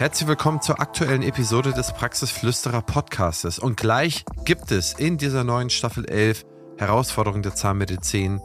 Herzlich 0.00 0.26
willkommen 0.26 0.62
zur 0.62 0.80
aktuellen 0.80 1.22
Episode 1.22 1.74
des 1.74 1.92
Praxisflüsterer 1.92 2.80
Podcastes. 2.80 3.58
Und 3.58 3.76
gleich 3.76 4.24
gibt 4.46 4.72
es 4.72 4.94
in 4.94 5.18
dieser 5.18 5.44
neuen 5.44 5.68
Staffel 5.68 6.08
11 6.08 6.46
Herausforderungen 6.78 7.42
der 7.42 7.54
Zahnmedizin 7.54 8.40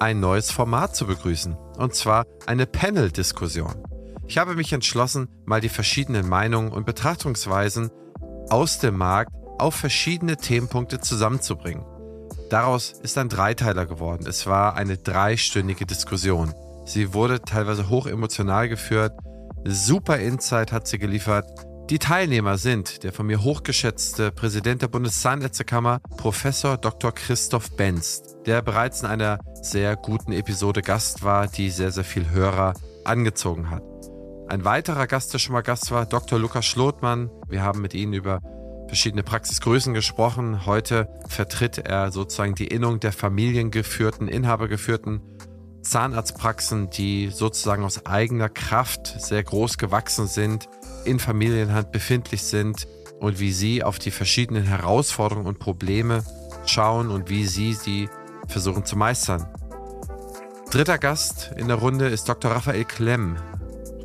ein 0.00 0.20
neues 0.20 0.50
Format 0.50 0.94
zu 0.94 1.06
begrüßen. 1.06 1.56
Und 1.78 1.94
zwar 1.94 2.26
eine 2.44 2.66
Panel-Diskussion. 2.66 3.74
Ich 4.26 4.36
habe 4.36 4.54
mich 4.54 4.70
entschlossen, 4.74 5.28
mal 5.46 5.62
die 5.62 5.70
verschiedenen 5.70 6.28
Meinungen 6.28 6.72
und 6.72 6.84
Betrachtungsweisen 6.84 7.88
aus 8.50 8.78
dem 8.78 8.98
Markt 8.98 9.32
auf 9.56 9.74
verschiedene 9.76 10.36
Themenpunkte 10.36 11.00
zusammenzubringen. 11.00 11.86
Daraus 12.50 12.92
ist 12.92 13.16
ein 13.16 13.30
Dreiteiler 13.30 13.86
geworden. 13.86 14.26
Es 14.28 14.46
war 14.46 14.76
eine 14.76 14.98
dreistündige 14.98 15.86
Diskussion. 15.86 16.52
Sie 16.84 17.14
wurde 17.14 17.40
teilweise 17.40 17.88
hoch 17.88 18.06
emotional 18.06 18.68
geführt 18.68 19.14
Super 19.70 20.18
Insight 20.18 20.72
hat 20.72 20.86
sie 20.86 20.98
geliefert. 20.98 21.44
Die 21.90 21.98
Teilnehmer 21.98 22.56
sind 22.56 23.04
der 23.04 23.12
von 23.12 23.26
mir 23.26 23.42
hochgeschätzte 23.42 24.32
Präsident 24.32 24.80
der 24.80 24.88
Bundeszahnärztekammer, 24.88 26.00
Professor 26.16 26.78
Dr. 26.78 27.12
Christoph 27.12 27.76
Benz, 27.76 28.22
der 28.46 28.62
bereits 28.62 29.02
in 29.02 29.08
einer 29.08 29.38
sehr 29.60 29.96
guten 29.96 30.32
Episode 30.32 30.80
Gast 30.80 31.22
war, 31.22 31.48
die 31.48 31.68
sehr, 31.68 31.90
sehr 31.90 32.04
viel 32.04 32.30
Hörer 32.30 32.72
angezogen 33.04 33.68
hat. 33.68 33.82
Ein 34.48 34.64
weiterer 34.64 35.06
Gast, 35.06 35.34
der 35.34 35.38
schon 35.38 35.52
mal 35.52 35.60
Gast 35.60 35.90
war, 35.90 36.06
Dr. 36.06 36.38
Lukas 36.38 36.64
Schlotmann. 36.64 37.30
Wir 37.46 37.62
haben 37.62 37.82
mit 37.82 37.92
ihm 37.92 38.14
über 38.14 38.40
verschiedene 38.86 39.22
Praxisgrößen 39.22 39.92
gesprochen. 39.92 40.64
Heute 40.64 41.10
vertritt 41.28 41.76
er 41.76 42.10
sozusagen 42.10 42.54
die 42.54 42.68
Innung 42.68 43.00
der 43.00 43.12
familiengeführten, 43.12 44.28
inhabergeführten 44.28 45.20
Zahnarztpraxen, 45.88 46.90
die 46.90 47.30
sozusagen 47.30 47.84
aus 47.84 48.06
eigener 48.06 48.48
Kraft 48.48 49.20
sehr 49.20 49.42
groß 49.42 49.78
gewachsen 49.78 50.26
sind, 50.26 50.68
in 51.04 51.18
Familienhand 51.18 51.92
befindlich 51.92 52.42
sind 52.42 52.86
und 53.20 53.40
wie 53.40 53.52
sie 53.52 53.82
auf 53.82 53.98
die 53.98 54.10
verschiedenen 54.10 54.64
Herausforderungen 54.64 55.46
und 55.46 55.58
Probleme 55.58 56.22
schauen 56.66 57.10
und 57.10 57.30
wie 57.30 57.46
sie 57.46 57.72
sie 57.72 58.08
versuchen 58.46 58.84
zu 58.84 58.96
meistern. 58.96 59.46
Dritter 60.70 60.98
Gast 60.98 61.52
in 61.56 61.68
der 61.68 61.78
Runde 61.78 62.08
ist 62.08 62.28
Dr. 62.28 62.50
Raphael 62.50 62.84
Klemm. 62.84 63.36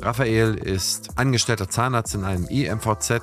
Raphael 0.00 0.54
ist 0.54 1.18
angestellter 1.18 1.68
Zahnarzt 1.68 2.14
in 2.14 2.24
einem 2.24 2.46
IMVZ, 2.46 3.20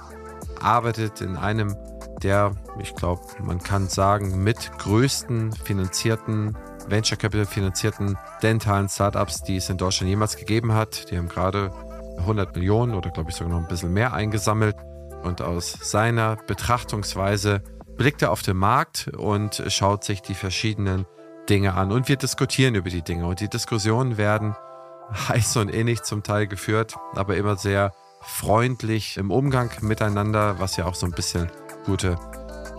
arbeitet 0.61 1.21
in 1.21 1.35
einem 1.37 1.75
der, 2.21 2.51
ich 2.79 2.93
glaube, 2.93 3.23
man 3.43 3.59
kann 3.59 3.89
sagen, 3.89 4.43
mit 4.43 4.71
größten 4.77 5.53
finanzierten 5.53 6.55
Venture 6.87 7.17
Capital 7.17 7.45
finanzierten 7.45 8.17
dentalen 8.41 8.89
Startups, 8.89 9.43
die 9.43 9.57
es 9.57 9.69
in 9.69 9.77
Deutschland 9.77 10.09
jemals 10.09 10.35
gegeben 10.35 10.73
hat. 10.73 11.09
Die 11.11 11.17
haben 11.17 11.29
gerade 11.29 11.71
100 12.19 12.55
Millionen 12.55 12.93
oder 12.93 13.09
glaube 13.09 13.29
ich 13.29 13.35
sogar 13.35 13.53
noch 13.53 13.61
ein 13.61 13.67
bisschen 13.67 13.93
mehr 13.93 14.13
eingesammelt. 14.13 14.75
Und 15.23 15.41
aus 15.41 15.77
seiner 15.81 16.37
Betrachtungsweise 16.47 17.61
blickt 17.97 18.21
er 18.21 18.31
auf 18.31 18.41
den 18.41 18.57
Markt 18.57 19.09
und 19.15 19.63
schaut 19.67 20.03
sich 20.03 20.21
die 20.21 20.33
verschiedenen 20.33 21.05
Dinge 21.49 21.73
an. 21.73 21.91
Und 21.91 22.07
wir 22.07 22.15
diskutieren 22.15 22.75
über 22.75 22.89
die 22.89 23.01
Dinge. 23.01 23.27
Und 23.27 23.39
die 23.39 23.49
Diskussionen 23.49 24.17
werden 24.17 24.55
heiß 25.29 25.57
und 25.57 25.73
ähnlich 25.73 26.03
zum 26.03 26.23
Teil 26.23 26.47
geführt, 26.47 26.95
aber 27.15 27.35
immer 27.37 27.57
sehr 27.57 27.93
freundlich 28.21 29.17
im 29.17 29.31
Umgang 29.31 29.71
miteinander, 29.81 30.59
was 30.59 30.77
ja 30.77 30.85
auch 30.85 30.95
so 30.95 31.05
ein 31.05 31.11
bisschen 31.11 31.49
gute 31.85 32.17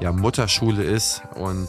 ja, 0.01 0.13
Mutterschule 0.13 0.83
ist. 0.83 1.23
Und 1.35 1.69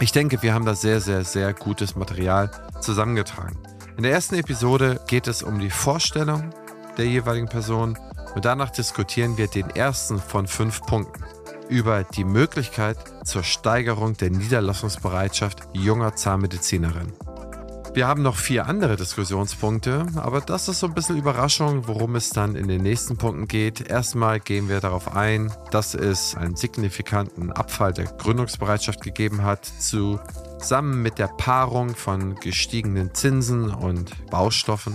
ich 0.00 0.12
denke, 0.12 0.42
wir 0.42 0.54
haben 0.54 0.64
da 0.64 0.74
sehr, 0.74 1.00
sehr, 1.00 1.24
sehr 1.24 1.52
gutes 1.52 1.96
Material 1.96 2.50
zusammengetragen. 2.80 3.58
In 3.96 4.04
der 4.04 4.12
ersten 4.12 4.36
Episode 4.36 5.00
geht 5.08 5.26
es 5.26 5.42
um 5.42 5.58
die 5.58 5.70
Vorstellung 5.70 6.50
der 6.96 7.06
jeweiligen 7.06 7.48
Person 7.48 7.98
und 8.34 8.44
danach 8.44 8.70
diskutieren 8.70 9.36
wir 9.36 9.48
den 9.48 9.70
ersten 9.70 10.18
von 10.20 10.46
fünf 10.46 10.82
Punkten 10.82 11.24
über 11.68 12.04
die 12.04 12.24
Möglichkeit 12.24 12.96
zur 13.24 13.42
Steigerung 13.42 14.16
der 14.16 14.30
Niederlassungsbereitschaft 14.30 15.68
junger 15.72 16.14
Zahnmedizinerinnen. 16.14 17.12
Wir 17.98 18.06
haben 18.06 18.22
noch 18.22 18.36
vier 18.36 18.66
andere 18.66 18.94
Diskussionspunkte, 18.94 20.06
aber 20.14 20.40
das 20.40 20.68
ist 20.68 20.78
so 20.78 20.86
ein 20.86 20.94
bisschen 20.94 21.16
Überraschung, 21.16 21.88
worum 21.88 22.14
es 22.14 22.30
dann 22.30 22.54
in 22.54 22.68
den 22.68 22.80
nächsten 22.80 23.16
Punkten 23.16 23.48
geht. 23.48 23.90
Erstmal 23.90 24.38
gehen 24.38 24.68
wir 24.68 24.78
darauf 24.78 25.16
ein, 25.16 25.52
dass 25.72 25.96
es 25.96 26.36
einen 26.36 26.54
signifikanten 26.54 27.50
Abfall 27.50 27.92
der 27.92 28.04
Gründungsbereitschaft 28.04 29.00
gegeben 29.00 29.42
hat, 29.42 29.64
zusammen 29.64 31.02
mit 31.02 31.18
der 31.18 31.26
Paarung 31.26 31.96
von 31.96 32.36
gestiegenen 32.36 33.16
Zinsen 33.16 33.68
und 33.74 34.12
Baustoffen. 34.30 34.94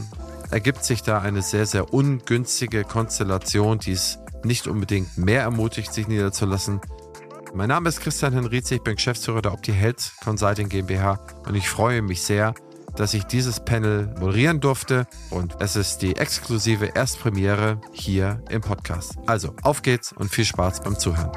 Ergibt 0.49 0.85
sich 0.85 1.03
da 1.03 1.19
eine 1.19 1.41
sehr, 1.41 1.65
sehr 1.65 1.93
ungünstige 1.93 2.85
Konstellation, 2.85 3.79
die 3.79 3.91
es 3.91 4.19
nicht 4.45 4.65
unbedingt 4.65 5.17
mehr 5.17 5.41
ermutigt, 5.41 5.93
sich 5.93 6.07
niederzulassen. 6.07 6.79
Mein 7.53 7.67
Name 7.67 7.89
ist 7.89 7.99
Christian 7.99 8.31
Henrizi, 8.31 8.75
ich 8.75 8.81
bin 8.81 8.95
Geschäftsführer 8.95 9.41
der 9.41 9.53
Opti 9.53 9.75
Consulting 10.23 10.69
GmbH 10.69 11.19
und 11.45 11.53
ich 11.53 11.67
freue 11.69 12.01
mich 12.01 12.23
sehr, 12.23 12.55
dass 12.95 13.13
ich 13.13 13.23
dieses 13.23 13.59
Panel 13.59 14.13
moderieren 14.19 14.59
durfte 14.59 15.07
und 15.29 15.55
es 15.59 15.75
ist 15.75 15.99
die 15.99 16.15
exklusive 16.15 16.85
Erstpremiere 16.95 17.81
hier 17.91 18.41
im 18.49 18.61
Podcast. 18.61 19.17
Also 19.25 19.55
auf 19.63 19.81
geht's 19.81 20.11
und 20.13 20.29
viel 20.29 20.45
Spaß 20.45 20.81
beim 20.81 20.97
Zuhören. 20.97 21.31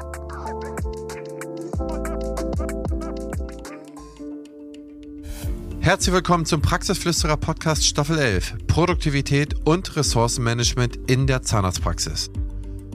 Herzlich 5.79 6.13
willkommen 6.13 6.45
zum 6.45 6.61
Praxisflüsterer 6.61 7.37
Podcast 7.37 7.85
Staffel 7.85 8.19
11 8.19 8.67
Produktivität 8.67 9.55
und 9.65 9.95
Ressourcenmanagement 9.95 10.99
in 11.09 11.27
der 11.27 11.43
Zahnarztpraxis. 11.43 12.29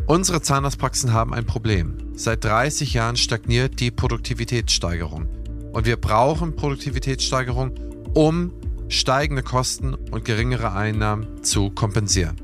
Unsere 0.07 0.43
Zahnarztpraxen 0.43 1.13
haben 1.13 1.33
ein 1.33 1.47
Problem. 1.47 1.97
Seit 2.15 2.45
30 2.45 2.93
Jahren 2.93 3.17
stagniert 3.17 3.81
die 3.81 3.91
Produktivitätssteigerung. 3.91 5.27
Und 5.73 5.87
wir 5.87 5.97
brauchen 5.97 6.55
Produktivitätssteigerung, 6.55 7.92
um 8.15 8.53
steigende 8.89 9.43
Kosten 9.43 9.95
und 9.95 10.25
geringere 10.25 10.73
Einnahmen 10.73 11.43
zu 11.43 11.71
kompensieren. 11.71 12.37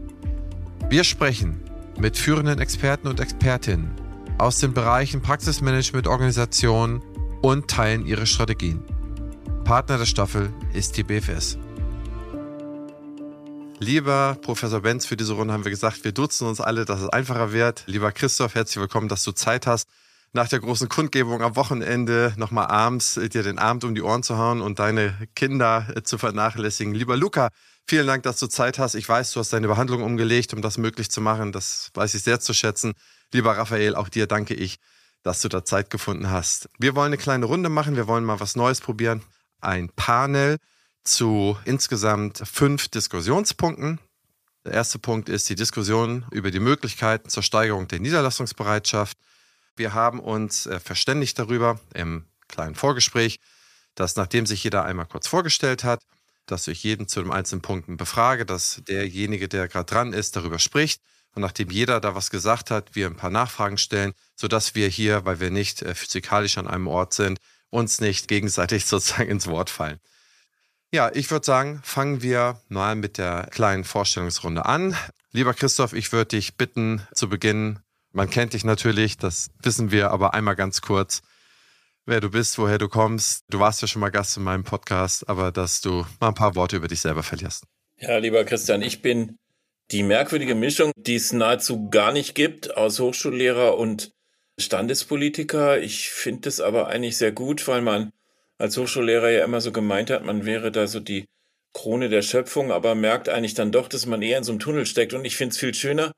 Wir 0.89 1.05
sprechen 1.05 1.61
mit 1.99 2.17
führenden 2.17 2.59
Experten 2.59 3.09
und 3.09 3.21
Expertinnen 3.21 3.91
aus 4.39 4.61
den 4.61 4.73
Bereichen 4.73 5.21
Praxismanagement, 5.21 6.07
Organisation 6.07 7.03
und 7.43 7.69
teilen 7.69 8.07
ihre 8.07 8.27
Strategien. 8.27 8.83
Partner 9.65 9.99
der 9.99 10.07
Staffel 10.07 10.51
ist 10.73 10.97
die 10.97 11.03
BFS. 11.03 11.59
Lieber 13.81 14.39
Professor 14.41 14.81
Benz, 14.81 15.07
für 15.07 15.17
diese 15.17 15.35
Runde 15.35 15.53
haben 15.53 15.65
wir 15.65 15.71
gesagt, 15.71 16.03
wir 16.05 16.13
duzen 16.13 16.49
uns 16.49 16.61
alle, 16.61 16.85
dass 16.85 17.01
es 17.01 17.09
einfacher 17.11 17.53
wird. 17.53 17.85
Lieber 17.87 18.11
Christoph, 18.11 18.55
herzlich 18.55 18.81
willkommen, 18.81 19.09
dass 19.09 19.23
du 19.23 19.33
Zeit 19.33 19.67
hast 19.67 19.89
nach 20.33 20.49
der 20.49 20.61
großen 20.61 20.89
Kundgebung 20.89 21.43
am 21.43 21.57
Wochenende 21.57 22.35
nochmal 22.37 22.67
abends 22.67 23.17
äh, 23.17 23.29
dir 23.29 23.43
den 23.43 23.59
Abend 23.59 23.85
um 23.85 23.95
die 23.95 24.03
Ohren 24.03 24.23
zu 24.23 24.37
hauen 24.37 24.61
und 24.61 24.79
deine 24.79 25.15
Kinder 25.35 25.87
äh, 25.95 26.03
zu 26.03 26.19
vernachlässigen. 26.19 26.95
Lieber 26.95 27.17
Luca, 27.17 27.49
vielen 27.87 28.07
Dank, 28.07 28.23
dass 28.25 28.39
du 28.39 28.47
Zeit 28.47 28.79
hast. 28.79 28.95
Ich 28.95 29.09
weiß, 29.09 29.33
du 29.33 29.41
hast 29.41 29.53
deine 29.53 29.69
Behandlung 29.69 30.03
umgelegt, 30.03 30.53
um 30.55 30.63
das 30.63 30.79
möglich 30.79 31.11
zu 31.11 31.21
machen. 31.21 31.53
Das 31.53 31.91
weiß 31.95 32.15
ich 32.15 32.23
sehr 32.23 32.41
zu 32.41 32.53
schätzen. 32.53 32.93
Lieber 33.33 33.57
Raphael, 33.57 33.95
auch 33.95 34.09
dir 34.09 34.27
danke 34.27 34.55
ich, 34.55 34.77
dass 35.23 35.41
du 35.41 35.49
da 35.49 35.65
Zeit 35.65 35.91
gefunden 35.91 36.31
hast. 36.31 36.69
Wir 36.79 36.95
wollen 36.95 37.09
eine 37.09 37.19
kleine 37.19 37.47
Runde 37.47 37.69
machen. 37.69 37.97
Wir 37.97 38.07
wollen 38.07 38.25
mal 38.25 38.41
was 38.41 38.57
Neues 38.57 38.81
probieren. 38.81 39.23
Ein 39.61 39.89
Panel 39.89 40.59
zu 41.05 41.59
insgesamt 41.65 42.43
fünf 42.45 42.89
Diskussionspunkten. 42.89 43.99
Der 44.65 44.75
erste 44.75 44.99
Punkt 44.99 45.29
ist 45.29 45.49
die 45.49 45.55
Diskussion 45.55 46.27
über 46.31 46.51
die 46.51 46.61
Möglichkeiten 46.61 47.29
zur 47.31 47.43
Steigerung 47.43 47.89
der 47.89 48.01
Niederlassungsbereitschaft. 48.01 49.17
Wir 49.79 49.95
haben 49.95 50.21
uns 50.21 50.67
äh, 50.67 50.81
verständigt 50.81 51.39
darüber 51.39 51.79
im 51.95 52.25
kleinen 52.49 52.75
Vorgespräch, 52.75 53.39
dass 53.95 54.17
nachdem 54.17 54.47
sich 54.47 54.65
jeder 54.65 54.85
einmal 54.85 55.07
kurz 55.07 55.27
vorgestellt 55.27 55.85
hat, 55.85 56.03
dass 56.47 56.67
ich 56.67 56.83
jeden 56.83 57.09
zu 57.09 57.23
den 57.23 57.31
einzelnen 57.31 57.63
Punkten 57.63 57.97
befrage, 57.97 58.45
dass 58.47 58.83
derjenige, 58.89 59.49
der 59.49 59.69
gerade 59.69 59.87
dran 59.87 60.13
ist, 60.13 60.37
darüber 60.37 60.59
spricht. 60.59 61.01
Und 61.35 61.43
nachdem 61.43 61.71
jeder 61.71 62.01
da 62.01 62.15
was 62.15 62.31
gesagt 62.31 62.71
hat, 62.71 62.95
wir 62.95 63.07
ein 63.07 63.17
paar 63.17 63.31
Nachfragen 63.31 63.79
stellen, 63.79 64.13
sodass 64.35 64.75
wir 64.75 64.89
hier, 64.89 65.25
weil 65.25 65.41
wir 65.41 65.51
nicht 65.51 65.83
äh, 65.83 65.95
physikalisch 65.95 66.59
an 66.59 66.67
einem 66.67 66.87
Ort 66.87 67.13
sind, 67.13 67.39
uns 67.71 68.01
nicht 68.01 68.29
gegenseitig 68.29 68.87
sozusagen 68.87 69.29
ins 69.29 69.47
Wort 69.47 69.71
fallen. 69.71 70.01
Ja, 70.91 71.11
ich 71.13 71.31
würde 71.31 71.45
sagen, 71.45 71.81
fangen 71.85 72.23
wir 72.23 72.63
mal 72.69 72.97
mit 72.97 73.19
der 73.19 73.47
kleinen 73.51 73.85
Vorstellungsrunde 73.85 74.65
an. 74.65 74.97
Lieber 75.33 75.53
Christoph, 75.53 75.93
ich 75.93 76.13
würde 76.13 76.37
dich 76.37 76.57
bitten, 76.57 77.07
zu 77.13 77.29
Beginn 77.29 77.81
man 78.13 78.31
kennt 78.31 78.53
dich 78.53 78.65
natürlich, 78.65 79.17
das 79.17 79.51
wissen 79.63 79.91
wir, 79.91 80.11
aber 80.11 80.35
einmal 80.35 80.57
ganz 80.57 80.81
kurz, 80.81 81.23
wer 82.07 82.21
du 82.21 82.31
bist, 82.31 82.59
woher 82.59 82.79
du 82.79 82.89
kommst. 82.89 83.45
Du 83.51 83.61
warst 83.61 83.83
ja 83.83 83.89
schon 83.89 84.01
mal 84.01 84.11
Gast 84.11 84.37
in 84.37 84.43
meinem 84.43 84.65
Podcast, 84.65 85.29
aber 85.29 85.53
dass 85.53 85.81
du 85.81 86.07
mal 86.21 86.29
ein 86.29 86.35
paar 86.35 86.55
Worte 86.55 86.77
über 86.77 86.89
dich 86.89 87.01
selber 87.01 87.23
verlierst. 87.23 87.65
Ja, 87.99 88.19
lieber 88.19 88.45
Christian, 88.45 88.83
ich 88.83 89.03
bin 89.03 89.37
die 89.91 90.03
merkwürdige 90.03 90.55
Mischung, 90.55 90.93
die 90.97 91.17
es 91.17 91.33
nahezu 91.33 91.89
gar 91.89 92.13
nicht 92.13 92.35
gibt, 92.35 92.77
aus 92.77 93.01
Hochschullehrer 93.01 93.77
und 93.77 94.13
Standespolitiker. 94.59 95.81
Ich 95.81 96.11
finde 96.11 96.49
es 96.49 96.61
aber 96.61 96.89
eigentlich 96.89 97.17
sehr 97.17 97.33
gut, 97.33 97.67
weil 97.69 97.83
man 97.83 98.11
als 98.59 98.77
Hochschullehrer 98.77 99.31
ja 99.31 99.45
immer 99.45 99.61
so 99.61 99.73
gemeint 99.73 100.11
hat, 100.11 100.25
man 100.25 100.45
wäre 100.45 100.73
da 100.73 100.87
so 100.87 101.01
die 101.01 101.27
Krone 101.73 102.09
der 102.09 102.23
Schöpfung, 102.23 102.73
aber 102.73 102.95
merkt 102.95 103.29
eigentlich 103.29 103.55
dann 103.55 103.73
doch, 103.73 103.89
dass 103.89 104.07
man 104.07 104.23
eher 104.23 104.39
in 104.39 104.45
so 104.45 104.53
einem 104.53 104.59
Tunnel 104.59 104.85
steckt. 104.85 105.15
Und 105.15 105.25
ich 105.25 105.37
finde 105.37 105.53
es 105.53 105.59
viel 105.59 105.75
schöner, 105.75 106.13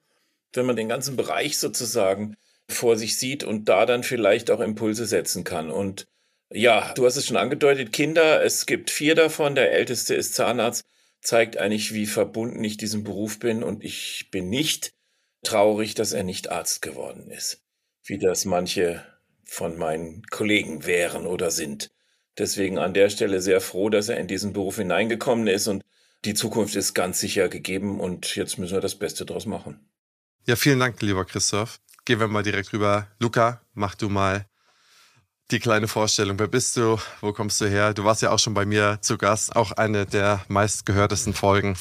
wenn 0.53 0.67
man 0.67 0.77
den 0.77 0.89
ganzen 0.89 1.17
Bereich 1.17 1.59
sozusagen 1.59 2.37
vor 2.69 2.97
sich 2.97 3.19
sieht 3.19 3.45
und 3.45 3.69
da 3.69 3.87
dann 3.87 4.03
vielleicht 4.03 4.51
auch 4.51 4.61
Impulse 4.61 5.07
setzen 5.07 5.45
kann. 5.45 5.71
Und 5.71 6.07
ja, 6.51 6.93
du 6.95 7.07
hast 7.07 7.17
es 7.17 7.27
schon 7.27 7.37
angedeutet, 7.37 7.93
Kinder, 7.93 8.43
es 8.45 8.67
gibt 8.67 8.91
vier 8.91 9.15
davon, 9.15 9.55
der 9.55 9.73
älteste 9.73 10.15
ist 10.15 10.35
Zahnarzt, 10.35 10.85
zeigt 11.21 11.59
eigentlich, 11.59 11.95
wie 11.95 12.07
verbunden 12.07 12.63
ich 12.65 12.77
diesem 12.77 13.05
Beruf 13.05 13.39
bin 13.39 13.63
und 13.63 13.85
ich 13.85 14.29
bin 14.31 14.49
nicht 14.49 14.93
traurig, 15.43 15.95
dass 15.95 16.13
er 16.13 16.23
nicht 16.23 16.51
Arzt 16.51 16.83
geworden 16.83 17.31
ist, 17.31 17.63
wie 18.05 18.19
das 18.19 18.45
manche 18.45 19.05
von 19.45 19.77
meinen 19.79 20.23
Kollegen 20.31 20.87
wären 20.87 21.27
oder 21.27 21.51
sind. 21.51 21.91
Deswegen 22.39 22.79
an 22.79 22.95
der 22.95 23.11
Stelle 23.11 23.41
sehr 23.41 23.61
froh, 23.61 23.91
dass 23.91 24.09
er 24.09 24.17
in 24.17 24.29
diesen 24.29 24.53
Beruf 24.53 24.77
hineingekommen 24.77 25.47
ist 25.47 25.69
und 25.69 25.85
die 26.25 26.35
Zukunft 26.35 26.77
ist 26.77 26.95
ganz 26.95 27.21
sicher 27.21 27.49
gegeben 27.49 28.01
und 28.01 28.37
jetzt 28.37 28.59
müssen 28.59 28.75
wir 28.75 28.81
das 28.81 28.95
Beste 28.95 29.25
draus 29.25 29.47
machen. 29.47 29.89
Ja, 30.47 30.57
vielen 30.57 30.81
Dank, 30.81 31.01
lieber 31.03 31.25
Christoph. 31.25 31.81
Gehen 32.05 32.19
wir 32.19 32.27
mal 32.27 32.43
direkt 32.43 32.73
rüber. 32.73 33.07
Luca, 33.21 33.61
mach 33.75 33.95
du 33.95 34.09
mal 34.09 34.47
die 35.51 35.59
kleine 35.59 35.87
Vorstellung. 35.87 36.39
Wer 36.39 36.49
bist 36.49 36.77
du? 36.77 36.97
Wo 37.21 37.33
kommst 37.33 37.61
du 37.61 37.67
her? 37.67 37.93
Du 37.93 38.05
warst 38.05 38.23
ja 38.23 38.31
auch 38.31 38.39
schon 38.39 38.55
bei 38.55 38.65
mir 38.65 38.99
zu 39.03 39.19
Gast, 39.19 39.55
auch 39.55 39.73
eine 39.73 40.07
der 40.07 40.41
meistgehörtesten 40.49 41.35
Folgen. 41.35 41.77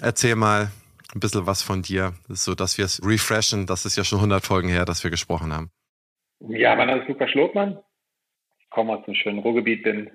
Erzähl 0.00 0.34
mal 0.34 0.70
ein 1.14 1.20
bisschen 1.20 1.46
was 1.46 1.62
von 1.62 1.82
dir, 1.82 2.14
so 2.28 2.54
dass 2.54 2.78
wir 2.78 2.86
es 2.86 3.04
refreshen. 3.04 3.66
Das 3.66 3.84
ist 3.84 3.96
ja 3.96 4.04
schon 4.04 4.18
100 4.18 4.44
Folgen 4.44 4.68
her, 4.68 4.84
dass 4.84 5.04
wir 5.04 5.10
gesprochen 5.10 5.52
haben. 5.52 5.70
Ja, 6.40 6.74
mein 6.74 6.86
Name 6.86 7.02
ist 7.02 7.08
Luca 7.08 7.28
Schlotmann. 7.28 7.78
Ich 8.60 8.70
komme 8.70 8.96
aus 8.96 9.04
dem 9.04 9.14
schönen 9.14 9.40
Ruhrgebiet, 9.40 9.82
bin 9.82 10.10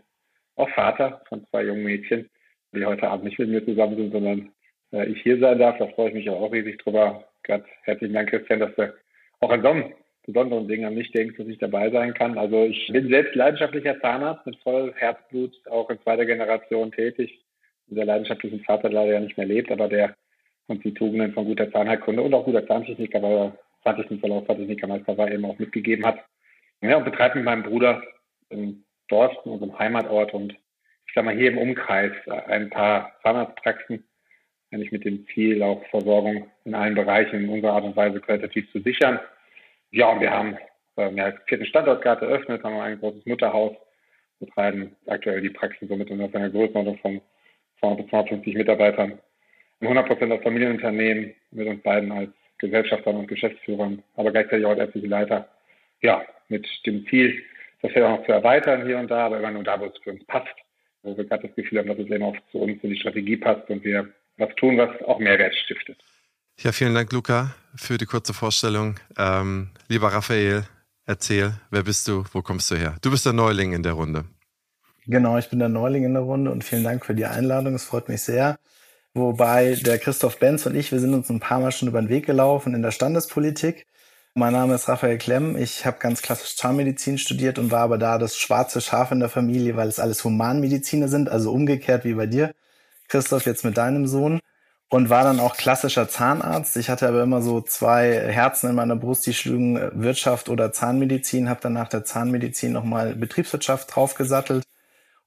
auch 0.55 0.69
Vater 0.69 1.21
von 1.29 1.45
zwei 1.49 1.63
jungen 1.65 1.83
Mädchen, 1.83 2.29
die 2.73 2.85
heute 2.85 3.07
Abend 3.09 3.25
nicht 3.25 3.37
mit 3.37 3.49
mir 3.49 3.63
zusammen 3.63 3.95
sind, 3.95 4.11
sondern 4.11 4.51
äh, 4.91 5.05
ich 5.05 5.21
hier 5.21 5.39
sein 5.39 5.59
darf. 5.59 5.77
Da 5.77 5.87
freue 5.87 6.09
ich 6.09 6.15
mich 6.15 6.29
auch 6.29 6.51
riesig 6.51 6.81
drüber. 6.81 7.23
Gerade 7.45 7.65
herzlichen 7.83 8.13
Dank, 8.13 8.29
Christian, 8.29 8.59
dass 8.59 8.75
du 8.75 8.93
auch 9.39 9.51
an 9.51 9.61
so 9.61 9.69
einem 9.69 9.93
besonderen 10.25 10.67
Ding 10.67 10.83
an 10.83 10.95
mich 10.95 11.11
denkst, 11.11 11.37
dass 11.37 11.47
ich 11.47 11.59
dabei 11.59 11.91
sein 11.91 12.13
kann. 12.15 12.37
Also 12.37 12.65
ich 12.65 12.87
bin 12.91 13.07
selbst 13.09 13.35
leidenschaftlicher 13.35 13.99
Zahnarzt 14.01 14.45
mit 14.47 14.57
voll 14.57 14.93
Herzblut, 14.95 15.55
auch 15.69 15.89
in 15.91 16.01
zweiter 16.01 16.25
Generation 16.25 16.91
tätig. 16.91 17.39
Der 17.87 18.05
leidenschaftliche 18.05 18.57
Vater 18.59 18.89
leider 18.89 19.13
ja 19.13 19.19
nicht 19.19 19.37
mehr 19.37 19.45
lebt, 19.45 19.71
aber 19.71 19.87
der 19.87 20.15
uns 20.67 20.81
die 20.81 20.95
Tugenden 20.95 21.33
von 21.33 21.45
guter 21.45 21.71
Zahnheilkunde 21.71 22.23
und 22.23 22.33
auch 22.33 22.45
guter 22.45 22.65
Zahntechniker, 22.65 23.21
weil 23.21 23.37
er 23.37 23.57
Zahntechnikverlauf, 23.83 24.47
Zahntechnikermeister 24.47 25.15
war, 25.15 25.31
eben 25.31 25.45
auch 25.45 25.59
mitgegeben 25.59 26.03
hat. 26.03 26.19
Ja, 26.81 26.97
und 26.97 27.05
betreibe 27.05 27.35
mit 27.35 27.45
meinem 27.45 27.61
Bruder 27.61 28.01
in 28.49 28.83
Dorsten, 29.07 29.49
unserem 29.49 29.77
Heimatort 29.77 30.33
und 30.33 30.53
ich 31.07 31.13
sag 31.13 31.23
mal 31.23 31.35
hier 31.35 31.51
im 31.51 31.59
Umkreis 31.59 32.11
ein 32.47 32.71
paar 32.71 33.15
Zahnarztpraxen, 33.21 34.03
eigentlich 34.75 34.91
mit 34.91 35.05
dem 35.05 35.25
Ziel, 35.33 35.63
auch 35.63 35.83
Versorgung 35.89 36.47
in 36.65 36.75
allen 36.75 36.95
Bereichen 36.95 37.45
in 37.45 37.49
unserer 37.49 37.73
Art 37.73 37.85
und 37.85 37.95
Weise 37.95 38.19
qualitativ 38.19 38.69
zu 38.71 38.81
sichern. 38.81 39.19
Ja, 39.91 40.09
und 40.09 40.19
wir 40.19 40.31
haben 40.31 40.57
äh, 40.97 41.21
als 41.21 41.37
vierten 41.47 41.65
Standort 41.65 42.05
eröffnet, 42.05 42.63
haben 42.63 42.79
ein 42.79 42.99
großes 42.99 43.25
Mutterhaus, 43.25 43.73
betreiben 44.39 44.95
aktuell 45.07 45.41
die 45.41 45.49
Praxen 45.49 45.87
somit 45.87 46.09
in 46.09 46.21
einer 46.21 46.49
Größenordnung 46.49 46.97
von 46.97 47.21
200 47.79 48.01
bis 48.01 48.09
250 48.09 48.55
Mitarbeitern. 48.55 49.19
100 49.81 50.07
Prozent 50.07 50.31
als 50.31 50.43
Familienunternehmen 50.43 51.33
mit 51.51 51.67
uns 51.67 51.81
beiden 51.81 52.11
als 52.11 52.29
Gesellschaftern 52.57 53.17
und 53.17 53.27
Geschäftsführern, 53.27 54.01
aber 54.15 54.31
gleichzeitig 54.31 54.65
auch 54.65 54.71
als 54.71 54.79
ärztliche 54.79 55.07
Leiter. 55.07 55.49
Ja, 56.01 56.25
mit 56.49 56.67
dem 56.85 57.05
Ziel, 57.07 57.41
das 57.81 57.93
ja 57.93 58.07
auch 58.07 58.19
noch 58.19 58.25
zu 58.25 58.31
erweitern 58.31 58.85
hier 58.85 58.97
und 58.97 59.09
da, 59.09 59.25
aber 59.25 59.39
immer 59.39 59.51
nur 59.51 59.63
da, 59.63 59.79
wo 59.79 59.85
es 59.85 59.97
für 60.03 60.11
uns 60.11 60.25
passt. 60.25 60.55
Wo 61.03 61.15
wir 61.15 61.25
gerade 61.25 61.47
das 61.47 61.55
Gefühl 61.55 61.79
haben, 61.79 61.87
dass 61.87 61.99
es 61.99 62.09
eben 62.09 62.23
auch 62.23 62.35
zu 62.51 62.59
uns 62.59 62.83
in 62.83 62.89
die 62.89 62.99
Strategie 62.99 63.37
passt 63.37 63.69
und 63.69 63.83
wir 63.83 64.11
was 64.37 64.49
tun, 64.55 64.77
was 64.77 64.89
auch 65.07 65.19
Mehrwert 65.19 65.55
stiftet. 65.55 65.97
Ja, 66.59 66.71
vielen 66.71 66.93
Dank, 66.93 67.11
Luca, 67.11 67.53
für 67.75 67.97
die 67.97 68.05
kurze 68.05 68.33
Vorstellung. 68.33 68.95
Ähm, 69.17 69.71
lieber 69.87 70.07
Raphael, 70.13 70.63
erzähl, 71.05 71.53
wer 71.69 71.83
bist 71.83 72.07
du, 72.07 72.23
wo 72.31 72.41
kommst 72.41 72.71
du 72.71 72.75
her? 72.75 72.95
Du 73.01 73.11
bist 73.11 73.25
der 73.25 73.33
Neuling 73.33 73.73
in 73.73 73.83
der 73.83 73.93
Runde. 73.93 74.25
Genau, 75.07 75.37
ich 75.37 75.49
bin 75.49 75.59
der 75.59 75.69
Neuling 75.69 76.03
in 76.03 76.13
der 76.13 76.23
Runde 76.23 76.51
und 76.51 76.63
vielen 76.63 76.83
Dank 76.83 77.05
für 77.05 77.13
die 77.13 77.25
Einladung. 77.25 77.75
Es 77.75 77.85
freut 77.85 78.09
mich 78.09 78.21
sehr. 78.21 78.57
Wobei 79.13 79.75
der 79.75 79.99
Christoph 79.99 80.39
Benz 80.39 80.65
und 80.65 80.75
ich, 80.75 80.91
wir 80.91 80.99
sind 80.99 81.13
uns 81.13 81.29
ein 81.29 81.39
paar 81.39 81.59
Mal 81.59 81.71
schon 81.71 81.87
über 81.87 82.01
den 82.01 82.09
Weg 82.09 82.25
gelaufen 82.25 82.73
in 82.73 82.81
der 82.81 82.91
Standespolitik. 82.91 83.85
Mein 84.33 84.51
Name 84.51 84.75
ist 84.75 84.89
Raphael 84.89 85.17
Klemm. 85.17 85.55
Ich 85.55 85.85
habe 85.85 85.99
ganz 85.99 86.21
klassisch 86.21 86.57
Zahnmedizin 86.57 87.17
studiert 87.17 87.57
und 87.57 87.71
war 87.71 87.81
aber 87.81 87.97
da 87.97 88.17
das 88.17 88.35
schwarze 88.35 88.81
Schaf 88.81 89.11
in 89.11 89.21
der 89.21 89.29
Familie, 89.29 89.77
weil 89.77 89.87
es 89.87 89.99
alles 89.99 90.23
Humanmediziner 90.23 91.07
sind, 91.07 91.29
also 91.29 91.53
umgekehrt 91.53 92.03
wie 92.03 92.15
bei 92.15 92.25
dir. 92.25 92.53
Christoph, 93.07 93.45
jetzt 93.45 93.65
mit 93.65 93.77
deinem 93.77 94.07
Sohn 94.07 94.39
und 94.89 95.09
war 95.09 95.23
dann 95.23 95.39
auch 95.39 95.57
klassischer 95.57 96.07
Zahnarzt. 96.07 96.77
Ich 96.77 96.89
hatte 96.89 97.07
aber 97.07 97.23
immer 97.23 97.41
so 97.41 97.61
zwei 97.61 98.31
Herzen 98.31 98.69
in 98.69 98.75
meiner 98.75 98.95
Brust, 98.95 99.25
die 99.25 99.33
schlugen 99.33 99.77
äh, 99.77 99.91
Wirtschaft 99.93 100.49
oder 100.49 100.71
Zahnmedizin, 100.71 101.49
habe 101.49 101.61
dann 101.61 101.73
nach 101.73 101.89
der 101.89 102.05
Zahnmedizin 102.05 102.71
nochmal 102.71 103.15
Betriebswirtschaft 103.15 103.95
draufgesattelt. 103.95 104.63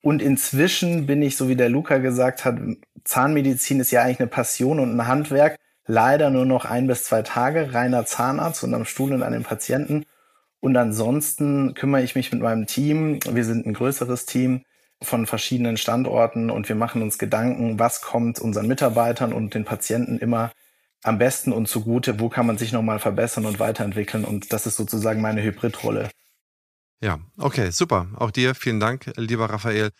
Und 0.00 0.22
inzwischen 0.22 1.06
bin 1.06 1.22
ich, 1.22 1.36
so 1.36 1.48
wie 1.48 1.56
der 1.56 1.69
Luca 1.69 1.98
gesagt 1.98 2.44
hat, 2.44 2.58
Zahnmedizin 3.04 3.81
ist 3.81 3.90
ja 3.90 4.02
eigentlich 4.02 4.20
eine 4.20 4.28
Passion 4.28 4.78
und 4.78 4.96
ein 4.96 5.06
Handwerk. 5.08 5.56
Leider 5.86 6.31
nur 6.31 6.44
noch 6.46 6.64
ein 6.64 6.86
bis 6.86 7.04
zwei 7.04 7.22
Tage, 7.22 7.74
reiner 7.74 8.06
Zahnarzt 8.06 8.62
und 8.62 8.74
am 8.74 8.84
Stuhl 8.84 9.12
und 9.12 9.22
an 9.22 9.32
den 9.32 9.42
Patienten. 9.42 10.04
Und 10.60 10.76
ansonsten 10.76 11.74
kümmere 11.74 12.02
ich 12.02 12.14
mich 12.14 12.32
mit 12.32 12.42
meinem 12.42 12.66
Team, 12.66 13.20
wir 13.28 13.44
sind 13.44 13.66
ein 13.66 13.74
größeres 13.74 14.26
Team, 14.26 14.64
von 15.02 15.26
verschiedenen 15.26 15.76
Standorten 15.76 16.50
und 16.50 16.68
wir 16.68 16.76
machen 16.76 17.02
uns 17.02 17.18
Gedanken, 17.18 17.78
was 17.78 18.02
kommt 18.02 18.40
unseren 18.40 18.66
Mitarbeitern 18.66 19.32
und 19.32 19.54
den 19.54 19.64
Patienten 19.64 20.18
immer 20.18 20.52
am 21.04 21.18
besten 21.18 21.52
und 21.52 21.68
zugute, 21.68 22.18
wo 22.18 22.28
kann 22.28 22.46
man 22.46 22.58
sich 22.58 22.72
nochmal 22.72 22.98
verbessern 22.98 23.46
und 23.46 23.60
weiterentwickeln 23.60 24.24
und 24.24 24.52
das 24.52 24.66
ist 24.66 24.76
sozusagen 24.76 25.20
meine 25.20 25.42
Hybridrolle. 25.42 26.10
Ja, 27.00 27.20
okay, 27.36 27.70
super. 27.70 28.08
Auch 28.16 28.32
dir 28.32 28.56
vielen 28.56 28.80
Dank, 28.80 29.12
lieber 29.16 29.48
Raphael. 29.48 29.90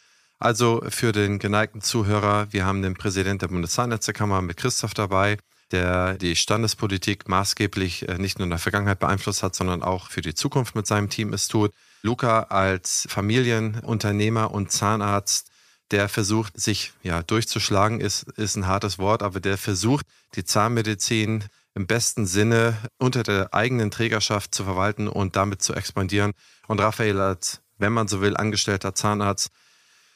Also 0.41 0.83
für 0.89 1.13
den 1.13 1.39
geneigten 1.39 1.81
Zuhörer, 1.81 2.53
wir 2.53 2.65
haben 2.65 2.83
den 2.83 2.95
Präsidenten 2.95 3.41
der 3.41 3.49
Bundeszahnärztekammer 3.49 4.43
mit 4.43 4.57
Christoph 4.57 4.95
dabei, 4.95 5.39
der 5.71 6.15
die 6.15 6.37
Standespolitik 6.37 7.29
maßgeblich 7.29 8.09
äh, 8.09 8.19
nicht 8.19 8.39
nur 8.39 8.45
in 8.45 8.51
der 8.51 8.59
Vergangenheit 8.59 8.99
beeinflusst 8.99 9.43
hat, 9.43 9.55
sondern 9.55 9.83
auch 9.83 10.11
für 10.11 10.23
die 10.23 10.35
Zukunft 10.35 10.75
mit 10.75 10.87
seinem 10.87 11.09
Team 11.11 11.33
es 11.33 11.49
tut. 11.49 11.73
Luca 12.03 12.45
als 12.45 13.07
Familienunternehmer 13.09 14.51
und 14.53 14.71
Zahnarzt, 14.71 15.51
der 15.91 16.09
versucht, 16.09 16.61
sich 16.61 16.93
ja 17.03 17.23
durchzuschlagen, 17.23 18.01
ist, 18.01 18.25
ist 18.37 18.57
ein 18.57 18.67
hartes 18.67 18.99
Wort, 18.99 19.23
aber 19.23 19.41
der 19.41 19.57
versucht, 19.57 20.07
die 20.35 20.45
Zahnmedizin 20.45 21.45
im 21.75 21.87
besten 21.87 22.27
Sinne 22.27 22.77
unter 22.99 23.23
der 23.23 23.55
eigenen 23.55 23.91
Trägerschaft 23.91 24.55
zu 24.55 24.65
verwalten 24.65 25.09
und 25.09 25.37
damit 25.37 25.63
zu 25.63 25.75
expandieren. 25.75 26.33
Und 26.67 26.81
Raphael 26.81 27.21
als, 27.21 27.61
wenn 27.79 27.93
man 27.93 28.09
so 28.09 28.21
will, 28.21 28.37
angestellter 28.37 28.95
Zahnarzt 28.95 29.51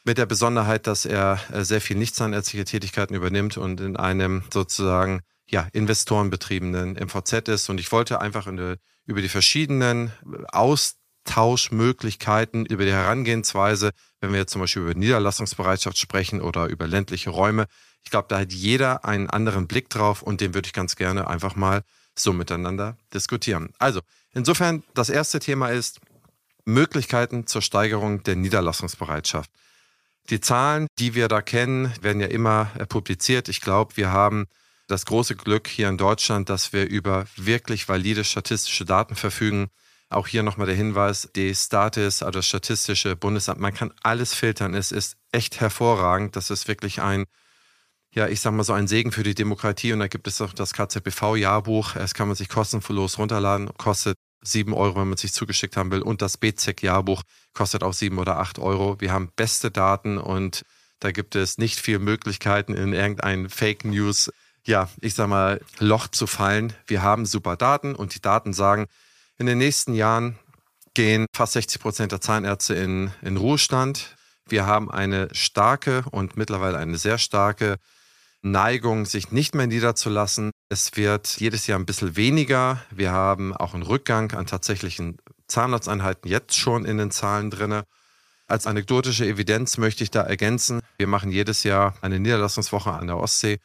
mit 0.05 0.19
der 0.19 0.27
Besonderheit, 0.27 0.87
dass 0.87 1.05
er 1.07 1.39
äh, 1.53 1.63
sehr 1.65 1.81
viel 1.81 1.97
nichtzahnärztliche 1.97 2.65
Tätigkeiten 2.65 3.15
übernimmt 3.15 3.57
und 3.57 3.81
in 3.81 3.97
einem 3.97 4.43
sozusagen 4.53 5.21
ja, 5.47 5.69
investorenbetriebenen 5.73 6.95
MVZ 6.95 7.49
ist. 7.49 7.69
Und 7.69 7.79
ich 7.79 7.93
wollte 7.93 8.21
einfach 8.21 8.47
eine, 8.47 8.79
über 9.07 9.23
die 9.23 9.29
verschiedenen 9.29 10.13
Aus 10.51 10.97
Austauschmöglichkeiten, 11.25 12.67
über 12.67 12.85
die 12.85 12.93
Herangehensweise, 12.93 13.93
wenn 14.21 14.33
wir 14.33 14.41
jetzt 14.41 14.53
zum 14.53 14.61
Beispiel 14.61 14.83
über 14.83 14.95
Niederlassungsbereitschaft 14.95 15.99
sprechen 15.99 16.41
oder 16.41 16.67
über 16.67 16.87
ländliche 16.87 17.31
Räume. 17.31 17.67
Ich 18.05 18.11
glaube, 18.11 18.27
da 18.29 18.41
hat 18.41 18.53
jeder 18.53 19.05
einen 19.05 19.31
anderen 19.31 19.67
Blick 19.67 19.89
drauf 19.89 20.23
und 20.23 20.41
den 20.41 20.55
würde 20.55 20.67
ich 20.67 20.73
ganz 20.73 20.97
gerne 20.97 21.29
einfach 21.29 21.55
mal 21.55 21.83
so 22.17 22.33
miteinander 22.33 22.97
diskutieren. 23.15 23.71
Also, 23.79 24.01
insofern, 24.35 24.83
das 24.95 25.09
erste 25.09 25.39
Thema 25.39 25.69
ist 25.69 26.01
Möglichkeiten 26.65 27.47
zur 27.47 27.63
Steigerung 27.63 28.23
der 28.23 28.37
Niederlassungsbereitschaft. 28.37 29.51
Die 30.31 30.41
Zahlen, 30.41 30.87
die 30.99 31.15
wir 31.15 31.29
da 31.29 31.43
kennen, 31.43 31.93
werden 32.01 32.21
ja 32.21 32.29
immer 32.29 32.71
äh, 32.79 32.87
publiziert. 32.87 33.49
Ich 33.49 33.61
glaube, 33.61 33.97
wir 33.97 34.13
haben 34.13 34.47
das 34.87 35.07
große 35.07 35.35
Glück 35.35 35.67
hier 35.67 35.89
in 35.89 35.97
Deutschland, 35.97 36.49
dass 36.49 36.73
wir 36.73 36.89
über 36.89 37.27
wirklich 37.37 37.89
valide 37.89 38.23
statistische 38.25 38.85
Daten 38.85 39.17
verfügen. 39.17 39.71
Auch 40.13 40.27
hier 40.27 40.43
nochmal 40.43 40.67
der 40.67 40.77
Hinweis, 40.77 41.31
die 41.35 41.55
Statis, 41.55 42.23
also 42.23 42.39
das 42.39 42.47
Statistische 42.47 43.17
Bundesamt, 43.17 43.61
man 43.61 43.75
kann 43.75 43.93
alles 44.03 44.35
filtern. 44.35 44.75
Es 44.75 44.93
ist 44.93 45.17
echt 45.33 45.61
hervorragend. 45.61 46.37
Das 46.37 46.51
ist 46.51 46.69
wirklich 46.69 47.01
ein, 47.01 47.25
ja, 48.15 48.29
ich 48.29 48.41
sag 48.41 48.53
mal 48.53 48.65
so 48.65 48.73
ein 48.73 48.89
Segen 48.89 49.13
für 49.13 49.23
die 49.23 49.35
Demokratie. 49.35 49.93
Und 49.93 50.01
da 50.01 50.09
gibt 50.09 50.27
es 50.27 50.41
auch 50.41 50.53
das 50.53 50.75
KZBV-Jahrbuch. 50.75 51.97
Es 51.97 52.15
kann 52.15 52.29
man 52.29 52.37
sich 52.37 52.49
kostenlos 52.49 53.19
runterladen, 53.19 53.71
kostet 53.79 54.17
sieben 54.43 54.75
Euro, 54.75 55.01
wenn 55.01 55.09
man 55.09 55.17
sich 55.17 55.33
zugeschickt 55.33 55.77
haben 55.77 55.91
will. 55.91 56.03
Und 56.03 56.21
das 56.21 56.37
BZEC-Jahrbuch 56.37 57.23
kostet 57.55 57.83
auch 57.83 57.95
sieben 57.95 58.19
oder 58.19 58.39
acht 58.39 58.59
Euro. 58.59 59.01
Wir 59.01 59.13
haben 59.13 59.31
beste 59.35 59.71
Daten 59.71 60.19
und 60.19 60.63
da 60.99 61.11
gibt 61.11 61.35
es 61.35 61.59
nicht 61.59 61.81
viel 61.81 61.99
Möglichkeiten, 61.99 62.75
in 62.75 62.93
irgendein 62.93 63.49
Fake 63.49 63.85
News, 63.85 64.31
ja, 64.65 64.89
ich 65.01 65.15
sag 65.15 65.29
mal, 65.29 65.61
Loch 65.79 66.09
zu 66.09 66.27
fallen. 66.27 66.73
Wir 66.87 67.03
haben 67.03 67.27
super 67.27 67.57
Daten 67.57 67.95
und 67.95 68.15
die 68.15 68.21
Daten 68.21 68.53
sagen, 68.53 68.87
in 69.43 69.47
den 69.47 69.59
nächsten 69.59 69.95
Jahren 69.95 70.39
gehen 70.95 71.27
fast 71.35 71.55
60 71.55 71.83
Prozent 71.83 72.13
der 72.13 72.21
Zahnärzte 72.21 72.75
in, 72.75 73.11
in 73.23 73.37
Ruhestand. 73.37 74.15
Wir 74.49 74.67
haben 74.67 74.89
eine 74.89 75.31
starke 75.33 76.05
und 76.13 76.37
mittlerweile 76.37 76.79
eine 76.79 76.97
sehr 76.97 77.19
starke 77.19 77.79
Neigung, 78.41 79.05
sich 79.05 79.33
nicht 79.33 79.57
mehr 79.57 79.67
niederzulassen. 79.67 80.53
Es 80.69 80.97
wird 80.97 81.41
jedes 81.41 81.67
Jahr 81.67 81.81
ein 81.81 81.87
bisschen 81.87 82.15
weniger. 82.15 82.85
Wir 82.93 83.11
haben 83.11 83.53
auch 83.57 83.75
einen 83.75 83.83
Rückgang 83.83 84.31
an 84.31 84.47
tatsächlichen 84.47 85.17
Zahnarzteinheiten 85.49 86.31
jetzt 86.31 86.57
schon 86.57 86.85
in 86.85 86.99
den 86.99 87.11
Zahlen 87.11 87.51
drin. 87.51 87.83
Als 88.47 88.69
anekdotische 88.69 89.27
Evidenz 89.27 89.77
möchte 89.77 90.05
ich 90.05 90.13
da 90.13 90.23
ergänzen, 90.23 90.83
wir 90.99 91.09
machen 91.09 91.33
jedes 91.33 91.65
Jahr 91.65 91.97
eine 92.01 92.21
Niederlassungswoche 92.21 92.93
an 92.93 93.09
der 93.09 93.17
Ostsee. 93.17 93.59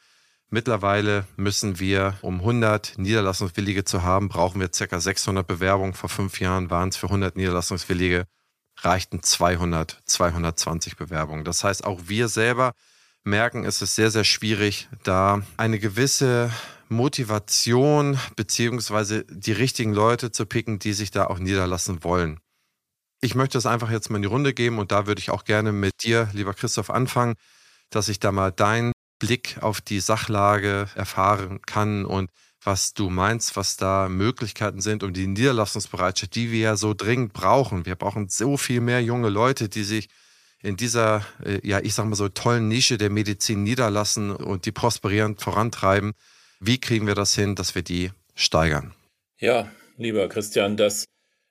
Mittlerweile 0.49 1.27
müssen 1.35 1.79
wir, 1.79 2.17
um 2.21 2.39
100 2.39 2.97
Niederlassungswillige 2.97 3.83
zu 3.83 4.03
haben, 4.03 4.29
brauchen 4.29 4.61
wir 4.61 4.69
ca. 4.69 4.99
600 4.99 5.45
Bewerbungen. 5.45 5.93
Vor 5.93 6.09
fünf 6.09 6.39
Jahren 6.39 6.69
waren 6.69 6.87
es 6.89 6.95
für 6.95 7.07
100 7.07 7.35
Niederlassungswillige, 7.35 8.25
reichten 8.79 9.21
200, 9.21 10.01
220 10.05 10.95
Bewerbungen. 10.95 11.43
Das 11.43 11.65
heißt, 11.65 11.83
auch 11.83 12.01
wir 12.05 12.29
selber 12.29 12.71
merken, 13.25 13.65
es 13.65 13.81
ist 13.81 13.95
sehr, 13.95 14.09
sehr 14.09 14.23
schwierig, 14.23 14.87
da 15.03 15.41
eine 15.57 15.79
gewisse 15.79 16.49
Motivation 16.87 18.17
beziehungsweise 18.37 19.25
die 19.25 19.51
richtigen 19.51 19.93
Leute 19.93 20.31
zu 20.31 20.45
picken, 20.45 20.79
die 20.79 20.93
sich 20.93 21.11
da 21.11 21.25
auch 21.25 21.39
niederlassen 21.39 22.05
wollen. 22.05 22.39
Ich 23.19 23.35
möchte 23.35 23.57
es 23.57 23.65
einfach 23.65 23.91
jetzt 23.91 24.09
mal 24.09 24.17
in 24.17 24.21
die 24.21 24.29
Runde 24.29 24.53
geben 24.53 24.79
und 24.79 24.93
da 24.93 25.07
würde 25.07 25.19
ich 25.19 25.29
auch 25.29 25.43
gerne 25.43 25.73
mit 25.73 26.03
dir, 26.03 26.29
lieber 26.31 26.53
Christoph, 26.53 26.89
anfangen, 26.89 27.35
dass 27.89 28.07
ich 28.07 28.19
da 28.19 28.31
mal 28.31 28.51
deinen 28.51 28.93
Blick 29.19 29.57
auf 29.61 29.81
die 29.81 29.99
Sachlage 29.99 30.87
erfahren 30.95 31.61
kann 31.65 32.05
und 32.05 32.29
was 32.63 32.93
du 32.93 33.09
meinst, 33.09 33.55
was 33.55 33.77
da 33.77 34.09
Möglichkeiten 34.09 34.81
sind, 34.81 35.03
um 35.03 35.13
die 35.13 35.27
Niederlassungsbereitschaft, 35.27 36.35
die 36.35 36.51
wir 36.51 36.59
ja 36.59 36.75
so 36.75 36.93
dringend 36.93 37.33
brauchen. 37.33 37.85
Wir 37.85 37.95
brauchen 37.95 38.27
so 38.29 38.57
viel 38.57 38.81
mehr 38.81 39.01
junge 39.01 39.29
Leute, 39.29 39.69
die 39.69 39.83
sich 39.83 40.09
in 40.61 40.75
dieser, 40.75 41.25
äh, 41.45 41.65
ja, 41.65 41.79
ich 41.79 41.93
sag 41.93 42.05
mal 42.05 42.15
so 42.15 42.29
tollen 42.29 42.67
Nische 42.67 42.97
der 42.97 43.09
Medizin 43.09 43.63
niederlassen 43.63 44.31
und 44.31 44.65
die 44.65 44.71
prosperierend 44.71 45.41
vorantreiben. 45.41 46.13
Wie 46.59 46.79
kriegen 46.79 47.07
wir 47.07 47.15
das 47.15 47.35
hin, 47.35 47.55
dass 47.55 47.75
wir 47.75 47.83
die 47.83 48.11
steigern? 48.35 48.93
Ja, 49.39 49.71
lieber 49.97 50.27
Christian, 50.27 50.75
das 50.75 51.05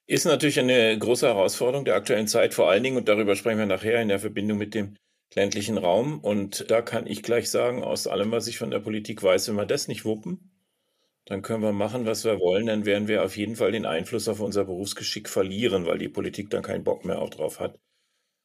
ist 0.06 0.26
natürlich 0.26 0.58
eine 0.58 0.98
große 0.98 1.26
Herausforderung 1.26 1.84
der 1.84 1.94
aktuellen 1.94 2.28
Zeit, 2.28 2.54
vor 2.54 2.68
allen 2.68 2.82
Dingen, 2.82 2.96
und 2.96 3.08
darüber 3.08 3.36
sprechen 3.36 3.58
wir 3.58 3.66
nachher 3.66 4.02
in 4.02 4.08
der 4.08 4.18
Verbindung 4.18 4.58
mit 4.58 4.74
dem 4.74 4.96
ländlichen 5.34 5.78
Raum. 5.78 6.20
Und 6.20 6.70
da 6.70 6.82
kann 6.82 7.06
ich 7.06 7.22
gleich 7.22 7.50
sagen, 7.50 7.82
aus 7.82 8.06
allem, 8.06 8.30
was 8.30 8.46
ich 8.46 8.58
von 8.58 8.70
der 8.70 8.80
Politik 8.80 9.22
weiß, 9.22 9.48
wenn 9.48 9.56
wir 9.56 9.66
das 9.66 9.88
nicht 9.88 10.04
wuppen, 10.04 10.50
dann 11.26 11.42
können 11.42 11.62
wir 11.62 11.72
machen, 11.72 12.06
was 12.06 12.24
wir 12.24 12.38
wollen, 12.38 12.66
dann 12.66 12.86
werden 12.86 13.08
wir 13.08 13.24
auf 13.24 13.36
jeden 13.36 13.56
Fall 13.56 13.72
den 13.72 13.84
Einfluss 13.84 14.28
auf 14.28 14.40
unser 14.40 14.64
Berufsgeschick 14.64 15.28
verlieren, 15.28 15.84
weil 15.84 15.98
die 15.98 16.08
Politik 16.08 16.50
dann 16.50 16.62
keinen 16.62 16.84
Bock 16.84 17.04
mehr 17.04 17.20
auch 17.20 17.30
drauf 17.30 17.58
hat. 17.58 17.78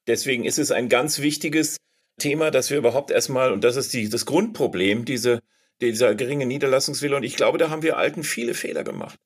Deswegen 0.08 0.46
ist 0.46 0.58
es 0.58 0.72
ein 0.72 0.90
ganz 0.90 1.20
wichtiges 1.20 1.78
Thema, 2.18 2.50
dass 2.50 2.72
wir 2.72 2.80
überhaupt 2.80 3.12
erstmal, 3.12 3.52
und 3.52 3.64
das 3.64 3.76
ist 3.76 3.94
die, 3.94 4.10
das 4.10 4.26
Grundproblem, 4.26 5.06
diese, 5.06 5.42
dieser 5.80 6.16
geringe 6.16 6.48
Niederlassungswille, 6.48 7.16
und 7.16 7.24
ich 7.24 7.36
glaube, 7.36 7.60
da 7.60 7.70
haben 7.70 7.84
wir 7.84 7.98
Alten 7.98 8.24
viele 8.24 8.56
Fehler 8.56 8.84
gemacht. 8.84 9.20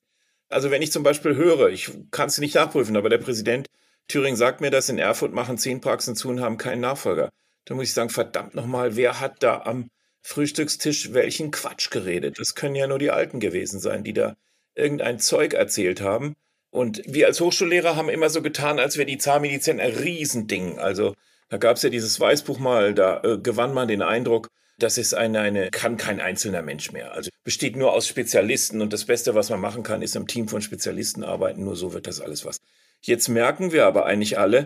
Also 0.50 0.70
wenn 0.70 0.82
ich 0.82 0.92
zum 0.92 1.04
Beispiel 1.04 1.36
höre, 1.36 1.70
ich 1.70 1.92
kann 2.12 2.28
es 2.28 2.38
nicht 2.38 2.56
nachprüfen, 2.56 2.98
aber 2.98 3.10
der 3.10 3.18
Präsident 3.18 3.68
Thüringen 4.08 4.38
sagt 4.38 4.62
mir 4.62 4.70
das, 4.70 4.90
in 4.90 5.00
Erfurt 5.00 5.34
machen 5.34 5.58
zehn 5.58 5.82
Praxen 5.82 6.16
zu 6.16 6.30
und 6.30 6.42
haben 6.42 6.58
keinen 6.58 6.82
Nachfolger. 6.82 7.32
Da 7.66 7.76
muss 7.76 7.86
ich 7.86 7.94
sagen, 7.94 8.10
verdammt 8.10 8.56
nochmal, 8.56 8.96
wer 8.96 9.20
hat 9.20 9.44
da 9.44 9.62
am 9.62 9.90
Frühstückstisch 10.22 11.14
welchen 11.14 11.52
Quatsch 11.52 11.90
geredet? 11.90 12.40
Das 12.40 12.56
können 12.56 12.76
ja 12.76 12.88
nur 12.88 13.00
die 13.00 13.12
Alten 13.12 13.40
gewesen 13.40 13.80
sein, 13.80 14.04
die 14.04 14.14
da 14.14 14.36
irgendein 14.76 15.20
Zeug 15.20 15.54
erzählt 15.54 16.02
haben. 16.02 16.36
Und 16.70 17.02
wir 17.06 17.28
als 17.28 17.40
Hochschullehrer 17.40 17.96
haben 17.96 18.10
immer 18.10 18.30
so 18.30 18.42
getan, 18.42 18.80
als 18.80 18.98
wäre 18.98 19.06
die 19.06 19.18
Zahnmedizin 19.18 19.80
ein 19.80 19.94
Riesending. 19.94 20.78
Also 20.80 21.16
da 21.50 21.58
gab 21.58 21.78
es 21.78 21.84
ja 21.84 21.90
dieses 21.90 22.20
Weißbuch 22.20 22.60
mal, 22.60 22.94
da 22.94 23.22
äh, 23.24 23.38
gewann 23.38 23.74
man 23.74 23.88
den 23.88 24.02
Eindruck, 24.02 24.50
das 24.78 24.98
ist 24.98 25.14
eine, 25.14 25.40
eine, 25.40 25.72
kann 25.72 25.96
kein 25.96 26.20
einzelner 26.20 26.62
Mensch 26.62 26.92
mehr. 26.92 27.14
Also 27.14 27.30
besteht 27.44 27.78
nur 27.78 27.94
aus 27.94 28.08
Spezialisten 28.08 28.82
und 28.82 28.92
das 28.92 29.06
Beste, 29.06 29.36
was 29.36 29.50
man 29.50 29.62
machen 29.62 29.84
kann, 29.84 30.02
ist 30.02 30.16
im 30.16 30.28
Team 30.28 30.50
von 30.50 30.62
Spezialisten 30.62 31.24
arbeiten. 31.24 31.64
Nur 31.64 31.76
so 31.76 31.94
wird 31.94 32.08
das 32.08 32.20
alles 32.20 32.44
was. 32.46 32.60
Jetzt 33.02 33.30
merken 33.30 33.72
wir 33.72 33.86
aber 33.86 34.06
eigentlich 34.06 34.38
alle, 34.38 34.66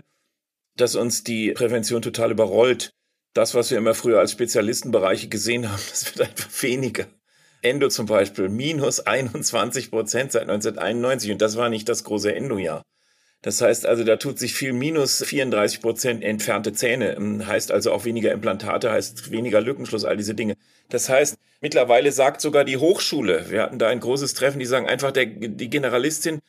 dass 0.76 0.94
uns 0.94 1.24
die 1.24 1.52
Prävention 1.52 2.02
total 2.02 2.30
überrollt. 2.30 2.90
Das, 3.34 3.54
was 3.54 3.70
wir 3.70 3.78
immer 3.78 3.94
früher 3.94 4.18
als 4.18 4.32
Spezialistenbereiche 4.32 5.28
gesehen 5.28 5.70
haben, 5.70 5.82
das 5.90 6.06
wird 6.06 6.28
einfach 6.28 6.62
weniger. 6.62 7.06
Endo 7.62 7.88
zum 7.88 8.06
Beispiel, 8.06 8.48
minus 8.48 9.00
21 9.00 9.90
Prozent 9.90 10.32
seit 10.32 10.42
1991 10.42 11.32
und 11.32 11.42
das 11.42 11.56
war 11.56 11.68
nicht 11.68 11.88
das 11.88 12.04
große 12.04 12.34
Endo-Jahr. 12.34 12.82
Das 13.42 13.62
heißt 13.62 13.86
also, 13.86 14.04
da 14.04 14.16
tut 14.16 14.38
sich 14.38 14.54
viel 14.54 14.74
minus 14.74 15.24
34 15.24 15.80
Prozent 15.80 16.22
entfernte 16.22 16.74
Zähne, 16.74 17.16
ähm, 17.16 17.46
heißt 17.46 17.72
also 17.72 17.92
auch 17.92 18.04
weniger 18.04 18.32
Implantate, 18.32 18.90
heißt 18.90 19.30
weniger 19.30 19.62
Lückenschluss, 19.62 20.04
all 20.04 20.18
diese 20.18 20.34
Dinge. 20.34 20.56
Das 20.90 21.08
heißt, 21.08 21.38
mittlerweile 21.62 22.12
sagt 22.12 22.42
sogar 22.42 22.64
die 22.64 22.76
Hochschule, 22.76 23.46
wir 23.48 23.62
hatten 23.62 23.78
da 23.78 23.88
ein 23.88 24.00
großes 24.00 24.34
Treffen, 24.34 24.58
die 24.58 24.66
sagen 24.66 24.86
einfach, 24.86 25.12
der, 25.12 25.24
die 25.26 25.70
Generalistin, 25.70 26.40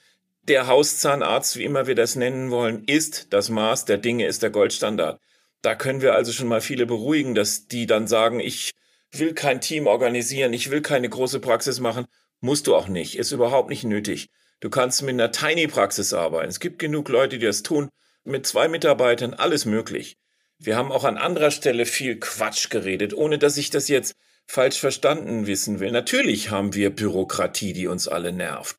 der 0.44 0.68
Hauszahnarzt, 0.68 1.58
wie 1.58 1.64
immer 1.64 1.88
wir 1.88 1.96
das 1.96 2.16
nennen 2.16 2.52
wollen, 2.52 2.84
ist 2.86 3.28
das 3.32 3.50
Maß 3.50 3.86
der 3.86 3.98
Dinge, 3.98 4.26
ist 4.26 4.44
der 4.44 4.50
Goldstandard. 4.50 5.20
Da 5.62 5.76
können 5.76 6.02
wir 6.02 6.16
also 6.16 6.32
schon 6.32 6.48
mal 6.48 6.62
viele 6.62 6.86
beruhigen, 6.86 7.36
dass 7.36 7.68
die 7.68 7.86
dann 7.86 8.08
sagen, 8.08 8.40
ich 8.40 8.72
will 9.12 9.34
kein 9.34 9.62
Team 9.62 9.88
organisieren, 9.88 10.54
ich 10.54 10.72
will 10.72 10.82
keine 10.82 11.10
große 11.10 11.40
Praxis 11.40 11.80
machen. 11.80 12.06
Musst 12.40 12.66
du 12.68 12.76
auch 12.76 12.88
nicht, 12.88 13.18
ist 13.18 13.32
überhaupt 13.32 13.70
nicht 13.70 13.84
nötig. 13.84 14.30
Du 14.62 14.70
kannst 14.70 15.02
mit 15.04 15.14
einer 15.14 15.32
Tiny-Praxis 15.32 16.14
arbeiten. 16.14 16.50
Es 16.50 16.60
gibt 16.60 16.80
genug 16.80 17.10
Leute, 17.10 17.38
die 17.38 17.46
das 17.46 17.64
tun. 17.64 17.90
Mit 18.24 18.46
zwei 18.46 18.68
Mitarbeitern, 18.68 19.34
alles 19.34 19.66
möglich. 19.66 20.18
Wir 20.58 20.78
haben 20.78 20.92
auch 20.92 21.04
an 21.04 21.18
anderer 21.18 21.52
Stelle 21.52 21.86
viel 21.86 22.20
Quatsch 22.20 22.70
geredet, 22.70 23.16
ohne 23.16 23.40
dass 23.40 23.58
ich 23.58 23.72
das 23.72 23.88
jetzt 23.88 24.14
falsch 24.46 24.80
verstanden 24.80 25.48
wissen 25.48 25.80
will. 25.80 25.92
Natürlich 25.92 26.52
haben 26.52 26.74
wir 26.76 26.92
Bürokratie, 26.92 27.74
die 27.74 27.88
uns 27.88 28.08
alle 28.08 28.32
nervt. 28.32 28.78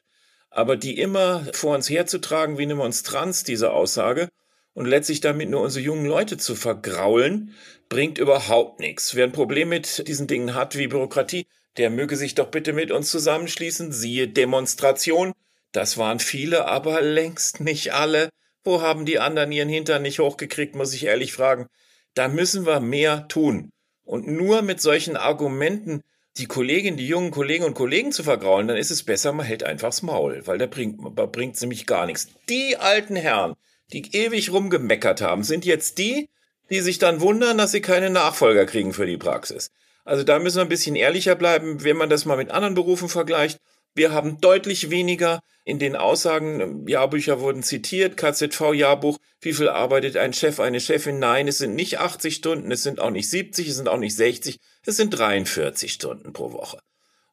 Aber 0.55 0.77
die 0.77 0.99
immer 0.99 1.47
vor 1.53 1.75
uns 1.75 1.89
herzutragen 1.89 2.59
wie 2.59 2.63
eine 2.63 2.75
Monstranz, 2.75 3.43
diese 3.43 3.73
Aussage, 3.73 4.29
und 4.75 4.87
letztlich 4.87 5.21
damit 5.21 5.51
nur 5.51 5.63
unsere 5.63 5.85
jungen 5.85 6.07
Leute 6.07 6.37
zu 6.37 6.55
vergraulen, 6.55 7.55
bringt 7.89 8.19
überhaupt 8.19 8.81
nichts. 8.81 9.15
Wer 9.15 9.25
ein 9.25 9.33
Problem 9.33 9.69
mit 9.69 10.07
diesen 10.09 10.27
Dingen 10.27 10.55
hat 10.55 10.77
wie 10.77 10.87
Bürokratie, 10.87 11.47
der 11.77 11.91
möge 11.91 12.17
sich 12.17 12.35
doch 12.35 12.49
bitte 12.49 12.73
mit 12.73 12.91
uns 12.91 13.11
zusammenschließen. 13.11 13.93
Siehe 13.93 14.29
Demonstration. 14.29 15.33
Das 15.73 15.97
waren 15.97 16.21
viele, 16.21 16.67
aber 16.67 17.01
längst 17.01 17.61
nicht 17.61 17.95
alle. 17.95 18.29
Wo 18.65 18.83
haben 18.83 19.07
die 19.07 19.19
anderen 19.19 19.53
ihren 19.53 19.69
Hintern 19.69 20.03
nicht 20.03 20.21
hochgekriegt, 20.21 20.75
muss 20.75 20.95
ich 20.95 21.05
ehrlich 21.05 21.33
fragen. 21.33 21.67
Da 22.15 22.29
müssen 22.29 22.67
wir 22.67 22.81
mehr 22.81 23.27
tun. 23.29 23.71
Und 24.05 24.27
nur 24.27 24.63
mit 24.63 24.81
solchen 24.81 25.17
Argumenten 25.17 26.03
die 26.39 26.47
Kolleginnen, 26.47 26.97
die 26.97 27.07
jungen 27.07 27.31
Kollegen 27.31 27.65
und 27.65 27.75
Kollegen 27.75 28.13
zu 28.13 28.23
vergraulen, 28.23 28.69
dann 28.69 28.77
ist 28.77 28.91
es 28.91 29.03
besser, 29.03 29.33
man 29.33 29.47
hält 29.47 29.65
einfach's 29.65 30.03
Maul, 30.03 30.43
weil 30.47 30.59
da 30.59 30.67
bringt, 30.67 31.01
da 31.17 31.27
bringt's 31.27 31.61
nämlich 31.61 31.87
gar 31.87 32.07
nichts. 32.07 32.29
Die 32.49 32.77
alten 32.79 33.17
Herren, 33.17 33.55
die 33.93 34.15
ewig 34.17 34.51
rumgemeckert 34.51 35.21
haben, 35.21 35.45
sind 35.45 35.65
jetzt 35.65 35.99
die, 35.99 36.31
die 36.71 36.81
sich 36.81 36.99
dann 36.99 37.21
wundern, 37.21 37.59
dass 37.59 37.73
sie 37.73 37.83
keine 37.83 38.09
Nachfolger 38.09 38.65
kriegen 38.65 38.95
für 38.95 39.05
die 39.05 39.19
Praxis. 39.19 39.71
Also 40.05 40.25
da 40.25 40.39
müssen 40.39 40.57
wir 40.57 40.63
ein 40.63 40.69
bisschen 40.69 40.97
ehrlicher 40.97 41.35
bleiben, 41.35 41.85
wenn 41.85 41.97
man 41.97 42.09
das 42.09 42.25
mal 42.25 42.37
mit 42.37 42.51
anderen 42.51 42.75
Berufen 42.75 43.09
vergleicht. 43.09 43.61
Wir 43.95 44.13
haben 44.13 44.41
deutlich 44.41 44.91
weniger 44.91 45.41
in 45.65 45.79
den 45.79 45.97
Aussagen, 45.97 46.89
Jahrbücher 46.89 47.41
wurden 47.41 47.63
zitiert, 47.63 48.17
KZV-Jahrbuch, 48.17 49.19
wie 49.41 49.53
viel 49.53 49.69
arbeitet 49.69 50.17
ein 50.17 50.33
Chef, 50.33 50.59
eine 50.61 50.81
Chefin? 50.81 51.19
Nein, 51.19 51.47
es 51.47 51.59
sind 51.59 51.75
nicht 51.75 52.01
80 52.01 52.35
Stunden, 52.35 52.73
es 52.73 52.83
sind 52.83 53.01
auch 53.01 53.11
nicht 53.11 53.29
70, 53.29 53.69
es 53.69 53.77
sind 53.77 53.89
auch 53.89 53.99
nicht 53.99 54.17
60, 54.17 54.59
es 54.85 54.97
sind 54.97 55.11
43 55.11 55.93
Stunden 55.93 56.33
pro 56.33 56.53
Woche. 56.53 56.79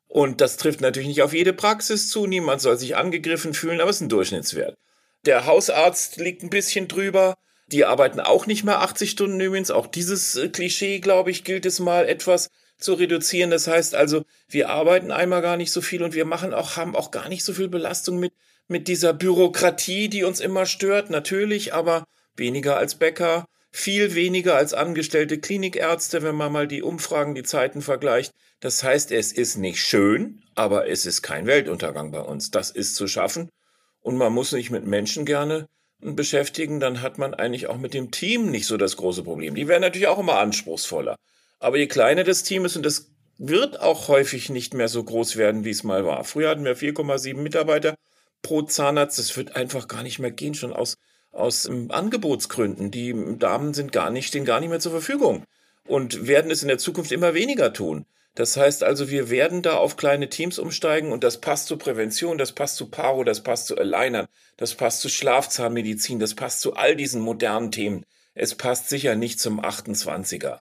Und 0.08 0.42
das 0.42 0.58
trifft 0.58 0.82
natürlich 0.82 1.08
nicht 1.08 1.22
auf 1.22 1.34
jede 1.34 1.54
Praxis 1.54 2.10
zu, 2.10 2.28
niemand 2.28 2.62
soll 2.62 2.78
sich 2.78 2.96
angegriffen 2.96 3.54
fühlen, 3.54 3.80
aber 3.80 3.90
es 3.90 3.98
ist 3.98 4.02
ein 4.02 4.10
Durchschnittswert. 4.10 4.78
Der 5.26 5.46
Hausarzt 5.46 6.18
liegt 6.18 6.44
ein 6.44 6.50
bisschen 6.50 6.88
drüber, 6.88 7.38
die 7.68 7.86
arbeiten 7.86 8.20
auch 8.20 8.48
nicht 8.48 8.64
mehr 8.64 8.82
80 8.82 9.12
Stunden 9.12 9.40
übrigens, 9.40 9.72
auch 9.72 9.88
dieses 9.88 10.36
äh, 10.36 10.50
Klischee, 10.50 11.00
glaube 11.00 11.32
ich, 11.32 11.44
gilt 11.44 11.66
es 11.66 11.80
mal 11.80 12.08
etwas 12.08 12.50
zu 12.80 12.94
reduzieren. 12.94 13.52
Das 13.52 13.68
heißt 13.68 13.96
also, 13.96 14.24
wir 14.48 14.70
arbeiten 14.70 15.12
einmal 15.12 15.42
gar 15.42 15.58
nicht 15.58 15.72
so 15.72 15.82
viel 15.82 16.02
und 16.02 16.14
wir 16.14 16.26
machen 16.26 16.54
auch, 16.54 16.78
haben 16.78 16.96
auch 16.96 17.12
gar 17.12 17.30
nicht 17.30 17.44
so 17.44 17.54
viel 17.54 17.68
Belastung 17.68 18.20
mit, 18.20 18.34
mit 18.68 18.88
dieser 18.88 19.14
Bürokratie, 19.14 20.10
die 20.10 20.24
uns 20.24 20.40
immer 20.40 20.66
stört, 20.66 21.10
natürlich, 21.10 21.74
aber 21.74 22.06
weniger 22.36 22.78
als 22.78 22.96
Bäcker, 22.96 23.46
viel 23.72 24.16
weniger 24.16 24.56
als 24.56 24.74
angestellte 24.74 25.38
Klinikärzte, 25.40 26.24
wenn 26.24 26.36
man 26.36 26.52
mal 26.52 26.68
die 26.68 26.82
Umfragen, 26.82 27.36
die 27.36 27.44
Zeiten 27.44 27.82
vergleicht. 27.82 28.34
Das 28.60 28.84
heißt, 28.84 29.12
es 29.12 29.32
ist 29.32 29.58
nicht 29.58 29.82
schön, 29.82 30.42
aber 30.56 30.90
es 30.90 31.06
ist 31.06 31.22
kein 31.22 31.46
Weltuntergang 31.46 32.12
bei 32.12 32.22
uns. 32.22 32.52
Das 32.52 32.72
ist 32.72 32.96
zu 32.96 33.08
schaffen. 33.08 33.50
Und 34.02 34.18
man 34.18 34.34
muss 34.34 34.50
sich 34.50 34.72
mit 34.72 34.86
Menschen 34.86 35.26
gerne 35.26 35.68
beschäftigen, 36.02 36.80
dann 36.80 37.02
hat 37.02 37.18
man 37.18 37.34
eigentlich 37.34 37.68
auch 37.68 37.78
mit 37.78 37.94
dem 37.94 38.12
Team 38.12 38.50
nicht 38.50 38.66
so 38.66 38.78
das 38.78 38.96
große 38.98 39.24
Problem. 39.24 39.56
Die 39.56 39.68
werden 39.68 39.82
natürlich 39.82 40.08
auch 40.08 40.20
immer 40.20 40.40
anspruchsvoller. 40.40 41.18
Aber 41.60 41.78
je 41.78 41.88
kleiner 41.88 42.24
das 42.24 42.44
Team 42.44 42.66
ist, 42.66 42.76
und 42.76 42.86
das 42.86 43.12
wird 43.38 43.80
auch 43.80 44.08
häufig 44.08 44.50
nicht 44.50 44.74
mehr 44.74 44.88
so 44.88 45.04
groß 45.04 45.38
werden, 45.38 45.64
wie 45.64 45.70
es 45.70 45.84
mal 45.84 46.06
war. 46.06 46.24
Früher 46.24 46.50
hatten 46.50 46.66
wir 46.66 46.76
4,7 46.76 47.36
Mitarbeiter 47.38 47.96
pro 48.42 48.62
Zahnarzt. 48.62 49.20
Das 49.20 49.36
wird 49.38 49.56
einfach 49.56 49.88
gar 49.88 50.04
nicht 50.04 50.20
mehr 50.20 50.32
gehen, 50.32 50.54
schon 50.54 50.74
aus, 50.74 50.98
aus 51.32 51.66
ähm, 51.66 51.92
Angebotsgründen. 51.92 52.92
Die 52.92 53.16
Damen 53.38 53.74
sind 53.74 53.92
gar 53.92 54.10
nicht, 54.10 54.28
stehen 54.28 54.46
gar 54.46 54.60
nicht 54.60 54.70
mehr 54.70 54.80
zur 54.80 54.92
Verfügung 54.92 55.44
und 55.88 56.28
werden 56.28 56.52
es 56.52 56.62
in 56.62 56.68
der 56.68 56.78
Zukunft 56.78 57.12
immer 57.12 57.34
weniger 57.34 57.74
tun. 57.74 58.06
Das 58.36 58.56
heißt 58.56 58.84
also, 58.84 59.10
wir 59.10 59.30
werden 59.30 59.62
da 59.62 59.76
auf 59.76 59.98
kleine 59.98 60.30
Teams 60.30 60.60
umsteigen 60.60 61.12
und 61.12 61.24
das 61.24 61.42
passt 61.42 61.68
zur 61.68 61.80
Prävention, 61.80 62.38
das 62.38 62.54
passt 62.54 62.78
zu 62.78 62.90
Paro, 62.90 63.24
das 63.24 63.42
passt 63.42 63.68
zu 63.68 63.78
Alignern, 63.78 64.28
das 64.56 64.76
passt 64.76 65.02
zu 65.02 65.10
Schlafzahnmedizin, 65.10 66.20
das 66.20 66.36
passt 66.36 66.62
zu 66.62 66.76
all 66.76 66.96
diesen 66.96 67.22
modernen 67.22 67.72
Themen. 67.72 68.06
Es 68.36 68.56
passt 68.56 68.88
sicher 68.88 69.16
nicht 69.16 69.40
zum 69.40 69.60
28er. 69.60 70.60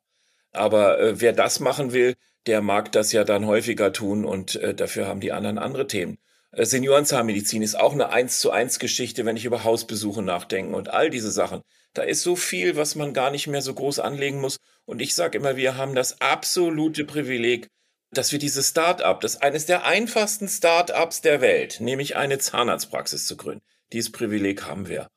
Aber 0.58 0.98
äh, 0.98 1.20
wer 1.20 1.32
das 1.32 1.60
machen 1.60 1.92
will, 1.92 2.14
der 2.46 2.60
mag 2.62 2.92
das 2.92 3.12
ja 3.12 3.24
dann 3.24 3.46
häufiger 3.46 3.92
tun 3.92 4.24
und 4.24 4.56
äh, 4.56 4.74
dafür 4.74 5.06
haben 5.06 5.20
die 5.20 5.32
anderen 5.32 5.58
andere 5.58 5.86
Themen. 5.86 6.18
Äh, 6.52 6.64
Seniorenzahnmedizin 6.64 7.62
ist 7.62 7.78
auch 7.78 7.92
eine 7.92 8.10
1 8.10 8.40
zu 8.40 8.50
1 8.50 8.78
Geschichte, 8.78 9.24
wenn 9.24 9.36
ich 9.36 9.44
über 9.44 9.64
Hausbesuche 9.64 10.22
nachdenke 10.22 10.74
und 10.76 10.88
all 10.90 11.10
diese 11.10 11.30
Sachen. 11.30 11.62
Da 11.94 12.02
ist 12.02 12.22
so 12.22 12.36
viel, 12.36 12.76
was 12.76 12.94
man 12.94 13.14
gar 13.14 13.30
nicht 13.30 13.46
mehr 13.46 13.62
so 13.62 13.74
groß 13.74 13.98
anlegen 13.98 14.40
muss. 14.40 14.58
Und 14.84 15.00
ich 15.00 15.14
sage 15.14 15.38
immer, 15.38 15.56
wir 15.56 15.76
haben 15.76 15.94
das 15.94 16.20
absolute 16.20 17.04
Privileg, 17.04 17.68
dass 18.10 18.32
wir 18.32 18.38
dieses 18.38 18.70
Start-up, 18.70 19.20
das 19.20 19.36
eines 19.42 19.66
der 19.66 19.84
einfachsten 19.84 20.48
Start-ups 20.48 21.20
der 21.20 21.40
Welt, 21.40 21.80
nämlich 21.80 22.16
eine 22.16 22.38
Zahnarztpraxis 22.38 23.26
zu 23.26 23.36
gründen. 23.36 23.62
Dieses 23.92 24.12
Privileg 24.12 24.64
haben 24.64 24.88
wir. 24.88 25.08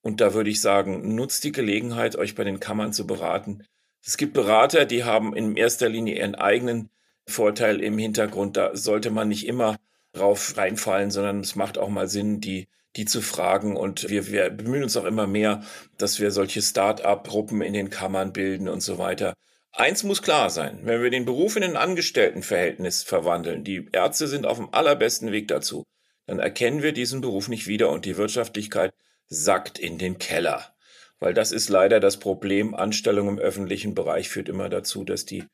Und 0.00 0.20
da 0.20 0.32
würde 0.32 0.50
ich 0.50 0.60
sagen, 0.60 1.14
nutzt 1.14 1.44
die 1.44 1.52
Gelegenheit, 1.52 2.16
euch 2.16 2.34
bei 2.34 2.44
den 2.44 2.60
Kammern 2.60 2.92
zu 2.92 3.06
beraten. 3.06 3.64
Es 4.04 4.16
gibt 4.16 4.32
Berater, 4.32 4.84
die 4.84 5.04
haben 5.04 5.34
in 5.34 5.56
erster 5.56 5.88
Linie 5.88 6.18
ihren 6.18 6.34
eigenen 6.34 6.90
Vorteil 7.26 7.80
im 7.80 7.98
Hintergrund. 7.98 8.56
Da 8.56 8.74
sollte 8.74 9.10
man 9.10 9.28
nicht 9.28 9.46
immer 9.46 9.76
drauf 10.12 10.56
reinfallen, 10.56 11.10
sondern 11.10 11.40
es 11.40 11.56
macht 11.56 11.78
auch 11.78 11.88
mal 11.88 12.08
Sinn, 12.08 12.40
die, 12.40 12.68
die 12.96 13.04
zu 13.04 13.20
fragen. 13.20 13.76
Und 13.76 14.08
wir, 14.08 14.28
wir 14.28 14.50
bemühen 14.50 14.82
uns 14.82 14.96
auch 14.96 15.04
immer 15.04 15.26
mehr, 15.26 15.62
dass 15.98 16.20
wir 16.20 16.30
solche 16.30 16.62
Start-up-Gruppen 16.62 17.60
in 17.60 17.74
den 17.74 17.90
Kammern 17.90 18.32
bilden 18.32 18.68
und 18.68 18.82
so 18.82 18.98
weiter. 18.98 19.34
Eins 19.72 20.02
muss 20.02 20.22
klar 20.22 20.50
sein, 20.50 20.80
wenn 20.82 21.02
wir 21.02 21.10
den 21.10 21.24
Beruf 21.24 21.56
in 21.56 21.62
ein 21.62 21.76
Angestelltenverhältnis 21.76 23.02
verwandeln, 23.02 23.62
die 23.62 23.88
Ärzte 23.92 24.26
sind 24.26 24.46
auf 24.46 24.56
dem 24.56 24.72
allerbesten 24.72 25.30
Weg 25.30 25.48
dazu, 25.48 25.84
dann 26.26 26.40
erkennen 26.40 26.82
wir 26.82 26.92
diesen 26.92 27.20
Beruf 27.20 27.48
nicht 27.48 27.66
wieder 27.68 27.90
und 27.90 28.04
die 28.04 28.16
Wirtschaftlichkeit 28.16 28.92
sackt 29.28 29.78
in 29.78 29.98
den 29.98 30.18
Keller. 30.18 30.74
Weil 31.20 31.34
das 31.34 31.52
ist 31.52 31.68
leider 31.68 32.00
das 32.00 32.18
Problem. 32.18 32.74
Anstellung 32.74 33.28
im 33.28 33.38
öffentlichen 33.38 33.94
Bereich 33.94 34.28
führt 34.28 34.48
immer 34.48 34.68
dazu, 34.68 35.04
dass 35.04 35.24
die 35.24 35.44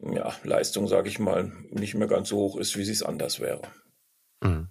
ja, 0.00 0.32
Leistung, 0.44 0.86
sage 0.86 1.08
ich 1.08 1.18
mal, 1.18 1.52
nicht 1.70 1.94
mehr 1.94 2.06
ganz 2.06 2.28
so 2.28 2.36
hoch 2.36 2.56
ist, 2.56 2.76
wie 2.76 2.84
sie 2.84 2.92
es 2.92 3.02
anders 3.02 3.40
wäre. 3.40 3.62
Mhm. 4.42 4.68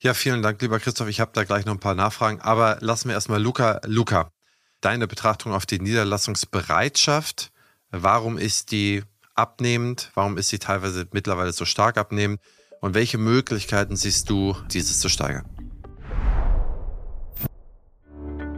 Ja, 0.00 0.14
vielen 0.14 0.42
Dank, 0.42 0.60
lieber 0.60 0.80
Christoph. 0.80 1.08
Ich 1.08 1.20
habe 1.20 1.30
da 1.32 1.44
gleich 1.44 1.64
noch 1.64 1.74
ein 1.74 1.80
paar 1.80 1.94
Nachfragen, 1.94 2.40
aber 2.40 2.78
lassen 2.80 3.08
wir 3.08 3.14
erstmal 3.14 3.40
Luca. 3.40 3.80
Luca, 3.84 4.32
deine 4.80 5.06
Betrachtung 5.06 5.52
auf 5.52 5.64
die 5.64 5.78
Niederlassungsbereitschaft. 5.78 7.52
Warum 7.90 8.36
ist 8.38 8.72
die 8.72 9.04
abnehmend? 9.34 10.10
Warum 10.14 10.38
ist 10.38 10.48
sie 10.48 10.58
teilweise 10.58 11.06
mittlerweile 11.12 11.52
so 11.52 11.64
stark 11.64 11.98
abnehmend? 11.98 12.40
Und 12.80 12.94
welche 12.94 13.16
Möglichkeiten 13.18 13.94
siehst 13.94 14.28
du, 14.28 14.56
dieses 14.72 14.98
zu 14.98 15.08
steigern? 15.08 15.48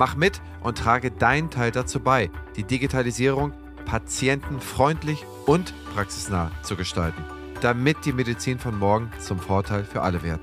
Mach 0.00 0.16
mit 0.16 0.40
und 0.62 0.78
trage 0.78 1.12
deinen 1.12 1.50
Teil 1.50 1.70
dazu 1.70 2.00
bei, 2.00 2.30
die 2.56 2.64
Digitalisierung 2.64 3.52
patientenfreundlich 3.84 5.24
und 5.46 5.72
praxisnah 5.94 6.50
zu 6.62 6.74
gestalten 6.74 7.22
damit 7.60 8.04
die 8.04 8.12
Medizin 8.12 8.58
von 8.58 8.76
morgen 8.78 9.10
zum 9.18 9.38
Vorteil 9.38 9.84
für 9.84 10.02
alle 10.02 10.22
wird. 10.22 10.40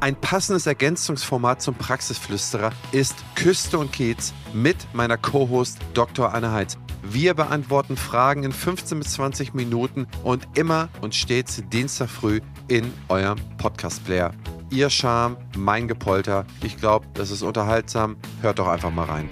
Ein 0.00 0.14
passendes 0.14 0.68
Ergänzungsformat 0.68 1.60
zum 1.60 1.74
Praxisflüsterer 1.74 2.70
ist 2.92 3.16
Küste 3.34 3.78
und 3.78 3.92
Kiez 3.92 4.32
mit 4.54 4.76
meiner 4.94 5.16
Co-Host 5.16 5.80
Dr. 5.92 6.32
Anne 6.32 6.52
Heitz. 6.52 6.78
Wir 7.02 7.34
beantworten 7.34 7.96
Fragen 7.96 8.44
in 8.44 8.52
15 8.52 9.00
bis 9.00 9.14
20 9.14 9.54
Minuten 9.54 10.06
und 10.22 10.46
immer 10.56 10.88
und 11.02 11.16
stets 11.16 11.64
Dienstag 11.70 12.10
früh 12.10 12.38
in 12.68 12.92
eurem 13.08 13.38
Podcast-Player. 13.60 14.30
Ihr 14.70 14.88
Charme, 14.88 15.36
mein 15.56 15.88
Gepolter. 15.88 16.46
Ich 16.64 16.76
glaube, 16.76 17.04
das 17.14 17.32
ist 17.32 17.42
unterhaltsam. 17.42 18.18
Hört 18.40 18.60
doch 18.60 18.68
einfach 18.68 18.92
mal 18.92 19.06
rein. 19.06 19.28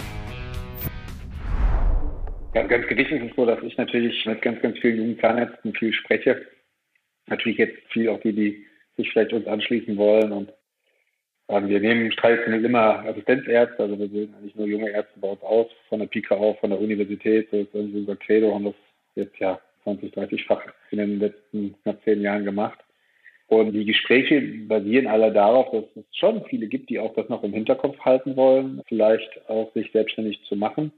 Ganz, 2.54 2.68
ganz 2.68 2.88
gewichtig 2.88 3.22
ist 3.22 3.30
es 3.30 3.36
so, 3.36 3.46
dass 3.46 3.62
ich 3.62 3.76
natürlich 3.76 4.26
mit 4.26 4.42
ganz, 4.42 4.60
ganz 4.62 4.76
vielen 4.80 4.96
jungen 4.96 5.20
Zahnärzten 5.20 5.72
viel 5.74 5.92
spreche. 5.92 6.44
Natürlich 7.28 7.58
jetzt 7.58 7.78
viel 7.92 8.08
auch 8.08 8.20
die, 8.20 8.32
die 8.32 8.66
sich 8.96 9.10
vielleicht 9.12 9.32
uns 9.32 9.46
anschließen 9.46 9.96
wollen 9.96 10.32
und 10.32 10.52
wir 11.48 11.80
nehmen 11.80 12.10
traditionell 12.10 12.64
immer 12.64 13.04
Assistenzärzte, 13.04 13.82
also 13.82 13.98
wir 13.98 14.08
bilden 14.08 14.34
eigentlich 14.34 14.56
nur 14.56 14.66
junge 14.66 14.90
Ärzte 14.90 15.18
bei 15.20 15.28
uns 15.28 15.42
aus, 15.42 15.66
von 15.88 16.00
der 16.00 16.06
Pika 16.06 16.34
auf, 16.34 16.58
von 16.58 16.70
der 16.70 16.80
Universität, 16.80 17.48
das 17.52 17.60
ist 17.60 17.74
irgendwie 17.74 18.00
unser 18.00 18.16
Credo, 18.16 18.52
haben 18.52 18.64
das 18.64 18.74
jetzt 19.14 19.38
ja 19.38 19.60
20, 19.84 20.12
30-fach 20.12 20.62
in 20.90 20.98
den 20.98 21.20
letzten 21.20 21.74
knapp 21.82 22.02
zehn 22.04 22.20
Jahren 22.20 22.44
gemacht. 22.44 22.78
Und 23.48 23.72
die 23.72 23.84
Gespräche 23.84 24.40
basieren 24.66 25.06
alle 25.06 25.32
darauf, 25.32 25.70
dass 25.70 25.84
es 25.94 26.16
schon 26.16 26.44
viele 26.46 26.66
gibt, 26.66 26.90
die 26.90 26.98
auch 26.98 27.14
das 27.14 27.28
noch 27.28 27.44
im 27.44 27.52
Hinterkopf 27.52 27.96
halten 28.00 28.34
wollen, 28.36 28.82
vielleicht 28.88 29.48
auch 29.48 29.72
sich 29.72 29.92
selbstständig 29.92 30.42
zu 30.48 30.56
machen. 30.56 30.92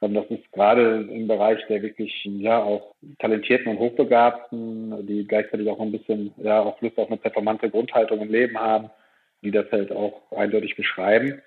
Und 0.00 0.14
das 0.14 0.26
ist 0.30 0.50
gerade 0.50 1.06
im 1.08 1.28
Bereich 1.28 1.64
der 1.68 1.80
wirklich, 1.80 2.12
ja, 2.24 2.60
auch 2.60 2.92
talentierten 3.20 3.68
und 3.68 3.78
Hochbegabten, 3.78 5.06
die 5.06 5.24
gleichzeitig 5.24 5.68
auch 5.70 5.78
ein 5.78 5.92
bisschen, 5.92 6.34
ja, 6.38 6.60
auch 6.60 6.80
Lust 6.82 6.98
auf 6.98 7.06
eine 7.06 7.18
performante 7.18 7.70
Grundhaltung 7.70 8.20
im 8.20 8.32
Leben 8.32 8.58
haben, 8.58 8.90
die 9.42 9.50
das 9.50 9.70
halt 9.70 9.92
auch 9.92 10.30
eindeutig 10.32 10.76
beschreiben. 10.76 11.42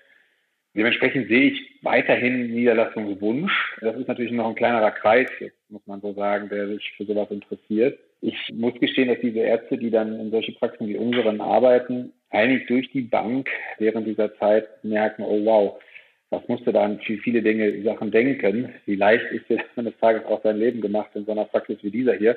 Dementsprechend 0.74 1.28
sehe 1.28 1.52
ich 1.52 1.78
weiterhin 1.82 2.52
Niederlassungswunsch. 2.52 3.52
Das 3.80 3.96
ist 3.96 4.08
natürlich 4.08 4.32
noch 4.32 4.48
ein 4.48 4.54
kleinerer 4.54 4.90
Kreis, 4.90 5.30
muss 5.70 5.86
man 5.86 6.02
so 6.02 6.12
sagen, 6.12 6.50
der 6.50 6.68
sich 6.68 6.92
für 6.96 7.06
sowas 7.06 7.30
interessiert. 7.30 7.98
Ich 8.20 8.36
muss 8.52 8.74
gestehen, 8.78 9.08
dass 9.08 9.20
diese 9.20 9.40
Ärzte, 9.40 9.78
die 9.78 9.90
dann 9.90 10.20
in 10.20 10.30
solche 10.30 10.52
Praxen 10.52 10.86
wie 10.86 10.96
unseren 10.96 11.40
arbeiten, 11.40 12.12
eigentlich 12.30 12.66
durch 12.66 12.90
die 12.90 13.02
Bank 13.02 13.48
während 13.78 14.06
dieser 14.06 14.36
Zeit 14.36 14.68
merken, 14.84 15.22
oh 15.22 15.44
wow, 15.44 15.80
was 16.30 16.46
musste 16.48 16.72
da 16.72 16.82
an 16.82 17.00
viele 17.00 17.40
Dinge, 17.40 17.82
Sachen 17.82 18.10
denken? 18.10 18.74
Wie 18.84 18.96
leicht 18.96 19.24
ist 19.32 19.48
dir 19.48 19.60
eines 19.76 19.96
Tages 19.98 20.24
auch 20.26 20.42
dein 20.42 20.58
Leben 20.58 20.80
gemacht 20.80 21.10
in 21.14 21.24
so 21.24 21.32
einer 21.32 21.44
Praxis 21.44 21.78
wie 21.82 21.90
dieser 21.90 22.14
hier, 22.14 22.36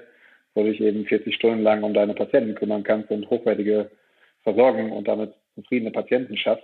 wo 0.53 0.63
du 0.63 0.71
dich 0.71 0.79
eben 0.79 1.05
40 1.05 1.35
Stunden 1.35 1.63
lang 1.63 1.83
um 1.83 1.93
deine 1.93 2.13
Patienten 2.13 2.55
kümmern 2.55 2.83
kannst 2.83 3.09
und 3.09 3.29
hochwertige 3.29 3.89
Versorgung 4.43 4.91
und 4.91 5.07
damit 5.07 5.33
zufriedene 5.61 5.91
Patienten 5.91 6.37
schafft. 6.37 6.63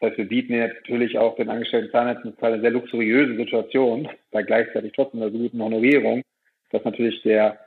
Das 0.00 0.10
heißt, 0.10 0.18
wir 0.18 0.28
bieten 0.28 0.58
natürlich 0.58 1.18
auch 1.18 1.36
den 1.36 1.48
angestellten 1.48 1.92
Zahnärzten 1.92 2.34
eine 2.40 2.60
sehr 2.60 2.70
luxuriöse 2.70 3.36
Situation, 3.36 4.08
bei 4.30 4.42
gleichzeitig 4.42 4.92
trotzdem 4.94 5.22
einer 5.22 5.30
guten 5.30 5.62
Honorierung, 5.62 6.22
dass 6.70 6.84
natürlich 6.84 7.22
der 7.22 7.58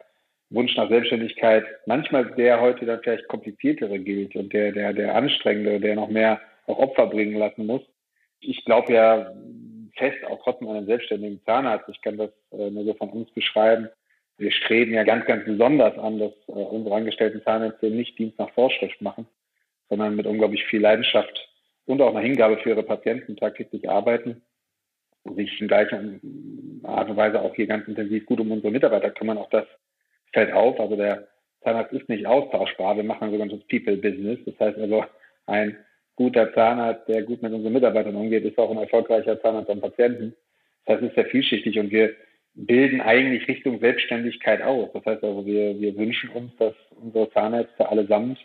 Wunsch 0.50 0.76
nach 0.76 0.90
Selbstständigkeit 0.90 1.66
manchmal 1.86 2.26
der 2.36 2.62
heute 2.62 2.86
dann 2.86 3.02
vielleicht 3.02 3.28
kompliziertere 3.28 4.00
gilt 4.00 4.36
und 4.36 4.54
der, 4.54 4.72
der, 4.72 4.94
der 4.94 5.16
anstrengende, 5.16 5.80
der 5.80 5.96
noch 5.96 6.10
mehr 6.10 6.40
auch 6.68 6.78
Opfer 6.78 7.08
bringen 7.08 7.38
lassen 7.38 7.66
muss. 7.66 7.82
Ich 8.42 8.64
glaube 8.66 8.94
ja 8.94 9.34
fest 9.96 10.18
auch 10.28 10.42
trotzdem 10.44 10.68
an 10.68 10.78
einen 10.78 10.88
selbstständigen 10.88 11.42
Zahnarzt. 11.46 11.90
Ich 11.90 12.02
kann 12.02 12.18
das 12.18 12.32
äh, 12.52 12.70
nur 12.70 12.84
so 12.86 12.94
von 12.94 13.10
uns 13.10 13.32
beschreiben. 13.32 13.90
wir 14.38 14.52
streben 14.52 14.94
ja 14.94 15.04
ganz, 15.04 15.26
ganz 15.26 15.46
besonders 15.46 15.98
an, 15.98 16.20
dass 16.20 16.34
äh, 16.48 16.52
unsere 16.52 16.96
angestellten 16.96 17.42
Zahnärzte 17.44 17.90
nicht 17.90 18.18
Dienst 18.20 18.38
nach 18.38 18.52
Vorschrift 18.52 19.02
machen, 19.02 19.26
sondern 19.90 20.16
mit 20.16 20.26
unglaublich 20.26 20.64
viel 20.66 20.82
Leidenschaft 20.82 21.50
und 21.86 22.02
auch 22.02 22.12
einer 22.12 22.26
Hingabe 22.26 22.58
für 22.58 22.70
ihre 22.70 22.84
Patienten 22.84 23.36
tagtäglich 23.36 23.90
arbeiten 23.90 24.42
und 25.24 25.36
sich 25.36 25.60
in 25.60 25.68
gleicher 25.68 26.02
Art 26.84 27.10
und 27.10 27.18
Weise 27.18 27.42
auch 27.42 27.56
hier 27.56 27.68
ganz 27.68 27.88
intensiv 27.88 28.26
gut 28.26 28.40
um 28.40 28.52
unsere 28.52 28.72
Mitarbeiter 28.72 29.12
kümmern. 29.12 29.38
Auch 29.38 29.50
das 29.50 29.66
fällt 30.34 30.52
auf. 30.54 30.80
Also 30.80 30.96
der 30.96 31.28
Zahnarzt 31.64 31.94
ist 31.94 32.10
nicht 32.10 32.26
austauschbar. 32.28 32.96
Wir 32.96 33.04
machen 33.04 33.26
ein 33.26 33.32
sogenanntes 33.32 33.68
People-Business. 33.68 34.40
Das 34.46 34.60
heißt 34.60 34.78
also, 34.78 35.06
ein 35.48 35.78
guter 36.16 36.54
Zahnarzt, 36.54 37.08
der 37.08 37.24
gut 37.24 37.42
mit 37.42 37.54
unseren 37.54 37.74
Mitarbeitern 37.74 38.16
umgeht, 38.16 38.46
ist 38.46 38.58
auch 38.58 38.72
ein 38.72 38.78
erfolgreicher 38.78 39.42
Zahnarzt 39.42 39.70
am 39.70 39.82
Patienten. 39.82 40.36
Das 40.86 40.96
heißt, 40.96 41.04
es 41.04 41.10
ist 41.10 41.16
sehr 41.16 41.26
vielschichtig 41.26 41.80
und 41.80 41.92
wir 41.92 42.14
bilden 42.54 43.02
eigentlich 43.02 43.48
Richtung 43.48 43.80
Selbstständigkeit 43.80 44.62
aus. 44.62 44.90
Das 44.94 45.06
heißt 45.06 45.24
also, 45.24 45.46
wir, 45.46 45.80
wir 45.80 45.96
wünschen 45.98 46.30
uns, 46.30 46.56
dass 46.58 46.74
unsere 46.92 47.30
Zahnärzte 47.32 47.90
allesamt 47.90 48.38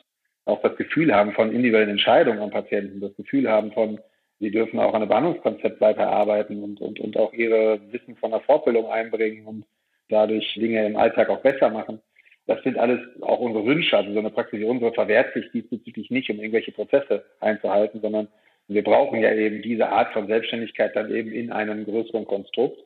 auch 0.45 0.63
das 0.63 0.77
Gefühl 0.77 1.15
haben 1.15 1.33
von 1.33 1.53
individuellen 1.53 1.91
Entscheidungen 1.91 2.41
am 2.41 2.51
Patienten, 2.51 3.01
das 3.01 3.15
Gefühl 3.17 3.49
haben 3.49 3.73
von, 3.73 4.01
sie 4.39 4.51
dürfen 4.51 4.79
auch 4.79 4.95
an 4.95 5.03
einem 5.03 5.09
Behandlungskonzept 5.09 5.81
weiterarbeiten 5.81 6.63
und, 6.63 6.81
und, 6.81 6.99
und 7.01 7.17
auch 7.17 7.33
ihre 7.33 7.81
Wissen 7.93 8.17
von 8.17 8.31
der 8.31 8.41
Fortbildung 8.41 8.87
einbringen 8.91 9.47
und 9.47 9.65
dadurch 10.09 10.55
Dinge 10.55 10.87
im 10.87 10.97
Alltag 10.97 11.29
auch 11.29 11.41
besser 11.41 11.71
machen. 11.71 12.01
Das 12.47 12.63
sind 12.65 12.79
alles 12.79 13.01
auch 13.21 13.39
unsere 13.39 13.65
Wünsche. 13.65 13.97
Also 13.97 14.13
so 14.13 14.19
eine 14.19 14.31
Praxis 14.31 14.59
wie 14.59 14.65
unsere 14.65 14.93
verwehrt 14.93 15.33
sich 15.35 15.51
diesbezüglich 15.53 16.11
nicht, 16.11 16.31
um 16.31 16.39
irgendwelche 16.39 16.73
Prozesse 16.73 17.25
einzuhalten, 17.39 18.01
sondern 18.01 18.29
wir 18.67 18.83
brauchen 18.83 19.21
ja 19.21 19.33
eben 19.33 19.63
diese 19.63 19.89
Art 19.89 20.13
von 20.13 20.27
Selbstständigkeit 20.27 20.97
dann 20.97 21.13
eben 21.15 21.33
in 21.33 21.53
einem 21.53 21.85
größeren 21.85 22.25
Konstrukt. 22.25 22.79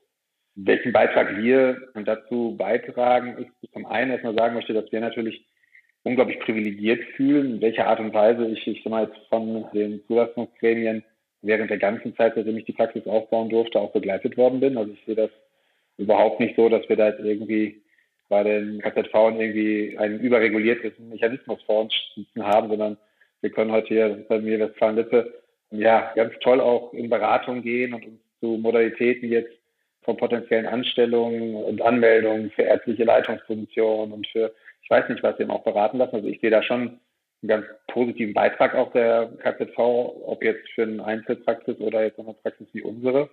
Welchen 0.55 0.93
Beitrag 0.93 1.37
wir 1.39 1.79
dazu 2.05 2.55
beitragen, 2.57 3.39
ist 3.39 3.73
zum 3.73 3.87
einen 3.87 4.13
erstmal 4.13 4.35
sagen 4.35 4.55
möchte, 4.55 4.73
dass 4.73 4.91
wir 4.93 5.01
natürlich 5.01 5.45
unglaublich 6.05 6.39
privilegiert 6.41 7.03
fühlen, 7.17 7.55
in 7.55 7.61
welcher 7.61 7.87
Art 7.87 7.99
und 7.99 8.15
Weise 8.15 8.47
ich, 8.47 8.67
ich 8.67 8.83
sag 8.85 8.91
mal 8.91 9.05
jetzt 9.05 9.19
von 9.29 9.65
den 9.73 10.05
Zulassungsgremien 10.07 11.03
während 11.43 11.71
der 11.71 11.79
ganzen 11.79 12.15
Zeit, 12.17 12.35
seitdem 12.35 12.57
ich 12.57 12.65
die 12.65 12.73
Praxis 12.73 13.07
aufbauen 13.07 13.51
durfte, 13.51 13.81
auch 13.81 13.93
begleitet 13.93 14.37
worden 14.37 14.61
bin. 14.61 14.79
Also 14.79 14.93
ich 14.93 15.05
sehe 15.05 15.15
das 15.15 15.31
überhaupt 15.99 16.41
nicht 16.41 16.57
so, 16.57 16.69
dass 16.69 16.89
wir 16.89 16.97
da 16.97 17.09
jetzt 17.09 17.21
irgendwie 17.21 17.83
bei 18.29 18.43
den 18.43 18.81
KZV 18.81 19.15
irgendwie 19.15 19.97
einen 19.99 20.21
überregulierten 20.21 20.93
Mechanismus 21.09 21.63
vor 21.63 21.83
uns 21.83 21.95
sitzen 22.15 22.45
haben, 22.45 22.69
sondern 22.69 22.97
wir 23.41 23.51
können 23.51 23.73
heute 23.73 23.89
hier 23.89 24.25
bei 24.29 24.41
mir 24.41 24.59
Westfalen-Lippe 24.59 25.35
ja 25.71 26.13
ganz 26.15 26.33
toll 26.41 26.61
auch 26.61 26.93
in 26.95 27.11
Beratung 27.11 27.63
gehen 27.63 27.95
und 27.95 28.07
uns 28.07 28.21
zu 28.41 28.59
Modalitäten 28.59 29.29
jetzt 29.29 29.53
von 30.05 30.17
potenziellen 30.17 30.67
Anstellungen 30.67 31.55
und 31.57 31.83
Anmeldungen 31.83 32.51
für 32.51 32.63
ärztliche 32.63 33.05
Leitungspositionen 33.05 34.13
und 34.13 34.27
für, 34.29 34.53
ich 34.83 34.91
weiß 34.91 35.09
nicht, 35.09 35.23
was 35.23 35.39
wir 35.39 35.49
auch 35.51 35.65
beraten 35.65 35.99
lassen. 35.99 36.17
Also 36.17 36.29
ich 36.29 36.41
sehe 36.41 36.51
da 36.51 36.63
schon 36.63 37.01
einen 37.43 37.49
ganz 37.49 37.67
positiven 37.89 38.35
Beitrag 38.35 38.75
auch 38.75 38.93
der 38.93 39.31
KZV, 39.43 39.79
ob 39.79 40.43
jetzt 40.43 40.69
für 40.75 40.83
eine 40.83 41.05
Einzelpraxis 41.05 41.79
oder 41.81 42.05
jetzt 42.05 42.19
eine 42.19 42.35
Praxis 42.35 42.67
wie 42.73 42.83
unsere. 42.83 43.31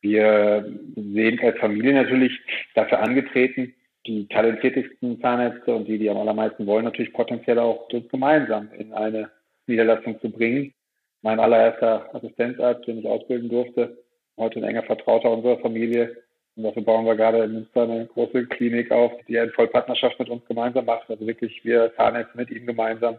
Wir 0.00 0.64
sehen 0.96 1.40
als 1.42 1.58
Familie 1.58 1.92
natürlich 1.92 2.32
dafür 2.74 3.00
angetreten, 3.00 3.74
die 4.06 4.26
talentiertesten 4.28 5.20
Zahnärzte 5.20 5.74
und 5.74 5.86
die, 5.86 5.98
die 5.98 6.08
am 6.08 6.16
allermeisten 6.16 6.66
wollen, 6.66 6.84
natürlich 6.84 7.12
potenziell 7.12 7.58
auch 7.58 7.88
gemeinsam 8.10 8.70
in 8.78 8.94
eine 8.94 9.30
Niederlassung 9.66 10.18
zu 10.20 10.30
bringen. 10.30 10.72
Mein 11.22 11.38
allererster 11.38 12.14
Assistenzarzt, 12.14 12.86
den 12.86 13.00
ich 13.00 13.06
ausbilden 13.06 13.50
durfte, 13.50 13.98
heute 14.40 14.58
ein 14.58 14.64
enger 14.64 14.82
Vertrauter 14.82 15.30
unserer 15.30 15.58
Familie. 15.58 16.16
Und 16.56 16.64
dafür 16.64 16.82
bauen 16.82 17.06
wir 17.06 17.14
gerade 17.14 17.44
in 17.44 17.52
Münster 17.52 17.82
eine 17.82 18.06
große 18.06 18.46
Klinik 18.46 18.90
auf, 18.90 19.12
die 19.28 19.36
in 19.36 19.50
Vollpartnerschaft 19.50 20.18
mit 20.18 20.28
uns 20.28 20.44
gemeinsam 20.46 20.86
macht. 20.86 21.08
Also 21.08 21.26
wirklich 21.26 21.64
wir 21.64 21.94
Zahnärzte 21.96 22.36
mit 22.36 22.50
ihm 22.50 22.66
gemeinsam 22.66 23.18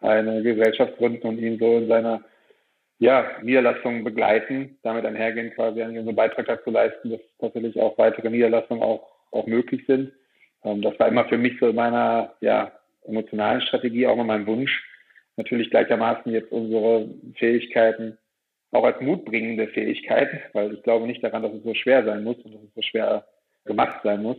eine 0.00 0.42
Gesellschaft 0.42 0.96
gründen 0.98 1.26
und 1.26 1.38
ihn 1.38 1.58
so 1.58 1.78
in 1.78 1.88
seiner 1.88 2.22
ja, 2.98 3.26
Niederlassungen 3.42 4.04
begleiten, 4.04 4.78
damit 4.82 5.04
einhergehen 5.04 5.52
quasi 5.54 5.82
an 5.82 5.96
unseren 5.96 6.14
Beitrag 6.14 6.46
dazu 6.46 6.70
leisten, 6.70 7.10
dass 7.10 7.20
tatsächlich 7.40 7.80
auch 7.80 7.96
weitere 7.98 8.30
Niederlassungen 8.30 8.82
auch, 8.82 9.08
auch 9.30 9.46
möglich 9.46 9.84
sind. 9.86 10.12
Ähm, 10.64 10.82
das 10.82 10.98
war 10.98 11.08
immer 11.08 11.24
für 11.26 11.38
mich 11.38 11.58
so 11.58 11.68
in 11.68 11.76
meiner 11.76 12.34
ja, 12.40 12.72
emotionalen 13.04 13.60
Strategie 13.62 14.06
auch 14.06 14.14
immer 14.14 14.24
mein 14.24 14.46
Wunsch, 14.46 14.84
natürlich 15.36 15.70
gleichermaßen 15.70 16.32
jetzt 16.32 16.52
unsere 16.52 17.08
Fähigkeiten 17.34 18.18
auch 18.74 18.84
als 18.84 19.00
mutbringende 19.00 19.68
Fähigkeit, 19.68 20.28
weil 20.52 20.74
ich 20.74 20.82
glaube 20.82 21.06
nicht 21.06 21.22
daran, 21.22 21.42
dass 21.42 21.52
es 21.52 21.62
so 21.62 21.74
schwer 21.74 22.04
sein 22.04 22.24
muss 22.24 22.36
und 22.38 22.54
dass 22.54 22.62
es 22.62 22.74
so 22.74 22.82
schwer 22.82 23.24
gemacht 23.64 24.00
sein 24.02 24.22
muss, 24.22 24.36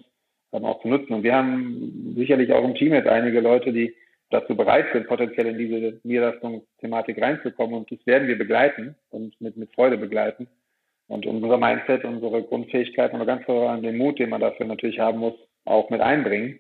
ähm, 0.52 0.66
auch 0.66 0.82
zu 0.82 0.90
nutzen. 0.90 1.14
Und 1.14 1.24
wir 1.24 1.36
haben 1.36 2.14
sicherlich 2.18 2.52
auch 2.52 2.64
im 2.64 2.76
Team 2.76 2.94
jetzt 2.94 3.08
einige 3.08 3.40
Leute, 3.40 3.72
die 3.72 3.96
dazu 4.32 4.56
bereit 4.56 4.88
sind, 4.92 5.08
potenziell 5.08 5.48
in 5.48 5.58
diese 5.58 6.00
Niederlassungsthematik 6.04 7.22
reinzukommen. 7.22 7.76
Und 7.76 7.92
das 7.92 8.06
werden 8.06 8.28
wir 8.28 8.38
begleiten 8.38 8.96
und 9.10 9.40
mit, 9.40 9.56
mit 9.56 9.74
Freude 9.74 9.98
begleiten. 9.98 10.48
Und 11.08 11.26
unser 11.26 11.58
Mindset, 11.58 12.04
unsere 12.04 12.44
Grundfähigkeiten 12.44 13.20
und 13.20 13.28
ganz 13.28 13.48
an 13.48 13.84
den 13.84 13.98
Mut, 13.98 14.20
den 14.20 14.30
man 14.30 14.42
dafür 14.42 14.66
natürlich 14.66 15.00
haben 15.00 15.20
muss, 15.20 15.36
auch 15.64 15.90
mit 15.90 16.02
einbringen. 16.02 16.60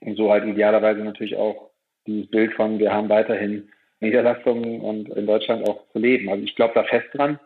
Und 0.00 0.16
so 0.16 0.30
halt 0.30 0.46
idealerweise 0.46 1.00
natürlich 1.00 1.36
auch 1.36 1.70
dieses 2.06 2.30
Bild 2.30 2.54
von, 2.54 2.78
wir 2.78 2.92
haben 2.92 3.08
weiterhin 3.08 3.68
Niederlassungen 4.00 4.80
und 4.80 5.08
in 5.10 5.26
Deutschland 5.26 5.68
auch 5.68 5.80
zu 5.92 5.98
leben. 5.98 6.28
Also 6.28 6.44
ich 6.44 6.54
glaube 6.54 6.74
da 6.74 6.84
fest 6.84 7.08
dran. 7.12 7.38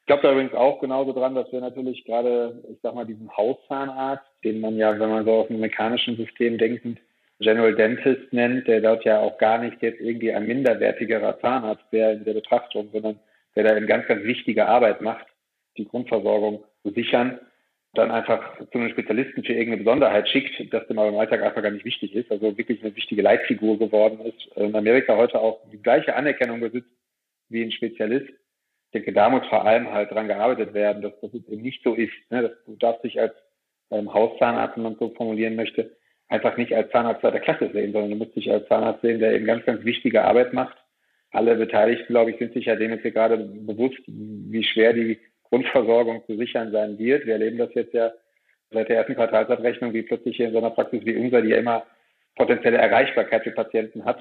Ich 0.00 0.06
glaube 0.06 0.22
da 0.22 0.32
übrigens 0.32 0.52
auch 0.52 0.80
genauso 0.80 1.12
dran, 1.12 1.34
dass 1.34 1.50
wir 1.50 1.60
natürlich 1.60 2.04
gerade, 2.04 2.62
ich 2.70 2.78
sag 2.82 2.94
mal, 2.94 3.06
diesen 3.06 3.34
Hauszahnarzt, 3.34 4.26
den 4.44 4.60
man 4.60 4.76
ja, 4.76 4.98
wenn 4.98 5.08
man 5.08 5.24
so 5.24 5.32
aus 5.32 5.48
dem 5.48 5.60
mechanischen 5.60 6.16
System 6.16 6.58
denkend 6.58 7.00
General 7.40 7.74
Dentist 7.74 8.32
nennt, 8.32 8.68
der 8.68 8.80
dort 8.80 9.04
ja 9.04 9.20
auch 9.20 9.38
gar 9.38 9.58
nicht 9.58 9.82
jetzt 9.82 10.00
irgendwie 10.00 10.32
ein 10.32 10.46
minderwertigerer 10.46 11.40
Zahnarzt 11.40 11.84
wäre 11.90 12.12
in 12.12 12.24
der 12.24 12.34
Betrachtung, 12.34 12.90
sondern 12.92 13.18
der 13.56 13.64
da 13.64 13.70
eine 13.70 13.86
ganz, 13.86 14.06
ganz 14.06 14.24
wichtige 14.24 14.66
Arbeit 14.66 15.00
macht, 15.00 15.26
die 15.76 15.86
Grundversorgung 15.86 16.64
zu 16.82 16.90
sichern, 16.90 17.40
dann 17.94 18.10
einfach 18.10 18.58
zu 18.58 18.78
einem 18.78 18.90
Spezialisten 18.90 19.44
für 19.44 19.52
irgendeine 19.52 19.82
Besonderheit 19.84 20.28
schickt, 20.28 20.72
das 20.72 20.86
dem 20.86 20.98
aber 20.98 21.08
im 21.08 21.16
Alltag 21.16 21.42
einfach 21.42 21.62
gar 21.62 21.70
nicht 21.70 21.84
wichtig 21.84 22.14
ist, 22.14 22.30
also 22.30 22.56
wirklich 22.56 22.82
eine 22.82 22.94
wichtige 22.96 23.22
Leitfigur 23.22 23.78
geworden 23.78 24.20
ist, 24.20 24.56
in 24.56 24.74
Amerika 24.74 25.16
heute 25.16 25.40
auch 25.40 25.60
die 25.70 25.82
gleiche 25.82 26.14
Anerkennung 26.14 26.60
besitzt 26.60 26.90
wie 27.48 27.62
ein 27.62 27.72
Spezialist. 27.72 28.28
Ich 28.28 28.90
denke, 28.92 29.12
da 29.12 29.28
muss 29.28 29.46
vor 29.48 29.64
allem 29.66 29.90
halt 29.92 30.10
dran 30.10 30.28
gearbeitet 30.28 30.74
werden, 30.74 31.02
dass 31.02 31.12
das 31.20 31.34
eben 31.34 31.62
nicht 31.62 31.82
so 31.82 31.94
ist. 31.94 32.12
Ne? 32.30 32.42
Dass 32.42 32.52
du 32.66 32.76
darfst 32.76 33.04
dich 33.04 33.20
als 33.20 33.34
ähm, 33.90 34.12
Hauszahnarzt, 34.12 34.76
wenn 34.76 34.84
man 34.84 34.96
so 34.96 35.10
formulieren 35.10 35.56
möchte, 35.56 35.96
einfach 36.28 36.56
nicht 36.56 36.72
als 36.74 36.90
Zahnarzt 36.90 37.20
zweiter 37.20 37.40
Klasse 37.40 37.70
sehen, 37.72 37.92
sondern 37.92 38.10
du 38.10 38.16
musst 38.16 38.36
dich 38.36 38.50
als 38.50 38.66
Zahnarzt 38.68 39.02
sehen, 39.02 39.20
der 39.20 39.34
eben 39.34 39.46
ganz, 39.46 39.64
ganz 39.64 39.84
wichtige 39.84 40.24
Arbeit 40.24 40.52
macht. 40.52 40.76
Alle 41.30 41.56
Beteiligten, 41.56 42.12
glaube 42.12 42.30
ich, 42.30 42.38
sind 42.38 42.54
sich 42.54 42.66
ja 42.66 42.76
dem 42.76 42.92
jetzt 42.92 43.02
hier 43.02 43.10
gerade 43.10 43.36
bewusst, 43.38 43.98
wie 44.06 44.64
schwer 44.64 44.92
die 44.92 45.18
Grundversorgung 45.50 46.22
zu 46.26 46.36
sichern 46.36 46.72
sein 46.72 46.98
wird. 46.98 47.26
Wir 47.26 47.34
erleben 47.34 47.58
das 47.58 47.74
jetzt 47.74 47.94
ja 47.94 48.12
seit 48.70 48.88
der 48.88 48.96
ersten 48.98 49.14
Quartalsabrechnung, 49.14 49.92
wie 49.92 50.02
plötzlich 50.02 50.36
hier 50.36 50.46
in 50.46 50.52
so 50.52 50.58
einer 50.58 50.70
Praxis 50.70 51.04
wie 51.04 51.16
unser, 51.16 51.42
die 51.42 51.50
ja 51.50 51.58
immer 51.58 51.84
potenzielle 52.36 52.78
Erreichbarkeit 52.78 53.44
für 53.44 53.52
Patienten 53.52 54.04
hat, 54.04 54.18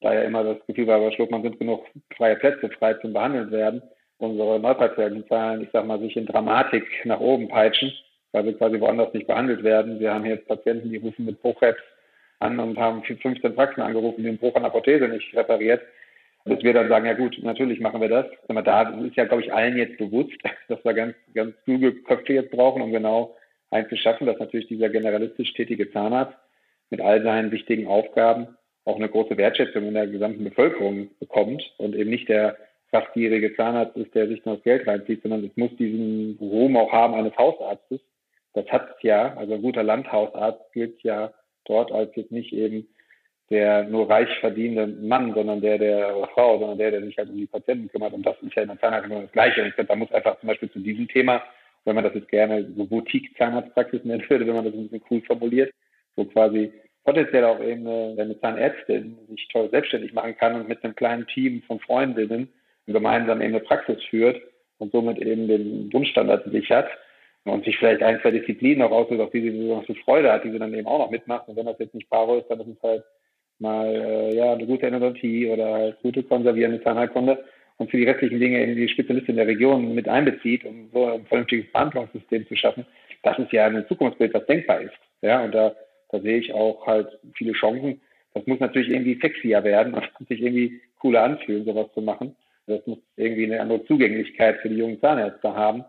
da 0.00 0.14
ja 0.14 0.22
immer 0.22 0.42
das 0.42 0.64
Gefühl 0.66 0.86
war, 0.86 1.00
bei 1.00 1.10
Schlotmann 1.10 1.42
sind 1.42 1.58
genug 1.58 1.84
freie 2.16 2.36
Plätze 2.36 2.70
frei 2.70 2.94
zum 2.94 3.12
behandelt 3.12 3.50
werden, 3.50 3.82
unsere 4.18 4.58
Neupatientenzahlen, 4.58 5.62
ich 5.62 5.68
sag 5.72 5.84
mal, 5.86 6.00
sich 6.00 6.16
in 6.16 6.26
Dramatik 6.26 6.86
nach 7.04 7.20
oben 7.20 7.48
peitschen 7.48 7.92
weil 8.32 8.44
wir 8.44 8.56
quasi 8.56 8.80
woanders 8.80 9.12
nicht 9.12 9.26
behandelt 9.26 9.62
werden. 9.62 10.00
Wir 10.00 10.14
haben 10.14 10.24
jetzt 10.24 10.46
Patienten, 10.46 10.90
die 10.90 10.98
rufen 10.98 11.24
mit 11.24 11.40
Bruchkrebs 11.42 11.80
an 12.38 12.58
und 12.58 12.78
haben 12.78 13.02
15 13.02 13.54
Praxen 13.54 13.82
angerufen, 13.82 14.18
die 14.18 14.30
den 14.30 14.38
Bruch 14.38 14.54
an 14.54 14.62
der 14.62 14.70
Prothese 14.70 15.08
nicht 15.08 15.34
repariert. 15.34 15.82
Dass 16.44 16.62
wir 16.62 16.72
dann 16.72 16.88
sagen, 16.88 17.06
ja 17.06 17.12
gut, 17.12 17.38
natürlich 17.42 17.80
machen 17.80 18.00
wir 18.00 18.08
das. 18.08 18.26
Da 18.48 18.82
ist 19.04 19.16
ja, 19.16 19.24
glaube 19.24 19.42
ich, 19.42 19.52
allen 19.52 19.76
jetzt 19.76 19.98
bewusst, 19.98 20.32
dass 20.68 20.84
wir 20.84 20.94
ganz, 20.94 21.14
ganz 21.34 21.54
kluge 21.64 21.94
Köpfe 22.02 22.32
jetzt 22.32 22.50
brauchen, 22.50 22.82
um 22.82 22.92
genau 22.92 23.36
eins 23.70 23.88
zu 23.88 23.96
schaffen, 23.96 24.26
dass 24.26 24.38
natürlich 24.38 24.68
dieser 24.68 24.88
generalistisch 24.88 25.52
tätige 25.54 25.90
Zahnarzt 25.92 26.36
mit 26.90 27.00
all 27.00 27.22
seinen 27.22 27.52
wichtigen 27.52 27.86
Aufgaben 27.86 28.48
auch 28.84 28.96
eine 28.96 29.08
große 29.08 29.36
Wertschätzung 29.36 29.86
in 29.86 29.94
der 29.94 30.06
gesamten 30.06 30.42
Bevölkerung 30.42 31.10
bekommt 31.20 31.62
und 31.76 31.94
eben 31.94 32.10
nicht 32.10 32.28
der 32.28 32.56
fastjährige 32.90 33.54
Zahnarzt 33.54 33.96
ist, 33.96 34.14
der 34.14 34.26
sich 34.26 34.44
nur 34.44 34.56
das 34.56 34.64
Geld 34.64 34.86
reinzieht, 34.86 35.22
sondern 35.22 35.44
es 35.44 35.56
muss 35.56 35.70
diesen 35.76 36.36
Ruhm 36.40 36.76
auch 36.76 36.92
haben 36.92 37.14
eines 37.14 37.36
Hausarztes, 37.36 38.00
das 38.52 38.66
hat 38.66 38.96
ja, 39.02 39.36
also 39.36 39.54
ein 39.54 39.62
guter 39.62 39.84
Landhausarzt 39.84 40.72
gilt 40.72 41.02
ja 41.02 41.32
dort 41.64 41.92
als 41.92 42.14
jetzt 42.16 42.32
nicht 42.32 42.52
eben 42.52 42.88
der 43.50 43.84
nur 43.84 44.08
reich 44.08 44.28
verdienende 44.38 44.86
Mann, 45.06 45.34
sondern 45.34 45.60
der, 45.60 45.76
der 45.76 46.28
Frau, 46.34 46.58
sondern 46.58 46.78
der, 46.78 46.92
der 46.92 47.02
sich 47.02 47.18
halt 47.18 47.30
um 47.30 47.36
die 47.36 47.46
Patienten 47.46 47.88
kümmert. 47.88 48.12
Und 48.12 48.24
das 48.24 48.36
ist 48.42 48.54
ja 48.54 48.62
in 48.62 48.68
der 48.68 48.78
Zahnheilkunde 48.78 49.22
das 49.22 49.32
Gleiche. 49.32 49.62
Und 49.62 49.68
ich 49.68 49.74
glaube, 49.74 49.88
da 49.88 49.96
muss 49.96 50.12
einfach 50.12 50.38
zum 50.38 50.46
Beispiel 50.46 50.70
zu 50.70 50.78
diesem 50.78 51.08
Thema, 51.08 51.42
wenn 51.84 51.96
man 51.96 52.04
das 52.04 52.14
jetzt 52.14 52.28
gerne 52.28 52.64
so 52.76 52.84
Boutique-Zahnarztpraxis 52.86 54.04
nennen 54.04 54.24
würde, 54.28 54.46
wenn 54.46 54.54
man 54.54 54.64
das 54.64 54.74
ein 54.74 54.88
bisschen 54.88 55.04
cool 55.10 55.22
formuliert, 55.22 55.72
wo 56.14 56.24
quasi 56.26 56.72
potenziell 57.04 57.44
auch 57.44 57.60
eben 57.60 57.86
eine, 57.86 58.14
eine 58.20 58.40
Zahnärztin 58.40 59.18
sich 59.28 59.48
toll 59.48 59.68
selbstständig 59.70 60.12
machen 60.12 60.36
kann 60.36 60.54
und 60.54 60.68
mit 60.68 60.84
einem 60.84 60.94
kleinen 60.94 61.26
Team 61.26 61.62
von 61.62 61.80
Freundinnen 61.80 62.48
gemeinsam 62.86 63.40
eben 63.40 63.54
eine 63.54 63.64
Praxis 63.64 64.02
führt 64.10 64.40
und 64.78 64.92
somit 64.92 65.18
eben 65.18 65.48
den 65.48 65.90
Grundstandard 65.90 66.44
sichert 66.50 66.88
und 67.44 67.64
sich 67.64 67.76
vielleicht 67.78 68.02
ein, 68.02 68.20
zwei 68.20 68.30
Disziplinen 68.32 68.82
auch 68.82 68.90
aussucht, 68.90 69.20
auf 69.20 69.30
die 69.30 69.40
sie 69.40 69.50
besonders 69.50 69.86
viel 69.86 70.02
Freude 70.04 70.32
hat, 70.32 70.44
die 70.44 70.50
sie 70.50 70.58
dann 70.58 70.74
eben 70.74 70.86
auch 70.86 70.98
noch 70.98 71.10
mitmacht. 71.10 71.48
Und 71.48 71.56
wenn 71.56 71.66
das 71.66 71.78
jetzt 71.78 71.94
nicht 71.94 72.08
Bravo 72.10 72.38
ist, 72.38 72.48
dann 72.48 72.60
ist 72.60 72.68
es 72.68 72.82
halt 72.82 73.04
mal 73.60 73.86
äh, 73.86 74.36
ja 74.36 74.52
eine 74.52 74.66
gute 74.66 74.86
Endodontie 74.86 75.48
oder 75.48 75.72
halt 75.72 76.02
gute 76.02 76.22
konservierende 76.22 76.82
Zahnheilkunde 76.82 77.44
und 77.76 77.90
für 77.90 77.96
die 77.96 78.04
restlichen 78.04 78.40
Dinge 78.40 78.60
eben 78.60 78.76
die 78.76 78.88
Spezialistin 78.88 79.36
der 79.36 79.46
Region 79.46 79.94
mit 79.94 80.08
einbezieht, 80.08 80.64
um 80.64 80.90
so 80.92 81.06
ein 81.06 81.24
vernünftiges 81.26 81.70
Behandlungssystem 81.72 82.46
zu 82.46 82.56
schaffen. 82.56 82.84
Das 83.22 83.38
ist 83.38 83.52
ja 83.52 83.66
ein 83.66 83.86
Zukunftsbild, 83.88 84.34
das 84.34 84.46
denkbar 84.46 84.82
ist. 84.82 84.94
Ja, 85.22 85.44
und 85.44 85.54
da, 85.54 85.74
da 86.10 86.20
sehe 86.20 86.38
ich 86.38 86.52
auch 86.52 86.86
halt 86.86 87.08
viele 87.34 87.52
Chancen. 87.52 88.00
Das 88.34 88.46
muss 88.46 88.60
natürlich 88.60 88.90
irgendwie 88.90 89.18
sexier 89.20 89.64
werden 89.64 89.94
und 89.94 90.08
sich 90.28 90.40
irgendwie 90.40 90.80
cooler 90.98 91.22
anfühlen, 91.22 91.64
sowas 91.64 91.86
zu 91.94 92.02
machen. 92.02 92.36
Das 92.66 92.86
muss 92.86 92.98
irgendwie 93.16 93.46
eine 93.46 93.60
andere 93.60 93.84
Zugänglichkeit 93.86 94.58
für 94.60 94.68
die 94.68 94.76
jungen 94.76 95.00
Zahnärzte 95.00 95.54
haben. 95.54 95.84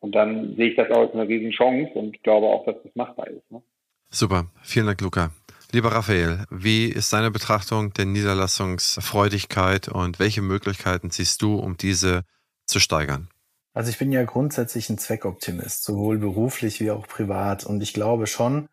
Und 0.00 0.14
dann 0.14 0.56
sehe 0.56 0.70
ich 0.70 0.76
das 0.76 0.90
auch 0.90 1.02
als 1.02 1.12
eine 1.12 1.28
riesen 1.28 1.50
Chance 1.50 1.92
und 1.94 2.22
glaube 2.22 2.46
auch, 2.46 2.64
dass 2.66 2.76
das 2.82 2.94
machbar 2.94 3.28
ist. 3.28 3.50
Ne? 3.50 3.62
Super, 4.08 4.46
vielen 4.62 4.86
Dank, 4.86 5.00
Luca. 5.00 5.30
Lieber 5.74 5.90
Raphael, 5.90 6.44
wie 6.50 6.86
ist 6.86 7.12
deine 7.12 7.32
Betrachtung 7.32 7.92
der 7.94 8.04
Niederlassungsfreudigkeit 8.04 9.88
und 9.88 10.20
welche 10.20 10.40
Möglichkeiten 10.40 11.10
siehst 11.10 11.42
du, 11.42 11.56
um 11.56 11.76
diese 11.76 12.22
zu 12.64 12.78
steigern? 12.78 13.26
Also 13.72 13.90
ich 13.90 13.98
bin 13.98 14.12
ja 14.12 14.22
grundsätzlich 14.22 14.88
ein 14.88 14.98
Zweckoptimist, 14.98 15.82
sowohl 15.82 16.18
beruflich 16.18 16.78
wie 16.78 16.92
auch 16.92 17.08
privat. 17.08 17.66
Und 17.66 17.82
ich 17.82 17.92
glaube 17.92 18.28
schon, 18.28 18.68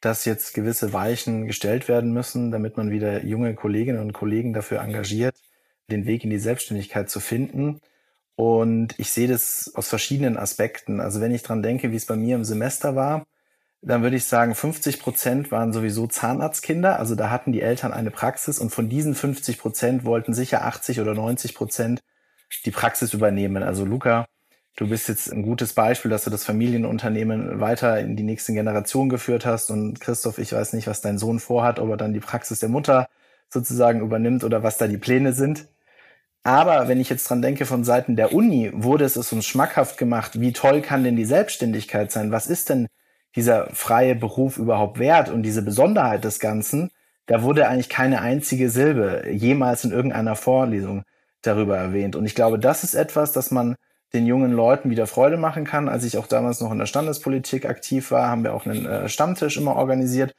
dass 0.00 0.24
jetzt 0.24 0.54
gewisse 0.54 0.94
Weichen 0.94 1.46
gestellt 1.46 1.88
werden 1.88 2.14
müssen, 2.14 2.50
damit 2.50 2.78
man 2.78 2.90
wieder 2.90 3.22
junge 3.22 3.54
Kolleginnen 3.54 4.00
und 4.00 4.14
Kollegen 4.14 4.54
dafür 4.54 4.80
engagiert, 4.80 5.36
den 5.90 6.06
Weg 6.06 6.24
in 6.24 6.30
die 6.30 6.38
Selbstständigkeit 6.38 7.10
zu 7.10 7.20
finden. 7.20 7.82
Und 8.34 8.98
ich 8.98 9.10
sehe 9.10 9.28
das 9.28 9.72
aus 9.74 9.88
verschiedenen 9.88 10.38
Aspekten. 10.38 11.00
Also 11.00 11.20
wenn 11.20 11.34
ich 11.34 11.42
dran 11.42 11.62
denke, 11.62 11.92
wie 11.92 11.96
es 11.96 12.06
bei 12.06 12.16
mir 12.16 12.36
im 12.36 12.44
Semester 12.44 12.96
war, 12.96 13.26
dann 13.82 14.02
würde 14.02 14.16
ich 14.16 14.26
sagen, 14.26 14.54
50 14.54 15.00
Prozent 15.00 15.50
waren 15.50 15.72
sowieso 15.72 16.06
Zahnarztkinder. 16.06 16.98
Also 16.98 17.14
da 17.14 17.30
hatten 17.30 17.52
die 17.52 17.62
Eltern 17.62 17.92
eine 17.92 18.10
Praxis 18.10 18.58
und 18.58 18.70
von 18.70 18.88
diesen 18.88 19.14
50 19.14 19.58
Prozent 19.58 20.04
wollten 20.04 20.34
sicher 20.34 20.64
80 20.64 21.00
oder 21.00 21.14
90 21.14 21.54
Prozent 21.54 22.00
die 22.64 22.70
Praxis 22.70 23.14
übernehmen. 23.14 23.62
Also 23.62 23.84
Luca, 23.86 24.26
du 24.76 24.88
bist 24.88 25.08
jetzt 25.08 25.32
ein 25.32 25.42
gutes 25.42 25.72
Beispiel, 25.72 26.10
dass 26.10 26.24
du 26.24 26.30
das 26.30 26.44
Familienunternehmen 26.44 27.60
weiter 27.60 27.98
in 28.00 28.16
die 28.16 28.22
nächsten 28.22 28.54
Generationen 28.54 29.08
geführt 29.08 29.46
hast. 29.46 29.70
Und 29.70 30.00
Christoph, 30.00 30.38
ich 30.38 30.52
weiß 30.52 30.74
nicht, 30.74 30.86
was 30.86 31.00
dein 31.00 31.18
Sohn 31.18 31.38
vorhat, 31.38 31.78
ob 31.78 31.88
er 31.90 31.96
dann 31.96 32.12
die 32.12 32.20
Praxis 32.20 32.60
der 32.60 32.68
Mutter 32.68 33.08
sozusagen 33.48 34.00
übernimmt 34.00 34.44
oder 34.44 34.62
was 34.62 34.78
da 34.78 34.88
die 34.88 34.98
Pläne 34.98 35.32
sind. 35.32 35.68
Aber 36.42 36.88
wenn 36.88 37.00
ich 37.00 37.10
jetzt 37.10 37.28
dran 37.28 37.42
denke, 37.42 37.66
von 37.66 37.84
Seiten 37.84 38.16
der 38.16 38.32
Uni 38.32 38.70
wurde 38.74 39.04
es 39.04 39.16
uns 39.16 39.46
schmackhaft 39.46 39.98
gemacht, 39.98 40.40
wie 40.40 40.52
toll 40.52 40.80
kann 40.82 41.04
denn 41.04 41.16
die 41.16 41.24
Selbstständigkeit 41.24 42.12
sein? 42.12 42.32
Was 42.32 42.46
ist 42.46 42.68
denn 42.70 42.88
dieser 43.36 43.68
freie 43.72 44.14
Beruf 44.14 44.56
überhaupt 44.56 44.98
wert 44.98 45.28
und 45.28 45.42
diese 45.42 45.62
Besonderheit 45.62 46.24
des 46.24 46.40
Ganzen, 46.40 46.90
da 47.26 47.42
wurde 47.42 47.68
eigentlich 47.68 47.88
keine 47.88 48.20
einzige 48.20 48.70
Silbe 48.70 49.24
jemals 49.30 49.84
in 49.84 49.92
irgendeiner 49.92 50.34
Vorlesung 50.34 51.04
darüber 51.42 51.76
erwähnt. 51.76 52.16
Und 52.16 52.26
ich 52.26 52.34
glaube, 52.34 52.58
das 52.58 52.84
ist 52.84 52.94
etwas, 52.94 53.32
das 53.32 53.50
man 53.50 53.76
den 54.12 54.26
jungen 54.26 54.52
Leuten 54.52 54.90
wieder 54.90 55.06
Freude 55.06 55.36
machen 55.36 55.64
kann. 55.64 55.88
Als 55.88 56.04
ich 56.04 56.18
auch 56.18 56.26
damals 56.26 56.60
noch 56.60 56.72
in 56.72 56.78
der 56.78 56.86
Standespolitik 56.86 57.66
aktiv 57.66 58.10
war, 58.10 58.28
haben 58.28 58.42
wir 58.42 58.54
auch 58.54 58.66
einen 58.66 58.84
äh, 58.84 59.08
Stammtisch 59.08 59.56
immer 59.56 59.76
organisiert. 59.76 60.34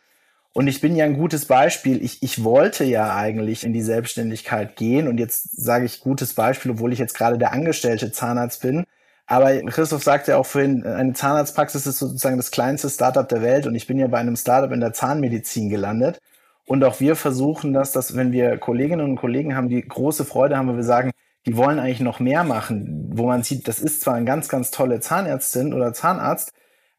Und 0.53 0.67
ich 0.67 0.81
bin 0.81 0.95
ja 0.97 1.05
ein 1.05 1.17
gutes 1.17 1.45
Beispiel. 1.45 2.03
Ich, 2.03 2.21
ich 2.23 2.43
wollte 2.43 2.83
ja 2.83 3.15
eigentlich 3.15 3.63
in 3.63 3.71
die 3.71 3.81
Selbstständigkeit 3.81 4.75
gehen. 4.75 5.07
Und 5.07 5.17
jetzt 5.17 5.55
sage 5.55 5.85
ich 5.85 6.01
gutes 6.01 6.33
Beispiel, 6.33 6.71
obwohl 6.71 6.91
ich 6.91 6.99
jetzt 6.99 7.15
gerade 7.15 7.37
der 7.37 7.53
angestellte 7.53 8.11
Zahnarzt 8.11 8.61
bin. 8.61 8.85
Aber 9.31 9.53
Christoph 9.61 10.03
sagte 10.03 10.31
ja 10.31 10.37
auch 10.37 10.45
vorhin, 10.45 10.85
eine 10.85 11.13
Zahnarztpraxis 11.13 11.87
ist 11.87 11.99
sozusagen 11.99 12.35
das 12.35 12.51
kleinste 12.51 12.89
Startup 12.89 13.25
der 13.29 13.41
Welt 13.41 13.65
und 13.65 13.75
ich 13.75 13.87
bin 13.87 13.97
ja 13.97 14.07
bei 14.07 14.17
einem 14.17 14.35
Startup 14.35 14.69
in 14.73 14.81
der 14.81 14.91
Zahnmedizin 14.91 15.69
gelandet. 15.69 16.19
Und 16.65 16.83
auch 16.83 16.99
wir 16.99 17.15
versuchen 17.15 17.71
das, 17.71 17.93
dass 17.93 18.17
wenn 18.17 18.33
wir 18.33 18.57
Kolleginnen 18.57 19.05
und 19.05 19.15
Kollegen 19.15 19.55
haben, 19.55 19.69
die 19.69 19.87
große 19.87 20.25
Freude 20.25 20.57
haben, 20.57 20.67
wo 20.67 20.75
wir 20.75 20.83
sagen, 20.83 21.11
die 21.45 21.55
wollen 21.55 21.79
eigentlich 21.79 22.01
noch 22.01 22.19
mehr 22.19 22.43
machen, 22.43 23.09
wo 23.13 23.25
man 23.25 23.41
sieht, 23.43 23.69
das 23.69 23.79
ist 23.79 24.01
zwar 24.01 24.15
eine 24.15 24.25
ganz, 24.25 24.49
ganz 24.49 24.69
tolle 24.69 24.99
Zahnärztin 24.99 25.73
oder 25.73 25.93
Zahnarzt, 25.93 26.51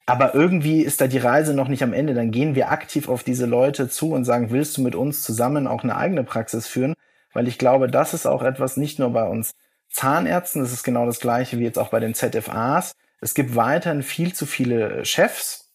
aber 0.07 0.35
irgendwie 0.35 0.81
ist 0.81 1.03
da 1.03 1.09
die 1.09 1.19
Reise 1.19 1.53
noch 1.53 1.69
nicht 1.69 1.83
am 1.83 1.93
Ende. 1.93 2.15
Dann 2.15 2.31
gehen 2.31 2.55
wir 2.55 2.73
aktiv 2.73 3.11
auf 3.11 3.25
diese 3.25 3.45
Leute 3.45 3.91
zu 3.91 4.13
und 4.13 4.25
sagen, 4.25 4.51
willst 4.51 4.79
du 4.79 4.81
mit 4.81 4.95
uns 4.95 5.21
zusammen 5.21 5.67
auch 5.67 5.83
eine 5.85 5.97
eigene 5.97 6.25
Praxis 6.25 6.67
führen? 6.67 6.95
Weil 7.35 7.47
ich 7.47 7.59
glaube, 7.59 7.89
das 7.89 8.15
ist 8.15 8.25
auch 8.25 8.43
etwas 8.43 8.79
nicht 8.79 8.99
nur 8.99 9.11
bei 9.11 9.25
uns 9.29 9.53
Zahnärzten, 9.93 10.65
ist 10.65 10.83
genau 10.83 11.07
das 11.07 11.21
gleiche 11.21 11.59
wie 11.59 11.65
jetzt 11.65 11.79
auch 11.79 11.89
bei 11.89 12.01
den 12.01 12.15
ZFAs. 12.15 12.95
Es 13.21 13.35
gibt 13.35 13.55
weiterhin 13.55 14.03
viel 14.03 14.33
zu 14.33 14.47
viele 14.47 15.05
Chefs 15.05 15.71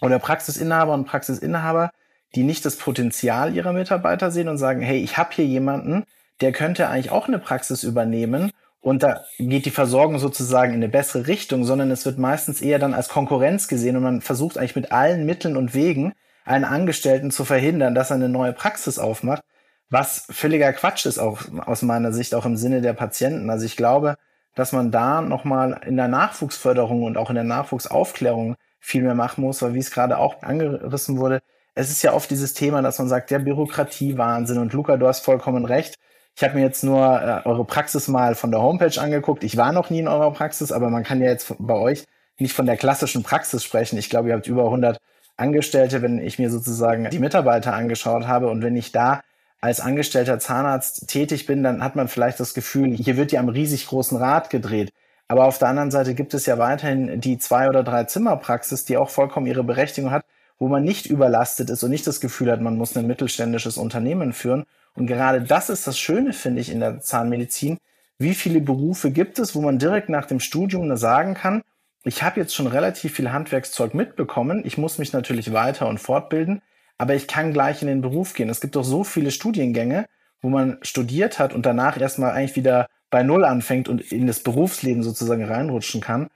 oder 0.00 0.18
Praxisinhaber 0.18 0.94
und 0.94 1.06
Praxisinhaber, 1.06 1.90
die 2.34 2.44
nicht 2.44 2.64
das 2.64 2.76
Potenzial 2.76 3.54
ihrer 3.54 3.72
Mitarbeiter 3.72 4.30
sehen 4.30 4.48
und 4.48 4.58
sagen, 4.58 4.80
hey, 4.80 4.98
ich 4.98 5.16
habe 5.18 5.30
hier 5.32 5.46
jemanden, 5.46 6.04
der 6.40 6.52
könnte 6.52 6.88
eigentlich 6.88 7.10
auch 7.10 7.28
eine 7.28 7.38
Praxis 7.38 7.82
übernehmen 7.82 8.52
und 8.80 9.02
da 9.02 9.24
geht 9.38 9.64
die 9.64 9.70
Versorgung 9.70 10.18
sozusagen 10.18 10.72
in 10.72 10.78
eine 10.78 10.88
bessere 10.88 11.28
Richtung, 11.28 11.64
sondern 11.64 11.90
es 11.90 12.04
wird 12.04 12.18
meistens 12.18 12.60
eher 12.60 12.80
dann 12.80 12.94
als 12.94 13.08
Konkurrenz 13.08 13.68
gesehen 13.68 13.96
und 13.96 14.02
man 14.02 14.20
versucht 14.20 14.58
eigentlich 14.58 14.76
mit 14.76 14.92
allen 14.92 15.24
Mitteln 15.24 15.56
und 15.56 15.72
Wegen 15.72 16.14
einen 16.44 16.64
Angestellten 16.64 17.30
zu 17.30 17.44
verhindern, 17.44 17.94
dass 17.94 18.10
er 18.10 18.16
eine 18.16 18.28
neue 18.28 18.52
Praxis 18.52 18.98
aufmacht, 18.98 19.44
was 19.92 20.24
völliger 20.30 20.72
Quatsch 20.72 21.04
ist, 21.04 21.18
auch 21.18 21.42
aus 21.66 21.82
meiner 21.82 22.12
Sicht, 22.12 22.34
auch 22.34 22.46
im 22.46 22.56
Sinne 22.56 22.80
der 22.80 22.94
Patienten. 22.94 23.50
Also 23.50 23.66
ich 23.66 23.76
glaube, 23.76 24.16
dass 24.54 24.72
man 24.72 24.90
da 24.90 25.20
nochmal 25.20 25.82
in 25.86 25.96
der 25.96 26.08
Nachwuchsförderung 26.08 27.02
und 27.02 27.18
auch 27.18 27.28
in 27.28 27.34
der 27.34 27.44
Nachwuchsaufklärung 27.44 28.56
viel 28.80 29.02
mehr 29.02 29.14
machen 29.14 29.42
muss, 29.42 29.60
weil 29.60 29.74
wie 29.74 29.80
es 29.80 29.90
gerade 29.90 30.16
auch 30.16 30.42
angerissen 30.42 31.18
wurde, 31.18 31.42
es 31.74 31.90
ist 31.90 32.02
ja 32.02 32.14
oft 32.14 32.30
dieses 32.30 32.54
Thema, 32.54 32.80
dass 32.80 32.98
man 32.98 33.08
sagt, 33.08 33.30
der 33.30 33.38
Bürokratiewahnsinn 33.40 34.58
und 34.58 34.72
Luca, 34.72 34.96
du 34.96 35.06
hast 35.06 35.20
vollkommen 35.20 35.66
recht. 35.66 35.96
Ich 36.36 36.42
habe 36.42 36.54
mir 36.54 36.62
jetzt 36.62 36.82
nur 36.82 37.20
äh, 37.20 37.46
eure 37.46 37.66
Praxis 37.66 38.08
mal 38.08 38.34
von 38.34 38.50
der 38.50 38.62
Homepage 38.62 38.98
angeguckt. 38.98 39.44
Ich 39.44 39.58
war 39.58 39.72
noch 39.72 39.90
nie 39.90 40.00
in 40.00 40.08
eurer 40.08 40.32
Praxis, 40.32 40.72
aber 40.72 40.88
man 40.88 41.04
kann 41.04 41.20
ja 41.20 41.28
jetzt 41.28 41.54
bei 41.58 41.74
euch 41.74 42.04
nicht 42.38 42.54
von 42.54 42.64
der 42.64 42.78
klassischen 42.78 43.22
Praxis 43.22 43.62
sprechen. 43.62 43.98
Ich 43.98 44.08
glaube, 44.08 44.28
ihr 44.28 44.34
habt 44.34 44.46
über 44.46 44.64
100 44.64 44.98
Angestellte, 45.36 46.00
wenn 46.00 46.18
ich 46.18 46.38
mir 46.38 46.50
sozusagen 46.50 47.10
die 47.10 47.18
Mitarbeiter 47.18 47.74
angeschaut 47.74 48.26
habe 48.26 48.48
und 48.48 48.62
wenn 48.62 48.76
ich 48.76 48.90
da 48.92 49.20
als 49.62 49.80
angestellter 49.80 50.40
Zahnarzt 50.40 51.08
tätig 51.08 51.46
bin, 51.46 51.62
dann 51.62 51.82
hat 51.82 51.94
man 51.94 52.08
vielleicht 52.08 52.40
das 52.40 52.52
Gefühl, 52.52 52.90
hier 52.96 53.16
wird 53.16 53.30
ja 53.30 53.40
am 53.40 53.48
riesig 53.48 53.86
großen 53.86 54.18
Rad 54.18 54.50
gedreht. 54.50 54.92
Aber 55.28 55.44
auf 55.44 55.58
der 55.58 55.68
anderen 55.68 55.92
Seite 55.92 56.14
gibt 56.14 56.34
es 56.34 56.46
ja 56.46 56.58
weiterhin 56.58 57.20
die 57.20 57.38
zwei 57.38 57.68
oder 57.68 57.84
drei 57.84 58.04
Zimmerpraxis, 58.04 58.84
die 58.84 58.96
auch 58.96 59.08
vollkommen 59.08 59.46
ihre 59.46 59.62
Berechtigung 59.62 60.10
hat, 60.10 60.24
wo 60.58 60.66
man 60.66 60.82
nicht 60.82 61.06
überlastet 61.06 61.70
ist 61.70 61.84
und 61.84 61.90
nicht 61.90 62.06
das 62.06 62.20
Gefühl 62.20 62.50
hat, 62.50 62.60
man 62.60 62.76
muss 62.76 62.96
ein 62.96 63.06
mittelständisches 63.06 63.78
Unternehmen 63.78 64.32
führen. 64.32 64.64
Und 64.94 65.06
gerade 65.06 65.40
das 65.40 65.70
ist 65.70 65.86
das 65.86 65.98
Schöne, 65.98 66.32
finde 66.32 66.60
ich, 66.60 66.70
in 66.70 66.80
der 66.80 67.00
Zahnmedizin. 67.00 67.78
Wie 68.18 68.34
viele 68.34 68.60
Berufe 68.60 69.12
gibt 69.12 69.38
es, 69.38 69.54
wo 69.54 69.60
man 69.60 69.78
direkt 69.78 70.08
nach 70.08 70.26
dem 70.26 70.40
Studium 70.40 70.94
sagen 70.96 71.34
kann, 71.34 71.62
ich 72.02 72.24
habe 72.24 72.40
jetzt 72.40 72.54
schon 72.54 72.66
relativ 72.66 73.14
viel 73.14 73.30
Handwerkszeug 73.30 73.94
mitbekommen, 73.94 74.62
ich 74.66 74.76
muss 74.76 74.98
mich 74.98 75.12
natürlich 75.12 75.52
weiter 75.52 75.88
und 75.88 75.98
fortbilden, 75.98 76.62
aber 77.02 77.16
ich 77.16 77.26
kann 77.26 77.52
gleich 77.52 77.82
in 77.82 77.88
den 77.88 78.00
Beruf 78.00 78.32
gehen. 78.32 78.48
Es 78.48 78.60
gibt 78.60 78.76
doch 78.76 78.84
so 78.84 79.02
viele 79.02 79.32
Studiengänge, 79.32 80.06
wo 80.40 80.48
man 80.48 80.78
studiert 80.82 81.40
hat 81.40 81.52
und 81.52 81.66
danach 81.66 82.00
erstmal 82.00 82.30
eigentlich 82.30 82.54
wieder 82.54 82.86
bei 83.10 83.24
Null 83.24 83.44
anfängt 83.44 83.88
und 83.88 84.12
in 84.12 84.28
das 84.28 84.38
Berufsleben 84.38 85.02
sozusagen 85.02 85.44
reinrutschen 85.44 86.00
kann. 86.00 86.28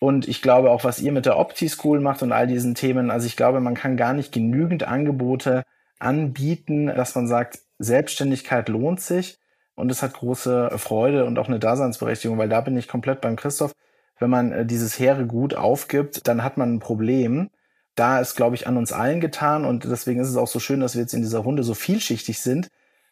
Und 0.00 0.26
ich 0.26 0.42
glaube 0.42 0.72
auch, 0.72 0.82
was 0.82 0.98
ihr 0.98 1.12
mit 1.12 1.26
der 1.26 1.38
Opti-School 1.38 2.00
macht 2.00 2.24
und 2.24 2.32
all 2.32 2.48
diesen 2.48 2.74
Themen, 2.74 3.12
also 3.12 3.28
ich 3.28 3.36
glaube, 3.36 3.60
man 3.60 3.76
kann 3.76 3.96
gar 3.96 4.12
nicht 4.12 4.32
genügend 4.32 4.82
Angebote 4.82 5.62
anbieten, 6.00 6.88
dass 6.88 7.14
man 7.14 7.28
sagt, 7.28 7.60
Selbstständigkeit 7.78 8.68
lohnt 8.68 9.00
sich 9.00 9.38
und 9.76 9.92
es 9.92 10.02
hat 10.02 10.14
große 10.14 10.72
Freude 10.76 11.24
und 11.24 11.38
auch 11.38 11.46
eine 11.46 11.60
Daseinsberechtigung, 11.60 12.36
weil 12.36 12.48
da 12.48 12.62
bin 12.62 12.76
ich 12.76 12.88
komplett 12.88 13.20
beim 13.20 13.36
Christoph. 13.36 13.76
Wenn 14.18 14.30
man 14.30 14.50
äh, 14.50 14.66
dieses 14.66 14.98
hehre 14.98 15.26
Gut 15.26 15.54
aufgibt, 15.54 16.26
dann 16.26 16.42
hat 16.42 16.56
man 16.56 16.74
ein 16.74 16.80
Problem 16.80 17.50
da 18.00 18.18
ist, 18.18 18.34
glaube 18.34 18.56
ich, 18.56 18.66
an 18.66 18.78
uns 18.78 18.92
allen 18.92 19.20
getan 19.20 19.66
und 19.66 19.84
deswegen 19.84 20.20
ist 20.20 20.30
es 20.30 20.36
auch 20.36 20.48
so 20.48 20.58
schön, 20.58 20.80
dass 20.80 20.94
wir 20.94 21.02
jetzt 21.02 21.12
in 21.12 21.20
dieser 21.20 21.40
Runde 21.40 21.62
so 21.62 21.74
vielschichtig 21.74 22.40
sind, 22.40 22.68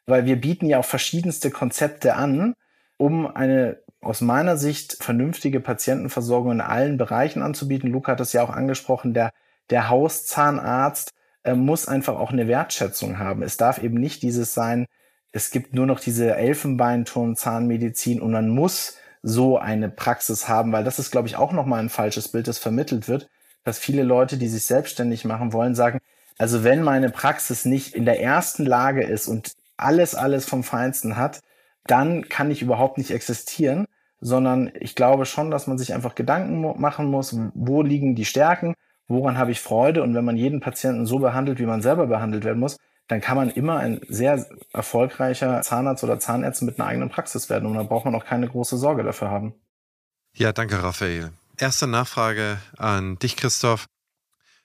weil 0.07 0.25
wir 0.25 0.41
bieten 0.41 0.65
ja 0.67 0.79
auch 0.79 0.85
verschiedenste 0.85 1.51
Konzepte 1.51 2.15
an, 2.15 2.55
um 2.97 3.27
eine 3.27 3.77
aus 4.01 4.23
meiner 4.23 4.57
Sicht 4.57 4.97
vernünftige 5.03 5.61
Patientenversorgung 5.61 6.53
in 6.53 6.61
allen 6.63 6.97
Bereichen 6.97 7.43
anzubieten. 7.43 7.91
Luca 7.91 8.13
hat 8.13 8.21
das 8.21 8.33
ja 8.33 8.43
auch 8.43 8.51
angesprochen, 8.51 9.13
der, 9.13 9.33
der 9.71 9.91
Hauszahnarzt 9.91 11.13
äh, 11.43 11.55
muss 11.55 11.87
einfach 11.87 12.19
auch 12.19 12.33
eine 12.33 12.49
Wertschätzung 12.49 13.19
haben. 13.19 13.43
Es 13.43 13.59
darf 13.59 13.83
eben 13.83 14.01
nicht 14.01 14.23
dieses 14.23 14.55
sein, 14.55 14.87
es 15.33 15.51
gibt 15.51 15.75
nur 15.75 15.85
noch 15.85 16.01
diese 16.01 16.35
Elfenbeinturm-Zahnmedizin 16.35 18.23
und 18.23 18.33
man 18.33 18.49
muss 18.49 18.97
so 19.23 19.59
eine 19.59 19.91
Praxis 19.91 20.49
haben, 20.49 20.73
weil 20.73 20.85
das 20.85 20.99
ist, 20.99 21.11
glaube 21.11 21.29
ich, 21.29 21.37
auch 21.37 21.53
nochmal 21.53 21.81
ein 21.81 21.91
falsches 21.91 22.29
Bild, 22.29 22.49
das 22.49 22.59
vermittelt 22.59 23.09
wird 23.09 23.29
dass 23.69 23.79
viele 23.79 24.03
Leute, 24.03 24.39
die 24.39 24.49
sich 24.49 24.65
selbstständig 24.65 25.27
machen 25.27 25.53
wollen, 25.53 25.75
sagen, 25.75 26.01
also 26.39 26.65
wenn 26.65 26.83
meine 26.83 27.11
Praxis 27.11 27.67
nicht 27.67 27.95
in 27.95 28.07
der 28.07 28.21
ersten 28.21 28.65
Lage 28.65 29.05
ist 29.05 29.29
und 29.29 29.53
alles, 29.77 30.15
alles 30.15 30.47
vom 30.47 30.65
Feinsten 30.65 31.17
hat, 31.17 31.41
dann 31.87 32.29
kann 32.29 32.51
ich 32.51 32.63
überhaupt 32.63 32.97
nicht 32.97 33.11
existieren, 33.11 33.87
sondern 34.21 34.73
ich 34.81 34.95
glaube 34.95 35.27
schon, 35.27 35.51
dass 35.51 35.67
man 35.67 35.77
sich 35.77 35.93
einfach 35.93 36.15
Gedanken 36.15 36.81
machen 36.81 37.11
muss, 37.11 37.37
wo 37.55 37.83
liegen 37.83 38.15
die 38.15 38.25
Stärken, 38.25 38.75
woran 39.07 39.37
habe 39.37 39.51
ich 39.51 39.61
Freude 39.61 40.03
und 40.03 40.15
wenn 40.15 40.25
man 40.25 40.37
jeden 40.37 40.61
Patienten 40.61 41.05
so 41.05 41.19
behandelt, 41.19 41.59
wie 41.59 41.67
man 41.67 41.83
selber 41.83 42.07
behandelt 42.07 42.45
werden 42.45 42.59
muss, 42.59 42.79
dann 43.07 43.21
kann 43.21 43.37
man 43.37 43.51
immer 43.51 43.79
ein 43.79 44.01
sehr 44.09 44.47
erfolgreicher 44.73 45.61
Zahnarzt 45.61 46.05
oder 46.05 46.19
Zahnärztin 46.19 46.67
mit 46.67 46.81
einer 46.81 46.89
eigenen 46.89 47.11
Praxis 47.11 47.51
werden 47.51 47.67
und 47.67 47.75
dann 47.75 47.89
braucht 47.89 48.07
man 48.07 48.15
auch 48.15 48.25
keine 48.25 48.49
große 48.49 48.79
Sorge 48.79 49.03
dafür 49.03 49.31
haben. 49.31 49.55
Ja, 50.35 50.53
danke, 50.53 50.83
Raphael. 50.83 51.33
Erste 51.61 51.89
Nachfrage 51.89 52.63
an 52.77 53.19
dich, 53.19 53.37
Christoph. 53.37 53.87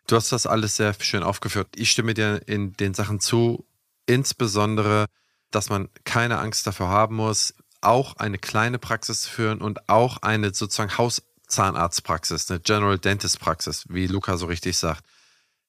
Du 0.05 0.15
hast 0.15 0.31
das 0.31 0.45
alles 0.45 0.75
sehr 0.75 0.93
schön 0.99 1.23
aufgeführt. 1.23 1.69
Ich 1.75 1.89
stimme 1.89 2.13
dir 2.13 2.47
in 2.47 2.73
den 2.73 2.93
Sachen 2.93 3.19
zu, 3.19 3.65
insbesondere, 4.05 5.07
dass 5.49 5.69
man 5.69 5.89
keine 6.03 6.37
Angst 6.37 6.67
dafür 6.67 6.89
haben 6.89 7.15
muss, 7.15 7.55
auch 7.81 8.17
eine 8.17 8.37
kleine 8.37 8.77
Praxis 8.77 9.23
zu 9.23 9.31
führen 9.31 9.59
und 9.59 9.89
auch 9.89 10.17
eine 10.21 10.53
sozusagen 10.53 10.95
Hauszahnarztpraxis, 10.95 12.51
eine 12.51 12.59
General 12.59 12.99
Dentist 12.99 13.39
Praxis, 13.39 13.85
wie 13.89 14.05
Luca 14.05 14.37
so 14.37 14.45
richtig 14.45 14.77
sagt. 14.77 15.03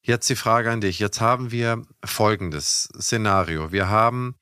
Jetzt 0.03 0.29
die 0.29 0.35
Frage 0.35 0.69
an 0.69 0.81
dich. 0.81 0.99
Jetzt 0.99 1.21
haben 1.21 1.49
wir 1.49 1.87
folgendes 2.03 2.87
Szenario. 3.01 3.71
Wir 3.71 3.89
haben 3.89 4.35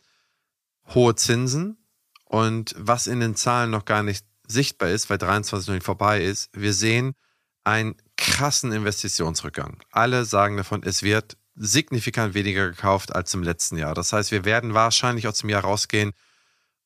hohe 0.93 1.15
Zinsen 1.15 1.78
und 2.26 2.76
was 2.78 3.08
in 3.08 3.22
den 3.22 3.38
Zahlen 3.38 3.72
noch 3.72 3.86
gar 3.86 4.04
nicht 4.04 4.26
sichtbar 4.47 4.89
ist, 4.89 5.10
weil 5.10 5.17
23 5.17 5.67
noch 5.67 5.75
nicht 5.75 5.86
vorbei 5.86 6.23
ist, 6.23 6.49
wir 6.53 6.73
sehen 6.73 7.15
einen 7.63 7.95
krassen 8.17 8.71
Investitionsrückgang. 8.71 9.82
Alle 9.91 10.25
sagen 10.25 10.58
davon, 10.58 10.84
es 10.84 11.03
wird 11.03 11.38
signifikant 11.56 12.34
weniger 12.34 12.69
gekauft 12.69 13.15
als 13.15 13.34
im 13.34 13.43
letzten 13.43 13.77
Jahr. 13.77 13.93
Das 13.93 14.12
heißt, 14.12 14.32
wir 14.32 14.45
werden 14.45 14.73
wahrscheinlich 14.73 15.27
aus 15.27 15.39
dem 15.39 15.49
Jahr 15.49 15.63
rausgehen 15.63 16.13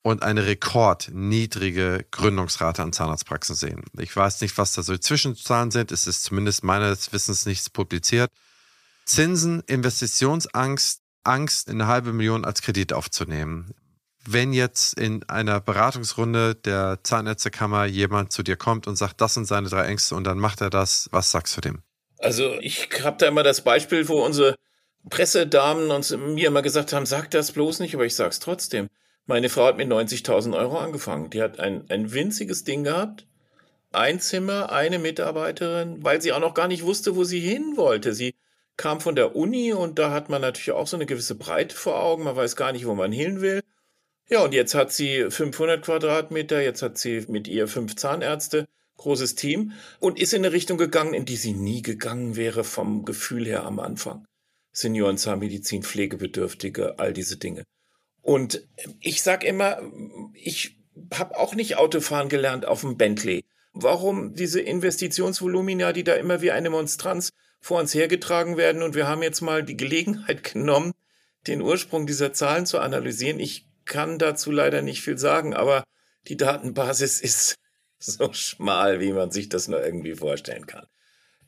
und 0.01 0.23
eine 0.23 0.45
rekordniedrige 0.45 2.05
Gründungsrate 2.11 2.81
an 2.81 2.93
Zahnarztpraxen 2.93 3.55
sehen. 3.55 3.83
Ich 3.97 4.15
weiß 4.15 4.41
nicht, 4.41 4.57
was 4.57 4.73
da 4.73 4.83
so 4.83 4.93
die 4.93 4.99
Zwischenzahlen 4.99 5.71
sind. 5.71 5.91
Es 5.91 6.07
ist 6.07 6.23
zumindest 6.23 6.63
meines 6.63 7.11
Wissens 7.11 7.45
nichts 7.45 7.69
publiziert. 7.69 8.31
Zinsen, 9.05 9.61
Investitionsangst, 9.61 11.01
Angst, 11.23 11.69
eine 11.69 11.87
halbe 11.87 12.13
Million 12.13 12.45
als 12.45 12.61
Kredit 12.61 12.93
aufzunehmen. 12.93 13.73
Wenn 14.29 14.51
jetzt 14.51 14.99
in 14.99 15.23
einer 15.29 15.61
Beratungsrunde 15.61 16.53
der 16.53 16.99
Zahnärztekammer 17.01 17.85
jemand 17.85 18.33
zu 18.33 18.43
dir 18.43 18.57
kommt 18.57 18.85
und 18.85 18.97
sagt, 18.97 19.21
das 19.21 19.33
sind 19.33 19.45
seine 19.45 19.69
drei 19.69 19.85
Ängste 19.85 20.15
und 20.15 20.25
dann 20.25 20.37
macht 20.37 20.59
er 20.59 20.69
das, 20.69 21.07
was 21.11 21.31
sagst 21.31 21.55
du 21.55 21.61
dem? 21.61 21.81
Also 22.19 22.55
ich 22.59 22.89
habe 23.03 23.17
da 23.17 23.27
immer 23.27 23.43
das 23.43 23.61
Beispiel, 23.61 24.09
wo 24.09 24.25
unsere 24.25 24.55
Pressedamen 25.09 25.91
uns 25.91 26.11
mir 26.11 26.47
immer 26.47 26.61
gesagt 26.61 26.91
haben, 26.91 27.05
sag 27.05 27.31
das 27.31 27.53
bloß 27.53 27.79
nicht, 27.79 27.95
aber 27.95 28.05
ich 28.05 28.15
sag's 28.15 28.39
trotzdem. 28.39 28.89
Meine 29.27 29.47
Frau 29.47 29.65
hat 29.65 29.77
mit 29.77 29.87
90.000 29.87 30.57
Euro 30.57 30.77
angefangen. 30.77 31.29
Die 31.29 31.41
hat 31.41 31.59
ein, 31.59 31.85
ein 31.89 32.11
winziges 32.11 32.63
Ding 32.63 32.83
gehabt. 32.83 33.25
Ein 33.93 34.19
Zimmer, 34.19 34.71
eine 34.71 34.99
Mitarbeiterin, 34.99 36.03
weil 36.03 36.21
sie 36.21 36.33
auch 36.33 36.39
noch 36.39 36.53
gar 36.53 36.67
nicht 36.67 36.83
wusste, 36.83 37.15
wo 37.15 37.23
sie 37.23 37.39
hin 37.39 37.77
wollte. 37.77 38.13
Sie 38.13 38.35
kam 38.75 38.99
von 38.99 39.15
der 39.15 39.35
Uni 39.35 39.73
und 39.73 39.99
da 39.99 40.11
hat 40.11 40.29
man 40.29 40.41
natürlich 40.41 40.71
auch 40.71 40.87
so 40.87 40.97
eine 40.97 41.05
gewisse 41.05 41.35
Breite 41.35 41.75
vor 41.75 42.01
Augen. 42.01 42.23
Man 42.23 42.35
weiß 42.35 42.55
gar 42.55 42.73
nicht, 42.73 42.85
wo 42.85 42.93
man 42.93 43.11
hin 43.11 43.41
will. 43.41 43.61
Ja, 44.29 44.43
und 44.43 44.53
jetzt 44.53 44.75
hat 44.75 44.91
sie 44.91 45.29
500 45.29 45.83
Quadratmeter, 45.83 46.61
jetzt 46.61 46.81
hat 46.81 46.97
sie 46.97 47.25
mit 47.29 47.47
ihr 47.47 47.67
fünf 47.67 47.95
Zahnärzte, 47.95 48.67
großes 48.97 49.35
Team 49.35 49.71
und 49.99 50.19
ist 50.19 50.33
in 50.33 50.43
eine 50.43 50.53
Richtung 50.53 50.77
gegangen, 50.77 51.13
in 51.13 51.25
die 51.25 51.37
sie 51.37 51.53
nie 51.53 51.81
gegangen 51.81 52.35
wäre 52.35 52.63
vom 52.63 53.05
Gefühl 53.05 53.45
her 53.45 53.63
am 53.63 53.79
Anfang. 53.79 54.25
Seniorenzahnmedizin, 54.73 55.83
Pflegebedürftige, 55.83 56.99
all 56.99 57.13
diese 57.13 57.37
Dinge. 57.37 57.63
Und 58.21 58.67
ich 58.99 59.23
sag 59.23 59.43
immer, 59.43 59.81
ich 60.33 60.77
habe 61.13 61.37
auch 61.37 61.55
nicht 61.55 61.77
Autofahren 61.77 62.27
gelernt 62.27 62.65
auf 62.65 62.81
dem 62.81 62.97
Bentley. 62.97 63.45
Warum 63.73 64.33
diese 64.33 64.59
Investitionsvolumina, 64.59 65.93
die 65.93 66.03
da 66.03 66.15
immer 66.15 66.41
wie 66.41 66.51
eine 66.51 66.69
Monstranz 66.69 67.31
vor 67.61 67.79
uns 67.79 67.93
hergetragen 67.93 68.57
werden. 68.57 68.81
Und 68.83 68.95
wir 68.95 69.07
haben 69.07 69.23
jetzt 69.23 69.41
mal 69.41 69.63
die 69.63 69.77
Gelegenheit 69.77 70.43
genommen, 70.43 70.93
den 71.47 71.61
Ursprung 71.61 72.07
dieser 72.07 72.33
Zahlen 72.33 72.65
zu 72.65 72.79
analysieren. 72.79 73.39
Ich 73.39 73.65
kann 73.87 74.19
dazu 74.19 74.51
leider 74.51 74.81
nicht 74.81 75.01
viel 75.01 75.17
sagen, 75.17 75.53
aber 75.53 75.83
die 76.27 76.37
Datenbasis 76.37 77.21
ist 77.21 77.55
so 77.99 78.31
schmal, 78.33 78.99
wie 78.99 79.13
man 79.13 79.31
sich 79.31 79.49
das 79.49 79.67
nur 79.67 79.83
irgendwie 79.83 80.15
vorstellen 80.15 80.67
kann. 80.67 80.85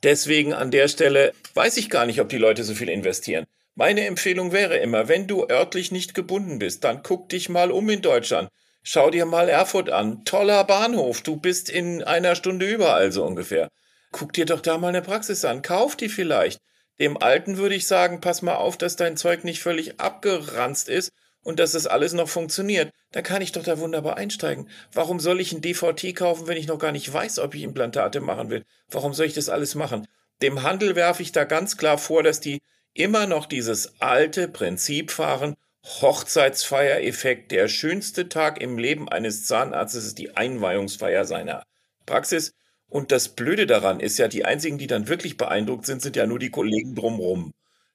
Deswegen 0.02 0.54
an 0.54 0.72
der 0.72 0.88
Stelle 0.88 1.34
weiß 1.54 1.78
ich 1.78 1.90
gar 1.90 2.06
nicht, 2.06 2.22
ob 2.22 2.30
die 2.30 2.38
Leute 2.38 2.64
so 2.64 2.74
viel 2.74 2.90
investieren. 2.90 3.46
Meine 3.76 4.06
Empfehlung 4.06 4.52
wäre 4.52 4.78
immer, 4.78 5.08
wenn 5.08 5.28
du 5.28 5.48
örtlich 5.48 5.92
nicht 5.92 6.16
gebunden 6.16 6.60
bist, 6.60 6.84
dann 6.84 7.04
guck 7.04 7.30
dich 7.30 7.50
mal 7.50 7.72
um 7.72 7.90
in 7.90 8.02
Deutschland. 8.02 8.50
Schau 8.82 9.10
dir 9.10 9.26
mal 9.26 9.50
Erfurt 9.50 9.90
an. 9.90 10.24
Toller 10.26 10.64
Bahnhof. 10.64 11.22
Du 11.22 11.36
bist 11.36 11.70
in 11.70 12.02
einer 12.04 12.36
Stunde 12.36 12.66
überall 12.66 13.12
so 13.12 13.26
ungefähr. 13.26 13.70
Guck 14.12 14.34
dir 14.34 14.46
doch 14.46 14.62
da 14.62 14.78
mal 14.78 14.88
eine 14.88 15.02
Praxis 15.02 15.46
an. 15.46 15.62
Kauf 15.62 15.96
die 15.96 16.10
vielleicht. 16.10 16.60
Dem 17.00 17.22
Alten 17.22 17.58
würde 17.58 17.76
ich 17.76 17.88
sagen, 17.88 18.22
pass 18.22 18.42
mal 18.42 18.56
auf, 18.56 18.78
dass 18.78 18.96
dein 18.96 19.18
Zeug 19.18 19.44
nicht 19.44 19.62
völlig 19.62 20.00
abgeranzt 20.00 20.90
ist 20.90 21.12
und 21.44 21.60
dass 21.60 21.72
das 21.72 21.88
alles 21.88 22.14
noch 22.14 22.30
funktioniert. 22.30 22.92
Dann 23.12 23.24
kann 23.24 23.42
ich 23.42 23.52
doch 23.52 23.64
da 23.64 23.80
wunderbar 23.80 24.18
einsteigen. 24.18 24.70
Warum 24.94 25.20
soll 25.20 25.40
ich 25.40 25.52
ein 25.52 25.62
DVT 25.62 26.16
kaufen, 26.16 26.48
wenn 26.48 26.58
ich 26.58 26.68
noch 26.68 26.80
gar 26.80 26.92
nicht 26.92 27.12
weiß, 27.12 27.40
ob 27.40 27.56
ich 27.56 27.64
Implantate 27.64 28.22
machen 28.22 28.50
will? 28.50 28.66
Warum 28.90 29.14
soll 29.14 29.26
ich 29.26 29.34
das 29.34 29.50
alles 29.50 29.76
machen? 29.76 30.08
Dem 30.42 30.64
Handel 30.64 30.96
werfe 30.96 31.22
ich 31.22 31.32
da 31.32 31.44
ganz 31.44 31.78
klar 31.78 31.98
vor, 31.98 32.24
dass 32.24 32.40
die 32.40 32.60
immer 32.94 33.28
noch 33.28 33.46
dieses 33.46 34.00
alte 34.02 34.48
Prinzip 34.48 35.12
fahren, 35.12 35.56
Hochzeitsfeiereffekt, 35.86 37.52
der 37.52 37.68
schönste 37.68 38.30
Tag 38.30 38.62
im 38.62 38.78
Leben 38.78 39.10
eines 39.10 39.46
Zahnarztes 39.46 40.06
ist 40.06 40.18
die 40.18 40.36
Einweihungsfeier 40.36 41.26
seiner 41.26 41.64
Praxis. 42.06 42.54
Und 42.90 43.12
das 43.12 43.30
Blöde 43.30 43.68
daran 43.68 44.00
ist 44.00 44.18
ja, 44.18 44.28
die 44.28 44.46
einzigen, 44.46 44.78
die 44.78 44.88
dann 44.88 45.08
wirklich 45.08 45.38
beeindruckt 45.38 45.86
sind, 45.86 46.02
sind 46.02 46.16
ja 46.16 46.26
nur 46.26 46.40
die 46.40 46.50
Kollegen 46.50 46.96
drumrum. 46.96 47.54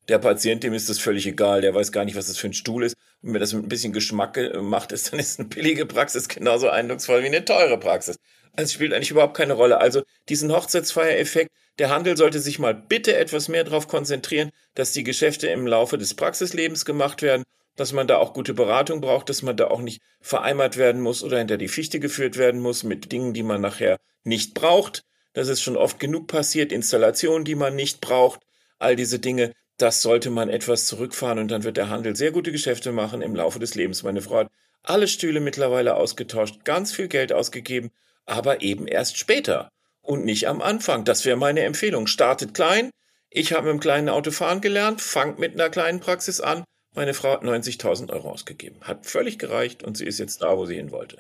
Der 0.09 0.19
Patient, 0.19 0.63
dem 0.63 0.75
ist 0.75 0.89
das 0.89 0.99
völlig 0.99 1.27
egal, 1.27 1.61
der 1.63 1.75
weiß 1.75 1.93
gar 1.93 2.05
nicht, 2.05 2.17
was 2.17 2.29
das 2.29 2.39
für 2.39 2.49
ein 2.49 2.53
Stuhl 2.53 2.85
ist. 2.85 2.94
Wenn 3.27 3.41
das 3.41 3.53
mit 3.53 3.65
ein 3.65 3.69
bisschen 3.69 3.93
Geschmack 3.93 4.35
gemacht 4.35 4.93
ist, 4.93 5.13
dann 5.13 5.21
ist 5.21 5.39
eine 5.39 5.49
billige 5.49 5.87
Praxis 5.87 6.29
genauso 6.29 6.69
eindrucksvoll 6.69 7.23
wie 7.23 7.27
eine 7.27 7.45
teure 7.45 7.79
Praxis. 7.79 8.17
Es 8.57 8.73
spielt 8.73 8.93
eigentlich 8.93 9.11
überhaupt 9.11 9.37
keine 9.37 9.55
Rolle. 9.55 9.81
Also 9.81 10.03
diesen 10.29 10.53
Hochzeitsfeiereffekt, 10.53 11.51
der 11.79 11.91
Handel 11.91 12.17
sollte 12.17 12.39
sich 12.39 12.59
mal 12.59 12.75
bitte 12.75 13.17
etwas 13.17 13.49
mehr 13.49 13.65
darauf 13.65 13.89
konzentrieren, 13.89 14.51
dass 14.75 14.93
die 14.93 15.03
Geschäfte 15.03 15.49
im 15.49 15.67
Laufe 15.67 15.99
des 15.99 16.15
Praxislebens 16.15 16.85
gemacht 16.85 17.23
werden 17.23 17.45
dass 17.77 17.93
man 17.93 18.07
da 18.07 18.19
auch 18.19 18.33
gute 18.33 18.55
Beratung 18.55 19.01
braucht, 19.01 19.29
dass 19.29 19.43
man 19.43 19.57
da 19.57 19.69
auch 19.69 19.81
nicht 19.81 20.01
vereimert 20.21 20.77
werden 20.77 21.01
muss 21.01 21.23
oder 21.23 21.39
hinter 21.39 21.57
die 21.57 21.69
Fichte 21.69 22.01
geführt 22.01 22.37
werden 22.37 22.61
muss 22.61 22.85
mit 22.85 23.11
Dingen, 23.11 23.35
die 23.35 23.43
man 23.43 23.61
nachher 23.61 23.99
nicht 24.23 24.55
braucht. 24.55 25.05
Das 25.33 25.49
ist 25.49 25.63
schon 25.63 25.77
oft 25.77 25.99
genug 25.99 26.29
passiert, 26.29 26.71
Installationen, 26.71 27.45
die 27.45 27.57
man 27.57 27.75
nicht 27.75 28.01
braucht, 28.01 28.41
all 28.79 28.95
diese 28.95 29.19
Dinge, 29.19 29.53
das 29.77 30.03
sollte 30.03 30.31
man 30.31 30.49
etwas 30.49 30.87
zurückfahren 30.87 31.39
und 31.39 31.51
dann 31.51 31.65
wird 31.65 31.77
der 31.77 31.89
Handel 31.89 32.17
sehr 32.17 32.33
gute 32.33 32.53
Geschäfte 32.53 32.93
machen 32.93 33.23
im 33.23 33.35
Laufe 33.35 33.59
des 33.59 33.75
Lebens. 33.75 34.03
Meine 34.03 34.23
Frau 34.23 34.39
hat 34.39 34.51
alle 34.83 35.09
Stühle 35.09 35.41
mittlerweile 35.41 35.95
ausgetauscht, 35.95 36.65
ganz 36.65 36.93
viel 36.93 37.09
Geld 37.09 37.33
ausgegeben, 37.33 37.91
aber 38.27 38.63
eben 38.63 38.87
erst 38.87 39.19
später 39.19 39.69
und 40.03 40.25
nicht 40.25 40.49
am 40.49 40.63
Anfang. 40.63 41.05
Das 41.05 41.25
wäre 41.25 41.37
meine 41.37 41.63
Empfehlung. 41.63 42.07
Startet 42.07 42.55
klein. 42.55 42.91
Ich 43.31 43.53
habe 43.53 43.63
mit 43.63 43.71
einem 43.71 43.81
kleinen 43.81 44.09
Auto 44.09 44.31
fahren 44.31 44.61
gelernt, 44.61 45.01
fangt 45.01 45.39
mit 45.39 45.55
einer 45.55 45.71
kleinen 45.71 46.01
Praxis 46.01 46.41
an 46.41 46.65
meine 46.95 47.13
Frau 47.13 47.33
hat 47.33 47.43
90.000 47.43 48.11
Euro 48.11 48.31
ausgegeben. 48.31 48.81
Hat 48.83 49.07
völlig 49.07 49.39
gereicht 49.39 49.83
und 49.83 49.97
sie 49.97 50.05
ist 50.05 50.19
jetzt 50.19 50.43
da, 50.43 50.57
wo 50.57 50.65
sie 50.65 50.77
hin 50.77 50.93
wollte. 50.93 51.19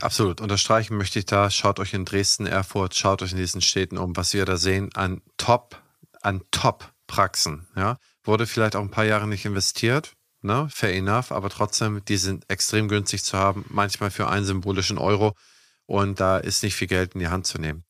Absolut. 0.00 0.40
Unterstreichen 0.40 0.96
möchte 0.96 1.18
ich 1.20 1.26
da. 1.26 1.50
Schaut 1.50 1.78
euch 1.78 1.94
in 1.94 2.04
Dresden, 2.04 2.46
Erfurt, 2.46 2.94
schaut 2.94 3.22
euch 3.22 3.32
in 3.32 3.38
diesen 3.38 3.62
Städten 3.62 3.96
um, 3.96 4.16
was 4.16 4.34
wir 4.34 4.44
da 4.44 4.56
sehen 4.56 4.90
an 4.94 5.22
Top, 5.36 5.80
an 6.20 6.42
Top-Praxen. 7.06 7.66
Ja? 7.76 7.98
Wurde 8.24 8.46
vielleicht 8.46 8.76
auch 8.76 8.82
ein 8.82 8.90
paar 8.90 9.04
Jahre 9.04 9.26
nicht 9.28 9.44
investiert, 9.44 10.14
ne? 10.42 10.68
fair 10.70 10.94
enough, 10.94 11.32
aber 11.32 11.50
trotzdem, 11.50 12.04
die 12.04 12.16
sind 12.16 12.44
extrem 12.48 12.88
günstig 12.88 13.24
zu 13.24 13.38
haben, 13.38 13.64
manchmal 13.68 14.10
für 14.10 14.28
einen 14.28 14.46
symbolischen 14.46 14.98
Euro 14.98 15.34
und 15.86 16.20
da 16.20 16.38
ist 16.38 16.62
nicht 16.62 16.74
viel 16.74 16.88
Geld 16.88 17.14
in 17.14 17.20
die 17.20 17.28
Hand 17.28 17.46
zu 17.46 17.58
nehmen. 17.58 17.84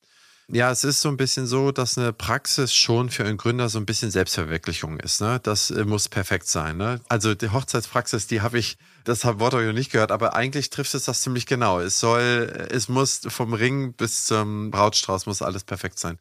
Ja, 0.49 0.71
es 0.71 0.85
ist 0.85 1.01
so 1.01 1.09
ein 1.09 1.17
bisschen 1.17 1.49
so, 1.49 1.73
dass 1.73 1.99
eine 1.99 2.13
Praxis 2.13 2.73
schon 2.73 3.11
für 3.11 3.25
einen 3.25 3.37
Gründer 3.37 3.69
so 3.69 3.81
ein 3.81 3.87
bisschen 3.87 4.13
Selbstverwirklichung 4.13 5.01
ist. 5.01 5.21
Ne? 5.21 5.41
Das 5.43 5.73
äh, 5.73 5.85
muss 5.85 6.09
perfekt 6.09 6.47
sein. 6.47 6.77
Ne? 6.77 7.01
Also 7.09 7.35
die 7.35 7.51
Hochzeitspraxis, 7.51 8.29
die 8.29 8.43
habe 8.43 8.57
ich, 8.57 8.77
das 9.03 9.25
hat 9.25 9.41
Wort 9.41 9.55
noch 9.55 9.73
nicht 9.73 9.91
gehört, 9.91 10.13
aber 10.13 10.37
eigentlich 10.37 10.71
trifft 10.71 10.95
es 10.95 11.07
das 11.07 11.23
ziemlich 11.23 11.47
genau. 11.47 11.81
Es 11.81 11.99
soll, 11.99 12.69
es 12.71 12.89
muss 12.89 13.23
vom 13.27 13.55
Ring 13.55 13.95
bis 13.95 14.27
zum 14.27 14.71
Brautstrauß 14.71 15.27
muss 15.27 15.43
alles 15.43 15.65
perfekt 15.65 15.99
sein. 15.99 16.17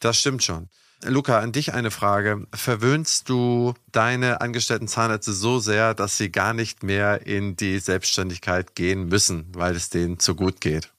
Das 0.00 0.18
stimmt 0.18 0.42
schon. 0.42 0.68
Luca, 1.06 1.38
an 1.38 1.52
dich 1.52 1.72
eine 1.72 1.90
Frage. 1.90 2.46
Verwöhnst 2.54 3.28
du 3.28 3.72
deine 3.90 4.40
angestellten 4.42 4.86
Zahnärzte 4.86 5.32
so 5.32 5.58
sehr, 5.58 5.94
dass 5.94 6.18
sie 6.18 6.30
gar 6.30 6.52
nicht 6.52 6.82
mehr 6.82 7.20
in 7.24 7.56
die 7.56 7.78
Selbstständigkeit 7.78 8.74
gehen 8.74 9.06
müssen, 9.08 9.46
weil 9.54 9.72
es 9.72 9.88
denen 9.88 10.18
zu 10.18 10.36
gut 10.36 10.60
geht? 10.60 10.92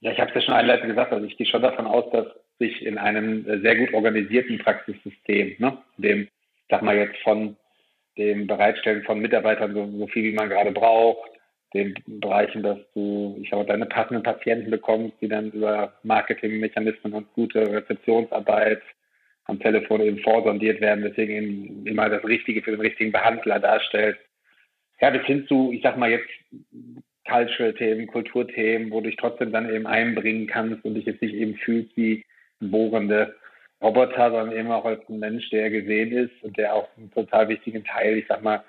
Ja, 0.00 0.12
ich 0.12 0.20
habe 0.20 0.30
es 0.30 0.34
ja 0.36 0.40
schon 0.42 0.54
einleitend 0.54 0.90
gesagt, 0.90 1.12
also 1.12 1.26
ich 1.26 1.36
gehe 1.38 1.46
schon 1.46 1.62
davon 1.62 1.86
aus, 1.86 2.04
dass 2.12 2.26
sich 2.58 2.84
in 2.84 2.98
einem 2.98 3.44
sehr 3.62 3.76
gut 3.76 3.94
organisierten 3.94 4.58
Praxissystem, 4.58 5.56
ne, 5.58 5.78
dem, 5.96 6.28
sag 6.68 6.82
mal 6.82 6.96
jetzt 6.96 7.18
von 7.22 7.56
dem 8.18 8.46
Bereitstellen 8.46 9.02
von 9.04 9.18
Mitarbeitern 9.18 9.74
so, 9.74 9.90
so 9.98 10.06
viel, 10.08 10.24
wie 10.24 10.34
man 10.34 10.48
gerade 10.48 10.72
braucht, 10.72 11.30
den 11.74 11.94
Bereichen, 12.06 12.62
dass 12.62 12.78
du, 12.94 13.38
ich 13.40 13.48
glaube, 13.48 13.66
deine 13.66 13.86
passenden 13.86 14.22
Patienten 14.22 14.70
bekommst, 14.70 15.16
die 15.20 15.28
dann 15.28 15.50
über 15.50 15.92
Marketingmechanismen 16.02 17.12
und 17.12 17.32
gute 17.34 17.60
Rezeptionsarbeit 17.60 18.82
am 19.46 19.60
Telefon 19.60 20.00
eben 20.00 20.18
vorsondiert 20.18 20.80
werden, 20.80 21.04
deswegen 21.04 21.32
eben 21.32 21.86
immer 21.86 22.08
das 22.08 22.24
Richtige 22.24 22.62
für 22.62 22.72
den 22.72 22.80
richtigen 22.80 23.12
Behandler 23.12 23.60
darstellt. 23.60 24.18
Ja, 25.00 25.10
bis 25.10 25.22
hin 25.22 25.46
zu, 25.46 25.72
ich 25.72 25.82
sag 25.82 25.96
mal 25.96 26.10
jetzt, 26.10 26.28
Cultural-Themen, 27.28 28.06
Kulturthemen, 28.06 28.90
wo 28.90 29.00
du 29.00 29.08
dich 29.08 29.16
trotzdem 29.16 29.52
dann 29.52 29.72
eben 29.72 29.86
einbringen 29.86 30.46
kannst 30.46 30.84
und 30.84 30.94
dich 30.94 31.06
jetzt 31.06 31.22
nicht 31.22 31.34
eben 31.34 31.56
fühlst 31.56 31.96
wie 31.96 32.24
bohrende 32.60 33.34
Roboter, 33.82 34.30
sondern 34.30 34.56
eben 34.56 34.70
auch 34.70 34.84
als 34.84 35.06
ein 35.08 35.18
Mensch, 35.18 35.50
der 35.50 35.70
gesehen 35.70 36.12
ist 36.12 36.42
und 36.42 36.56
der 36.56 36.74
auch 36.74 36.88
einen 36.96 37.10
total 37.10 37.48
wichtigen 37.48 37.84
Teil, 37.84 38.16
ich 38.16 38.26
sag 38.28 38.42
mal, 38.42 38.64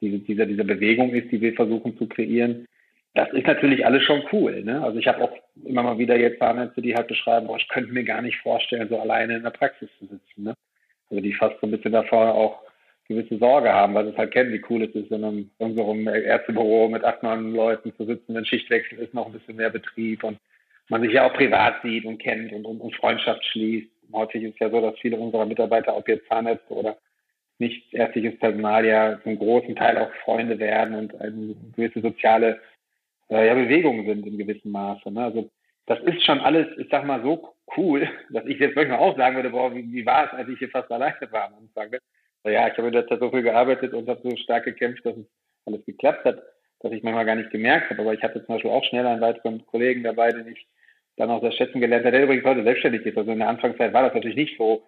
diese, 0.00 0.18
dieser, 0.18 0.46
dieser 0.46 0.64
Bewegung 0.64 1.10
ist, 1.10 1.30
die 1.32 1.40
wir 1.40 1.54
versuchen 1.54 1.96
zu 1.96 2.06
kreieren. 2.06 2.66
Das 3.14 3.30
ist 3.32 3.46
natürlich 3.46 3.84
alles 3.84 4.04
schon 4.04 4.22
cool. 4.32 4.62
Ne? 4.64 4.82
Also 4.82 4.98
ich 4.98 5.06
habe 5.06 5.22
auch 5.22 5.32
immer 5.64 5.82
mal 5.82 5.98
wieder 5.98 6.16
jetzt 6.16 6.38
Zahnärzte, 6.38 6.80
die 6.80 6.94
halt 6.94 7.08
beschreiben, 7.08 7.46
boah, 7.46 7.58
ich 7.58 7.68
könnte 7.68 7.92
mir 7.92 8.04
gar 8.04 8.22
nicht 8.22 8.38
vorstellen, 8.38 8.88
so 8.88 8.98
alleine 8.98 9.36
in 9.36 9.42
der 9.42 9.50
Praxis 9.50 9.90
zu 9.98 10.06
sitzen. 10.06 10.44
Ne? 10.44 10.54
Also 11.10 11.22
die 11.22 11.34
fast 11.34 11.60
so 11.60 11.66
ein 11.66 11.72
bisschen 11.72 11.92
davor 11.92 12.34
auch 12.34 12.62
gewisse 13.08 13.36
Sorge 13.38 13.70
haben, 13.70 13.94
weil 13.94 14.06
sie 14.06 14.12
es 14.12 14.16
halt 14.16 14.30
kennen, 14.30 14.52
wie 14.52 14.64
cool 14.70 14.84
es 14.84 14.94
ist, 14.94 15.10
in, 15.10 15.24
einem, 15.24 15.50
in 15.58 15.66
unserem 15.66 16.08
Ärztebüro 16.08 16.88
mit 16.88 17.04
acht, 17.04 17.22
neun 17.22 17.52
Leuten 17.54 17.94
zu 17.96 18.06
sitzen, 18.06 18.34
wenn 18.34 18.46
Schichtwechsel 18.46 18.98
ist, 18.98 19.12
noch 19.12 19.26
ein 19.26 19.32
bisschen 19.32 19.56
mehr 19.56 19.70
Betrieb 19.70 20.24
und 20.24 20.38
man 20.88 21.02
sich 21.02 21.12
ja 21.12 21.26
auch 21.26 21.34
privat 21.34 21.82
sieht 21.82 22.04
und 22.04 22.18
kennt 22.18 22.52
und, 22.52 22.64
und, 22.64 22.80
und 22.80 22.94
Freundschaft 22.96 23.44
schließt. 23.46 23.88
Häufig 24.12 24.42
ist 24.42 24.58
ja 24.58 24.70
so, 24.70 24.80
dass 24.80 24.98
viele 25.00 25.16
unserer 25.16 25.46
Mitarbeiter, 25.46 25.96
ob 25.96 26.08
jetzt 26.08 26.26
Zahnärzte 26.28 26.72
oder 26.72 26.96
nicht 27.58 27.92
ärztliches 27.94 28.38
Personal, 28.38 28.84
ja 28.84 29.20
zum 29.22 29.38
großen 29.38 29.76
Teil 29.76 29.98
auch 29.98 30.12
Freunde 30.24 30.58
werden 30.58 30.94
und 30.94 31.20
eine 31.20 31.54
gewisse 31.76 32.00
soziale 32.00 32.60
äh, 33.32 33.46
ja, 33.46 33.54
Bewegung 33.54 34.04
sind 34.04 34.26
in 34.26 34.38
gewissem 34.38 34.72
Maße. 34.72 35.10
Ne? 35.10 35.24
Also 35.24 35.50
das 35.86 36.00
ist 36.00 36.24
schon 36.24 36.40
alles, 36.40 36.66
ich 36.78 36.88
sag 36.90 37.04
mal, 37.04 37.22
so 37.22 37.54
cool, 37.76 38.08
dass 38.30 38.44
ich 38.46 38.58
jetzt 38.58 38.76
manchmal 38.76 38.98
auch 38.98 39.16
sagen 39.16 39.36
würde, 39.36 39.50
boah, 39.50 39.74
wie, 39.74 39.90
wie 39.92 40.06
war 40.06 40.26
es, 40.26 40.32
als 40.32 40.48
ich 40.48 40.58
hier 40.58 40.68
fast 40.68 40.90
alleine 40.90 41.16
war 41.30 41.46
am 41.46 41.54
Anfang. 41.54 41.90
Ne? 41.90 42.52
ja, 42.52 42.68
ich 42.68 42.76
habe 42.76 42.88
in 42.88 42.92
der 42.92 43.06
Zeit 43.06 43.20
so 43.20 43.30
viel 43.30 43.42
gearbeitet 43.42 43.94
und 43.94 44.08
habe 44.08 44.20
so 44.22 44.36
stark 44.36 44.64
gekämpft, 44.64 45.04
dass 45.06 45.16
es 45.16 45.26
alles 45.64 45.84
geklappt 45.86 46.24
hat, 46.24 46.42
dass 46.80 46.92
ich 46.92 47.02
manchmal 47.02 47.24
gar 47.24 47.36
nicht 47.36 47.50
gemerkt 47.50 47.90
habe. 47.90 48.02
Aber 48.02 48.14
ich 48.14 48.22
hatte 48.22 48.44
zum 48.44 48.56
Beispiel 48.56 48.70
auch 48.70 48.84
schnell 48.84 49.06
einen 49.06 49.20
weiteren 49.20 49.64
Kollegen 49.66 50.02
dabei, 50.02 50.32
den 50.32 50.48
ich 50.48 50.66
dann 51.16 51.30
auch 51.30 51.40
sehr 51.40 51.52
schätzen 51.52 51.80
gelernt 51.80 52.04
habe, 52.04 52.16
der 52.16 52.24
übrigens 52.24 52.44
heute 52.44 52.64
selbstständig 52.64 53.06
ist. 53.06 53.16
Also 53.16 53.30
in 53.32 53.38
der 53.38 53.48
Anfangszeit 53.48 53.92
war 53.92 54.02
das 54.02 54.14
natürlich 54.14 54.36
nicht 54.36 54.58
so, 54.58 54.82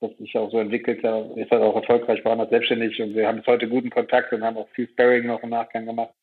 dass 0.00 0.16
sich 0.16 0.36
auch 0.36 0.50
so 0.50 0.58
entwickelt, 0.58 1.02
er 1.04 1.36
ist 1.36 1.50
halt 1.50 1.62
auch 1.62 1.76
erfolgreich, 1.76 2.24
war 2.24 2.48
selbstständig 2.48 3.02
und 3.02 3.14
wir 3.14 3.26
haben 3.26 3.38
bis 3.38 3.46
heute 3.46 3.68
guten 3.68 3.90
Kontakt 3.90 4.32
und 4.32 4.42
haben 4.42 4.56
auch 4.56 4.68
viel 4.70 4.88
Sparring 4.88 5.26
noch 5.26 5.42
im 5.42 5.50
Nachgang 5.50 5.84
gemacht 5.84 6.14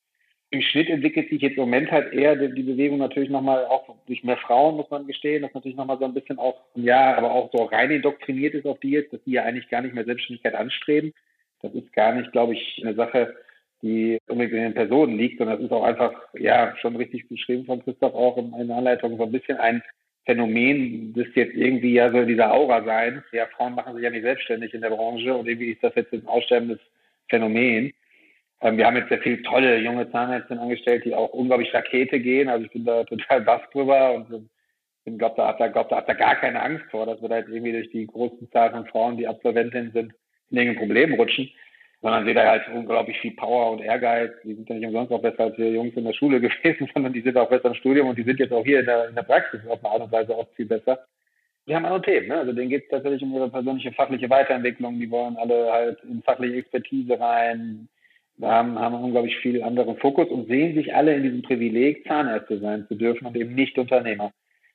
im 0.50 0.62
Schnitt 0.62 0.90
entwickelt 0.90 1.30
sich 1.30 1.42
jetzt 1.42 1.58
im 1.58 1.64
Moment 1.64 1.92
halt 1.92 2.14
eher 2.14 2.36
die, 2.36 2.64
Bewegung 2.64 3.00
natürlich 3.00 3.30
nochmal 3.30 3.66
auch 3.66 3.96
durch 4.06 4.24
mehr 4.24 4.38
Frauen, 4.38 4.78
muss 4.78 4.90
man 4.90 5.06
gestehen, 5.06 5.42
dass 5.42 5.54
natürlich 5.54 5.76
nochmal 5.76 5.98
so 6.00 6.06
ein 6.06 6.14
bisschen 6.14 6.40
auch, 6.40 6.62
ja, 6.76 7.16
aber 7.18 7.32
auch 7.32 7.52
so 7.52 7.66
rein 7.66 7.92
indoktriniert 7.92 8.54
ist 8.54 8.66
auf 8.66 8.80
die 8.80 8.92
jetzt, 8.92 9.12
dass 9.12 9.22
die 9.24 9.32
ja 9.32 9.44
eigentlich 9.44 9.70
gar 9.70 9.82
nicht 9.82 9.94
mehr 9.94 10.06
Selbstständigkeit 10.06 10.56
anstreben. 10.56 11.14
Das 11.62 11.74
ist 11.74 11.92
gar 11.92 12.14
nicht, 12.14 12.32
glaube 12.32 12.54
ich, 12.54 12.82
eine 12.82 12.96
Sache, 12.96 13.36
die 13.82 14.20
unbedingt 14.28 14.54
in 14.54 14.64
den 14.64 14.74
Personen 14.74 15.18
liegt, 15.18 15.38
sondern 15.38 15.58
das 15.58 15.66
ist 15.66 15.72
auch 15.72 15.84
einfach, 15.84 16.14
ja, 16.34 16.76
schon 16.78 16.96
richtig 16.96 17.28
beschrieben 17.28 17.66
von 17.66 17.84
Christoph 17.84 18.14
auch 18.14 18.38
in, 18.38 18.54
in 18.54 18.68
der 18.68 18.78
Anleitung, 18.78 19.18
so 19.18 19.24
ein 19.24 19.32
bisschen 19.32 19.58
ein 19.58 19.84
Phänomen, 20.26 21.14
das 21.14 21.28
jetzt 21.36 21.56
irgendwie 21.56 21.94
ja 21.94 22.12
so 22.12 22.26
dieser 22.26 22.54
Aura 22.54 22.84
sein. 22.84 23.24
Ja, 23.32 23.48
Frauen 23.48 23.76
machen 23.76 23.96
sich 23.96 24.04
ja 24.04 24.10
nicht 24.10 24.24
selbstständig 24.24 24.74
in 24.74 24.82
der 24.82 24.90
Branche 24.90 25.34
und 25.34 25.48
irgendwie 25.48 25.72
ist 25.72 25.84
das 25.84 25.96
jetzt 25.96 26.14
ein 26.14 26.28
aussterbendes 26.28 26.80
Phänomen. 27.30 27.94
Ähm, 28.62 28.78
wir 28.78 28.86
haben 28.86 28.98
jetzt 28.98 29.10
sehr 29.10 29.20
viele 29.20 29.42
tolle 29.44 29.78
junge 29.78 30.10
Zahnärztinnen 30.12 30.62
angestellt, 30.62 31.06
die 31.06 31.14
auch 31.14 31.30
unglaublich 31.30 31.74
Rakete 31.74 32.20
gehen. 32.20 32.50
Also 32.50 32.66
ich 32.66 32.72
bin 32.72 32.86
da 32.86 33.04
total 33.04 33.42
baff 33.42 33.70
drüber 33.72 34.14
und 34.14 34.50
bin, 35.06 35.18
glaube 35.18 35.36
da, 35.38 35.54
da, 35.54 35.68
glaub, 35.68 35.90
da 35.90 35.98
hat 35.98 36.10
da 36.10 36.14
gar 36.14 36.36
keine 36.36 36.62
Angst 36.62 36.86
vor, 36.90 37.06
dass 37.06 37.22
wir 37.22 37.30
da 37.30 37.38
jetzt 37.38 37.50
irgendwie 37.50 37.72
durch 37.72 37.90
die 37.92 38.08
großen 38.08 38.50
Zahl 38.52 38.72
von 38.72 38.86
Frauen, 38.88 39.18
die 39.18 39.28
Absolventinnen 39.28 39.92
sind, 39.92 40.14
in 40.50 40.58
irgendein 40.58 40.80
Problem 40.80 41.14
rutschen. 41.14 41.50
Sondern 42.02 42.26
sehe 42.26 42.36
da 42.36 42.46
halt 42.46 42.68
unglaublich 42.70 43.18
viel 43.20 43.32
Power 43.32 43.72
und 43.72 43.80
Ehrgeiz. 43.80 44.32
Die 44.44 44.54
sind 44.54 44.70
ja 44.70 44.76
nicht 44.76 44.86
umsonst 44.86 45.12
auch 45.12 45.22
besser 45.22 45.46
als 45.46 45.58
wir 45.58 45.72
Jungs 45.72 45.96
in 45.96 46.04
der 46.04 46.14
Schule 46.14 46.40
gewesen, 46.42 46.88
sondern 46.94 47.14
die 47.14 47.22
sind 47.22 47.38
auch 47.38 47.50
besser 47.50 47.70
im 47.70 47.74
Studium 47.76 48.10
und 48.10 48.18
die 48.18 48.24
sind 48.24 48.40
jetzt 48.40 48.54
auch 48.54 48.64
hier 48.64 48.82
in 48.82 48.86
der, 48.86 49.10
in 49.10 49.16
der 49.16 49.24
Praxis 49.24 49.62
auf 49.68 49.84
eine 49.84 49.94
Art 49.94 50.02
und 50.04 50.12
Weise 50.12 50.36
auch 50.36 50.48
viel 50.56 50.68
besser. 50.68 51.00
Die 51.68 51.76
haben 51.76 51.86
andere 51.86 52.02
Themen, 52.02 52.28
ne? 52.28 52.36
Also 52.36 52.54
denen 52.54 52.70
geht 52.70 52.84
es 52.84 52.90
tatsächlich 52.90 53.24
um 53.24 53.34
ihre 53.34 53.50
persönliche 53.50 53.92
fachliche 53.92 54.30
Weiterentwicklung. 54.30 55.00
Die 55.00 55.10
wollen 55.10 55.38
alle 55.38 55.72
halt 55.72 56.04
in 56.04 56.22
fachliche 56.22 56.58
Expertise 56.58 57.20
rein 57.20 57.90
haben, 58.42 58.78
haben 58.78 58.96
unglaublich 58.96 59.38
viel 59.38 59.64
anderen 59.64 59.98
Fokus 59.98 60.30
und 60.30 60.48
sehen 60.48 60.76
sich 60.76 60.94
alle 60.94 61.16
in 61.16 61.24
diesem 61.24 61.42
Privileg, 61.42 62.06
Zahnärzte 62.08 62.60
sein 62.60 62.86
zu 62.88 62.96
dürfen 62.96 63.26
und 63.26 63.36
eben 63.36 63.56
nicht 63.56 63.78
Unternehmer. 63.78 64.32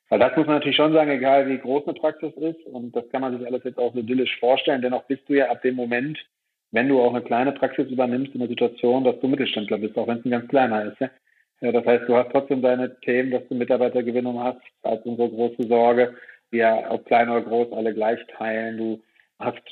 Weil 0.08 0.18
das 0.18 0.36
muss 0.36 0.46
man 0.46 0.56
natürlich 0.56 0.76
schon 0.76 0.92
sagen, 0.92 1.10
egal 1.10 1.48
wie 1.48 1.58
groß 1.58 1.84
eine 1.86 1.94
Praxis 1.94 2.34
ist, 2.34 2.66
und 2.66 2.94
das 2.94 3.08
kann 3.10 3.22
man 3.22 3.38
sich 3.38 3.46
alles 3.46 3.64
jetzt 3.64 3.78
auch 3.78 3.94
idyllisch 3.94 4.38
vorstellen, 4.38 4.82
dennoch 4.82 5.04
bist 5.04 5.22
du 5.28 5.34
ja 5.34 5.50
ab 5.50 5.62
dem 5.62 5.74
Moment, 5.74 6.18
wenn 6.70 6.88
du 6.88 7.00
auch 7.00 7.14
eine 7.14 7.22
kleine 7.22 7.52
Praxis 7.52 7.90
übernimmst, 7.90 8.34
in 8.34 8.40
der 8.40 8.48
Situation, 8.48 9.04
dass 9.04 9.18
du 9.20 9.28
Mittelständler 9.28 9.78
bist, 9.78 9.96
auch 9.96 10.08
wenn 10.08 10.18
es 10.18 10.24
ein 10.24 10.30
ganz 10.30 10.48
kleiner 10.48 10.84
ist. 10.84 11.00
Ja? 11.00 11.10
ja? 11.60 11.72
das 11.72 11.86
heißt, 11.86 12.08
du 12.08 12.16
hast 12.16 12.30
trotzdem 12.30 12.62
deine 12.62 12.98
Themen, 13.00 13.30
dass 13.30 13.46
du 13.48 13.54
Mitarbeitergewinnung 13.54 14.42
hast, 14.42 14.60
als 14.82 15.04
unsere 15.06 15.30
große 15.30 15.66
Sorge, 15.68 16.14
wir 16.50 16.86
ob 16.90 17.06
klein 17.06 17.30
oder 17.30 17.42
groß 17.42 17.72
alle 17.72 17.94
gleich 17.94 18.20
teilen. 18.36 18.76
Du 18.76 19.02
hast 19.38 19.62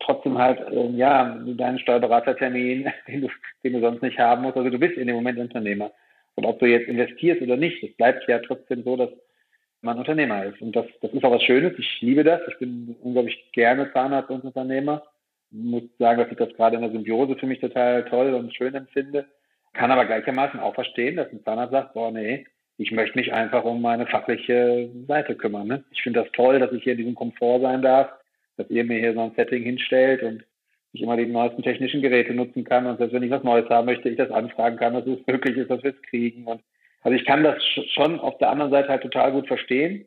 trotzdem 0.00 0.38
halt, 0.38 0.60
äh, 0.70 0.90
ja, 0.90 1.36
deinen 1.44 1.78
Steuerberatertermin, 1.78 2.90
den 3.08 3.22
du, 3.22 3.28
den 3.64 3.72
du 3.74 3.80
sonst 3.80 4.02
nicht 4.02 4.18
haben 4.18 4.42
musst. 4.42 4.56
Also 4.56 4.70
du 4.70 4.78
bist 4.78 4.96
in 4.96 5.06
dem 5.06 5.16
Moment 5.16 5.38
Unternehmer. 5.38 5.92
Und 6.34 6.44
ob 6.44 6.58
du 6.58 6.66
jetzt 6.66 6.88
investierst 6.88 7.42
oder 7.42 7.56
nicht, 7.56 7.82
es 7.82 7.96
bleibt 7.96 8.28
ja 8.28 8.38
trotzdem 8.40 8.82
so, 8.82 8.96
dass 8.96 9.10
man 9.80 9.98
Unternehmer 9.98 10.44
ist. 10.44 10.60
Und 10.60 10.76
das, 10.76 10.86
das 11.00 11.12
ist 11.12 11.24
auch 11.24 11.32
was 11.32 11.42
Schönes. 11.42 11.72
Ich 11.78 12.00
liebe 12.02 12.24
das. 12.24 12.40
Ich 12.48 12.58
bin 12.58 12.96
unglaublich 13.02 13.50
gerne 13.52 13.90
Zahnarzt 13.92 14.30
und 14.30 14.44
Unternehmer. 14.44 15.02
Ich 15.50 15.58
muss 15.58 15.82
sagen, 15.98 16.18
dass 16.18 16.30
ich 16.30 16.36
das 16.36 16.52
gerade 16.54 16.76
in 16.76 16.82
der 16.82 16.90
Symbiose 16.90 17.36
für 17.36 17.46
mich 17.46 17.60
total 17.60 18.04
toll 18.04 18.34
und 18.34 18.54
schön 18.54 18.74
empfinde. 18.74 19.26
Kann 19.72 19.90
aber 19.90 20.06
gleichermaßen 20.06 20.60
auch 20.60 20.74
verstehen, 20.74 21.16
dass 21.16 21.30
ein 21.32 21.42
Zahnarzt 21.44 21.72
sagt, 21.72 21.94
boah, 21.94 22.10
nee, 22.10 22.46
ich 22.78 22.92
möchte 22.92 23.18
mich 23.18 23.32
einfach 23.32 23.64
um 23.64 23.80
meine 23.80 24.06
fachliche 24.06 24.90
Seite 25.06 25.34
kümmern. 25.34 25.68
Ne? 25.68 25.84
Ich 25.92 26.02
finde 26.02 26.22
das 26.22 26.32
toll, 26.32 26.58
dass 26.58 26.72
ich 26.72 26.82
hier 26.82 26.92
in 26.92 26.98
diesem 26.98 27.14
Komfort 27.14 27.60
sein 27.60 27.80
darf 27.80 28.10
dass 28.56 28.70
ihr 28.70 28.84
mir 28.84 28.98
hier 28.98 29.14
so 29.14 29.20
ein 29.20 29.32
Setting 29.36 29.62
hinstellt 29.62 30.22
und 30.22 30.44
ich 30.92 31.02
immer 31.02 31.16
die 31.16 31.26
neuesten 31.26 31.62
technischen 31.62 32.02
Geräte 32.02 32.34
nutzen 32.34 32.64
kann 32.64 32.86
und 32.86 32.98
selbst 32.98 33.12
wenn 33.12 33.22
ich 33.22 33.30
was 33.30 33.44
Neues 33.44 33.68
haben 33.68 33.86
möchte, 33.86 34.08
ich 34.08 34.16
das 34.16 34.30
anfragen 34.30 34.76
kann, 34.76 34.94
dass 34.94 35.06
es 35.06 35.26
möglich 35.26 35.56
ist, 35.56 35.70
dass 35.70 35.82
wir 35.82 35.90
es 35.90 36.02
kriegen. 36.02 36.46
Und 36.46 36.62
also 37.02 37.16
ich 37.16 37.24
kann 37.24 37.44
das 37.44 37.62
schon 37.92 38.18
auf 38.18 38.38
der 38.38 38.50
anderen 38.50 38.70
Seite 38.70 38.88
halt 38.88 39.02
total 39.02 39.32
gut 39.32 39.46
verstehen. 39.46 40.06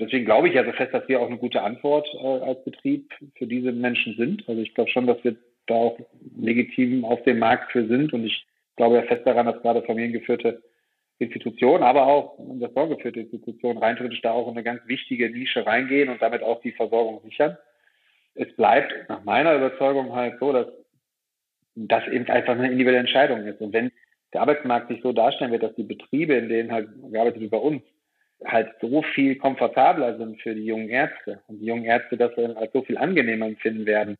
Deswegen 0.00 0.24
glaube 0.24 0.48
ich 0.48 0.54
ja 0.54 0.64
so 0.64 0.72
fest, 0.72 0.92
dass 0.92 1.06
wir 1.08 1.20
auch 1.20 1.28
eine 1.28 1.38
gute 1.38 1.62
Antwort 1.62 2.08
äh, 2.14 2.26
als 2.26 2.64
Betrieb 2.64 3.12
für 3.36 3.46
diese 3.46 3.70
Menschen 3.70 4.16
sind. 4.16 4.48
Also 4.48 4.60
ich 4.60 4.74
glaube 4.74 4.90
schon, 4.90 5.06
dass 5.06 5.22
wir 5.22 5.36
da 5.66 5.74
auch 5.74 5.98
legitim 6.36 7.04
auf 7.04 7.22
dem 7.22 7.38
Markt 7.38 7.70
für 7.72 7.86
sind 7.86 8.12
und 8.12 8.24
ich 8.24 8.46
glaube 8.76 8.96
ja 8.96 9.02
fest 9.02 9.26
daran, 9.26 9.46
dass 9.46 9.62
gerade 9.62 9.82
familiengeführte 9.82 10.62
Institutionen, 11.18 11.84
aber 11.84 12.06
auch 12.06 12.38
investorengeführte 12.38 13.20
Institutionen 13.20 13.78
rein 13.78 13.96
theoretisch 13.96 14.20
da 14.22 14.32
auch 14.32 14.48
in 14.48 14.54
eine 14.54 14.64
ganz 14.64 14.80
wichtige 14.86 15.30
Nische 15.30 15.64
reingehen 15.64 16.08
und 16.08 16.20
damit 16.20 16.42
auch 16.42 16.60
die 16.60 16.72
Versorgung 16.72 17.20
sichern 17.22 17.56
es 18.34 18.54
bleibt 18.56 18.92
nach 19.08 19.24
meiner 19.24 19.54
Überzeugung 19.54 20.14
halt 20.14 20.38
so, 20.40 20.52
dass 20.52 20.66
das 21.76 22.06
eben 22.08 22.28
einfach 22.28 22.54
eine 22.54 22.66
individuelle 22.66 23.00
Entscheidung 23.00 23.46
ist. 23.46 23.60
Und 23.60 23.72
wenn 23.72 23.90
der 24.32 24.42
Arbeitsmarkt 24.42 24.88
sich 24.88 25.00
so 25.02 25.12
darstellen 25.12 25.52
wird, 25.52 25.62
dass 25.62 25.74
die 25.74 25.84
Betriebe, 25.84 26.34
in 26.34 26.48
denen 26.48 26.72
halt 26.72 26.88
gearbeitet 27.10 27.40
wird 27.40 27.50
bei 27.50 27.58
uns, 27.58 27.82
halt 28.44 28.72
so 28.80 29.02
viel 29.14 29.36
komfortabler 29.36 30.18
sind 30.18 30.40
für 30.42 30.54
die 30.54 30.64
jungen 30.64 30.88
Ärzte 30.88 31.40
und 31.46 31.60
die 31.60 31.66
jungen 31.66 31.84
Ärzte 31.84 32.16
das 32.16 32.36
als 32.36 32.72
so 32.72 32.82
viel 32.82 32.98
angenehmer 32.98 33.46
empfinden 33.46 33.86
werden, 33.86 34.16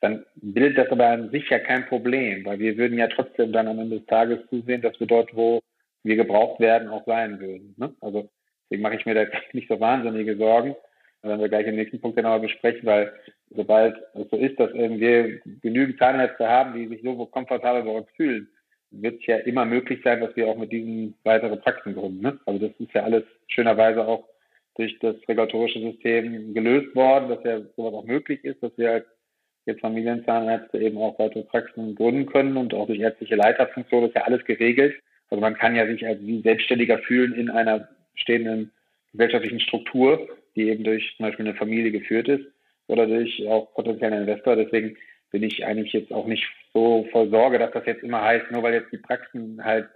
dann 0.00 0.24
bildet 0.36 0.78
das 0.78 0.90
aber 0.90 1.08
an 1.08 1.30
sich 1.30 1.48
ja 1.50 1.58
kein 1.58 1.86
Problem, 1.86 2.44
weil 2.44 2.58
wir 2.58 2.76
würden 2.76 2.98
ja 2.98 3.08
trotzdem 3.08 3.52
dann 3.52 3.66
am 3.66 3.78
Ende 3.78 3.98
des 3.98 4.06
Tages 4.06 4.38
zusehen, 4.50 4.82
dass 4.82 4.98
wir 5.00 5.06
dort, 5.06 5.34
wo 5.34 5.60
wir 6.04 6.16
gebraucht 6.16 6.60
werden, 6.60 6.88
auch 6.88 7.04
sein 7.06 7.40
würden. 7.40 7.74
Ne? 7.76 7.94
Also 8.00 8.28
deswegen 8.64 8.82
mache 8.82 8.96
ich 8.96 9.06
mir 9.06 9.14
da 9.14 9.24
nicht 9.52 9.68
so 9.68 9.80
wahnsinnige 9.80 10.36
Sorgen 10.36 10.76
werden 11.26 11.40
wir 11.40 11.48
gleich 11.48 11.66
im 11.66 11.76
nächsten 11.76 12.00
Punkt 12.00 12.16
genauer 12.16 12.40
besprechen, 12.40 12.86
weil 12.86 13.12
sobald 13.50 13.96
es 14.14 14.28
so 14.30 14.36
ist, 14.36 14.58
dass 14.58 14.72
wir 14.72 15.40
genügend 15.62 15.98
Zahnärzte 15.98 16.48
haben, 16.48 16.78
die 16.78 16.88
sich 16.88 17.02
so 17.02 17.26
komfortabel 17.26 17.82
bei 17.82 17.90
uns 17.90 18.08
fühlen, 18.16 18.48
wird 18.90 19.20
es 19.20 19.26
ja 19.26 19.36
immer 19.38 19.64
möglich 19.64 20.00
sein, 20.04 20.20
dass 20.20 20.34
wir 20.36 20.48
auch 20.48 20.56
mit 20.56 20.72
diesen 20.72 21.14
weitere 21.24 21.56
Praxen 21.56 21.94
gründen. 21.94 22.22
Ne? 22.22 22.38
Also 22.46 22.66
das 22.66 22.78
ist 22.78 22.92
ja 22.94 23.02
alles 23.02 23.24
schönerweise 23.48 24.06
auch 24.06 24.24
durch 24.76 24.98
das 25.00 25.16
regulatorische 25.28 25.80
System 25.80 26.54
gelöst 26.54 26.94
worden, 26.94 27.30
dass 27.30 27.44
ja 27.44 27.60
sowas 27.76 27.94
auch 27.94 28.04
möglich 28.04 28.44
ist, 28.44 28.62
dass 28.62 28.76
wir 28.76 28.92
als 28.92 29.06
jetzt 29.64 29.80
Familienzahnärzte 29.80 30.78
eben 30.78 30.98
auch 30.98 31.18
weitere 31.18 31.42
Praxen 31.42 31.94
gründen 31.94 32.26
können 32.26 32.56
und 32.56 32.72
auch 32.72 32.86
durch 32.86 33.00
ärztliche 33.00 33.34
Leiterfunktion 33.34 34.04
ist 34.04 34.14
ja 34.14 34.22
alles 34.22 34.44
geregelt. 34.44 34.94
Also 35.28 35.40
man 35.40 35.54
kann 35.54 35.74
ja 35.74 35.86
sich 35.86 36.06
als 36.06 36.20
Selbstständiger 36.42 36.98
fühlen 36.98 37.34
in 37.34 37.50
einer 37.50 37.88
stehenden 38.14 38.70
gesellschaftlichen 39.12 39.60
Struktur 39.60 40.28
die 40.56 40.70
eben 40.70 40.84
durch 40.84 41.14
zum 41.16 41.26
Beispiel 41.26 41.46
eine 41.46 41.54
Familie 41.54 41.92
geführt 41.92 42.28
ist 42.28 42.44
oder 42.86 43.06
durch 43.06 43.46
auch 43.48 43.72
potenziellen 43.74 44.22
Investor. 44.22 44.56
Deswegen 44.56 44.96
bin 45.30 45.42
ich 45.42 45.64
eigentlich 45.64 45.92
jetzt 45.92 46.12
auch 46.12 46.26
nicht 46.26 46.44
so 46.72 47.06
voll 47.10 47.30
Sorge, 47.30 47.58
dass 47.58 47.72
das 47.72 47.86
jetzt 47.86 48.02
immer 48.02 48.22
heißt, 48.22 48.50
nur 48.50 48.62
weil 48.62 48.74
jetzt 48.74 48.92
die 48.92 48.98
Praxen 48.98 49.62
halt 49.64 49.88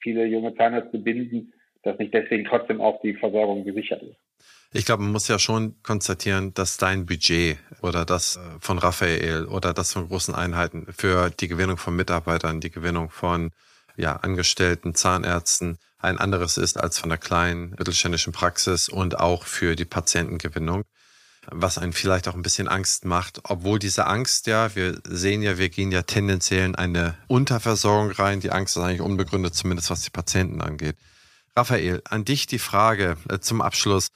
viele 0.00 0.24
junge 0.26 0.54
Zahnärzte 0.54 0.98
binden, 0.98 1.52
dass 1.82 1.98
nicht 1.98 2.14
deswegen 2.14 2.44
trotzdem 2.44 2.80
auch 2.80 3.00
die 3.02 3.14
Versorgung 3.14 3.64
gesichert 3.64 4.02
ist. 4.02 4.16
Ich 4.72 4.84
glaube, 4.84 5.02
man 5.02 5.12
muss 5.12 5.26
ja 5.26 5.38
schon 5.38 5.74
konstatieren, 5.82 6.54
dass 6.54 6.76
dein 6.76 7.04
Budget 7.04 7.58
oder 7.82 8.04
das 8.04 8.36
äh, 8.36 8.40
von 8.60 8.78
Raphael 8.78 9.46
oder 9.46 9.74
das 9.74 9.92
von 9.92 10.08
großen 10.08 10.34
Einheiten 10.34 10.86
für 10.92 11.30
die 11.30 11.48
Gewinnung 11.48 11.76
von 11.76 11.96
Mitarbeitern, 11.96 12.60
die 12.60 12.70
Gewinnung 12.70 13.10
von 13.10 13.50
ja, 13.96 14.16
Angestellten, 14.16 14.94
Zahnärzten 14.94 15.78
ein 15.98 16.18
anderes 16.18 16.56
ist 16.56 16.78
als 16.78 16.98
von 16.98 17.10
der 17.10 17.18
kleinen 17.18 17.70
mittelständischen 17.70 18.32
Praxis 18.32 18.88
und 18.88 19.18
auch 19.18 19.44
für 19.44 19.76
die 19.76 19.84
Patientengewinnung, 19.84 20.84
was 21.46 21.78
einen 21.78 21.92
vielleicht 21.92 22.28
auch 22.28 22.34
ein 22.34 22.42
bisschen 22.42 22.68
Angst 22.68 23.04
macht, 23.04 23.40
obwohl 23.44 23.78
diese 23.78 24.06
Angst 24.06 24.46
ja, 24.46 24.74
wir 24.74 25.00
sehen 25.04 25.42
ja, 25.42 25.58
wir 25.58 25.68
gehen 25.68 25.90
ja 25.90 26.02
tendenziell 26.02 26.66
in 26.66 26.74
eine 26.74 27.16
Unterversorgung 27.28 28.10
rein. 28.10 28.40
Die 28.40 28.50
Angst 28.50 28.76
ist 28.76 28.82
eigentlich 28.82 29.00
unbegründet, 29.00 29.54
zumindest 29.54 29.90
was 29.90 30.02
die 30.02 30.10
Patienten 30.10 30.60
angeht. 30.60 30.96
Raphael, 31.56 32.02
an 32.04 32.24
dich 32.24 32.46
die 32.46 32.58
Frage 32.58 33.16
äh, 33.28 33.38
zum 33.40 33.60
Abschluss. 33.60 34.08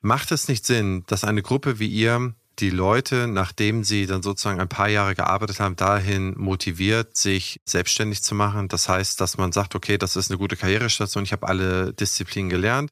Macht 0.00 0.32
es 0.32 0.48
nicht 0.48 0.66
Sinn, 0.66 1.04
dass 1.06 1.24
eine 1.24 1.42
Gruppe 1.42 1.78
wie 1.78 1.88
ihr 1.88 2.34
die 2.58 2.70
Leute, 2.70 3.26
nachdem 3.26 3.82
sie 3.84 4.06
dann 4.06 4.22
sozusagen 4.22 4.60
ein 4.60 4.68
paar 4.68 4.88
Jahre 4.88 5.14
gearbeitet 5.14 5.60
haben, 5.60 5.76
dahin 5.76 6.34
motiviert, 6.36 7.16
sich 7.16 7.60
selbstständig 7.64 8.22
zu 8.22 8.34
machen. 8.34 8.68
Das 8.68 8.88
heißt, 8.88 9.20
dass 9.20 9.38
man 9.38 9.50
sagt, 9.50 9.74
okay, 9.74 9.98
das 9.98 10.14
ist 10.14 10.30
eine 10.30 10.38
gute 10.38 10.56
Karrierestation, 10.56 11.24
ich 11.24 11.32
habe 11.32 11.48
alle 11.48 11.92
Disziplinen 11.92 12.50
gelernt. 12.50 12.90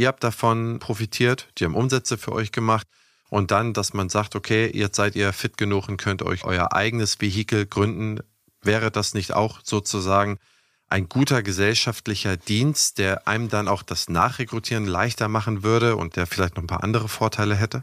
Ihr 0.00 0.08
habt 0.08 0.24
davon 0.24 0.78
profitiert, 0.78 1.48
die 1.58 1.66
haben 1.66 1.74
Umsätze 1.74 2.16
für 2.16 2.32
euch 2.32 2.52
gemacht. 2.52 2.86
Und 3.28 3.50
dann, 3.50 3.74
dass 3.74 3.92
man 3.92 4.08
sagt, 4.08 4.34
okay, 4.34 4.70
jetzt 4.72 4.96
seid 4.96 5.14
ihr 5.14 5.30
fit 5.34 5.58
genug 5.58 5.90
und 5.90 5.98
könnt 5.98 6.22
euch 6.22 6.42
euer 6.42 6.72
eigenes 6.72 7.20
Vehikel 7.20 7.66
gründen. 7.66 8.20
Wäre 8.62 8.90
das 8.90 9.12
nicht 9.12 9.34
auch 9.34 9.60
sozusagen 9.62 10.38
ein 10.88 11.10
guter 11.10 11.42
gesellschaftlicher 11.42 12.38
Dienst, 12.38 12.96
der 12.96 13.28
einem 13.28 13.50
dann 13.50 13.68
auch 13.68 13.82
das 13.82 14.08
Nachrekrutieren 14.08 14.86
leichter 14.86 15.28
machen 15.28 15.62
würde 15.62 15.96
und 15.96 16.16
der 16.16 16.26
vielleicht 16.26 16.56
noch 16.56 16.64
ein 16.64 16.66
paar 16.66 16.82
andere 16.82 17.10
Vorteile 17.10 17.54
hätte? 17.54 17.82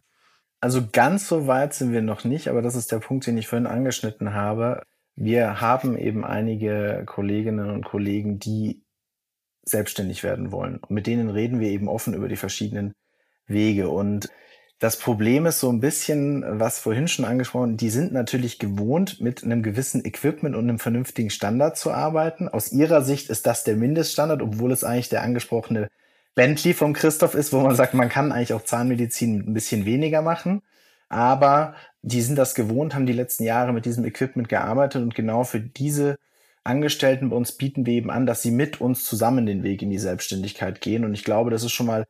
Also 0.59 0.88
ganz 0.91 1.28
so 1.28 1.45
weit 1.45 1.76
sind 1.76 1.93
wir 1.93 2.01
noch 2.01 2.24
nicht, 2.24 2.47
aber 2.47 2.63
das 2.63 2.76
ist 2.76 2.91
der 2.91 2.97
Punkt, 2.97 3.28
den 3.28 3.38
ich 3.38 3.47
vorhin 3.47 3.68
angeschnitten 3.68 4.34
habe. 4.34 4.82
Wir 5.15 5.61
haben 5.61 5.95
eben 5.95 6.26
einige 6.26 7.03
Kolleginnen 7.05 7.70
und 7.70 7.86
Kollegen, 7.86 8.39
die 8.39 8.86
selbstständig 9.68 10.24
werden 10.24 10.51
wollen. 10.51 10.78
Und 10.78 10.91
mit 10.91 11.07
denen 11.07 11.30
reden 11.30 11.59
wir 11.59 11.70
eben 11.70 11.88
offen 11.88 12.13
über 12.13 12.28
die 12.28 12.36
verschiedenen 12.36 12.93
Wege. 13.47 13.89
Und 13.89 14.30
das 14.80 14.99
Problem 14.99 15.45
ist 15.47 15.59
so 15.59 15.72
ein 15.72 15.80
bisschen, 15.80 16.43
was 16.59 16.80
vorhin 16.80 17.07
schon 17.07 17.26
angesprochen, 17.26 17.78
die 17.78 17.89
sind 17.89 18.13
natürlich 18.13 18.59
gewohnt, 18.59 19.20
mit 19.20 19.43
einem 19.43 19.63
gewissen 19.63 20.05
Equipment 20.05 20.55
und 20.55 20.70
einem 20.70 20.80
vernünftigen 20.80 21.32
Standard 21.32 21.78
zu 21.78 21.91
arbeiten. 21.91 22.47
Aus 22.47 22.72
ihrer 22.72 23.01
Sicht 23.01 23.30
ist 23.30 23.47
das 23.47 23.63
der 23.63 23.76
Mindeststandard, 23.76 24.41
obwohl 24.41 24.72
es 24.72 24.84
eigentlich 24.84 25.09
der 25.09 25.24
angesprochene 25.24 25.89
Bentley 26.36 26.76
vom 26.76 26.93
Christoph 26.93 27.34
ist, 27.34 27.51
wo 27.51 27.59
man 27.59 27.76
sagt, 27.76 27.95
man 27.95 28.09
kann 28.09 28.32
eigentlich 28.32 28.53
auch 28.53 28.63
Zahnmedizin 28.63 29.49
ein 29.49 29.53
bisschen 29.53 29.86
weniger 29.86 30.22
machen. 30.22 30.61
Aber 31.09 31.74
die 32.03 32.22
sind 32.22 32.36
das 32.36 32.53
gewohnt, 32.53 32.93
haben 32.93 33.07
die 33.07 33.13
letzten 33.13 33.43
Jahre 33.43 33.74
mit 33.74 33.86
diesem 33.86 34.05
Equipment 34.05 34.47
gearbeitet 34.47 35.01
und 35.01 35.15
genau 35.15 35.43
für 35.43 35.59
diese 35.59 36.18
Angestellten 36.68 37.30
bei 37.30 37.36
uns 37.36 37.53
bieten 37.53 37.86
wir 37.86 37.93
eben 37.93 38.11
an, 38.11 38.26
dass 38.26 38.41
sie 38.41 38.51
mit 38.51 38.82
uns 38.82 39.03
zusammen 39.05 39.45
den 39.45 39.63
Weg 39.63 39.82
in 39.82 39.89
die 39.89 39.97
Selbstständigkeit 39.97 40.82
gehen. 40.82 41.05
Und 41.05 41.13
ich 41.13 41.24
glaube, 41.24 41.49
das 41.49 41.63
ist 41.63 41.72
schon 41.72 41.88
mal 41.88 42.05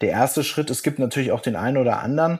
der 0.00 0.10
erste 0.10 0.44
Schritt. 0.44 0.70
Es 0.70 0.82
gibt 0.82 0.98
natürlich 0.98 1.32
auch 1.32 1.40
den 1.40 1.56
einen 1.56 1.78
oder 1.78 2.00
anderen. 2.00 2.38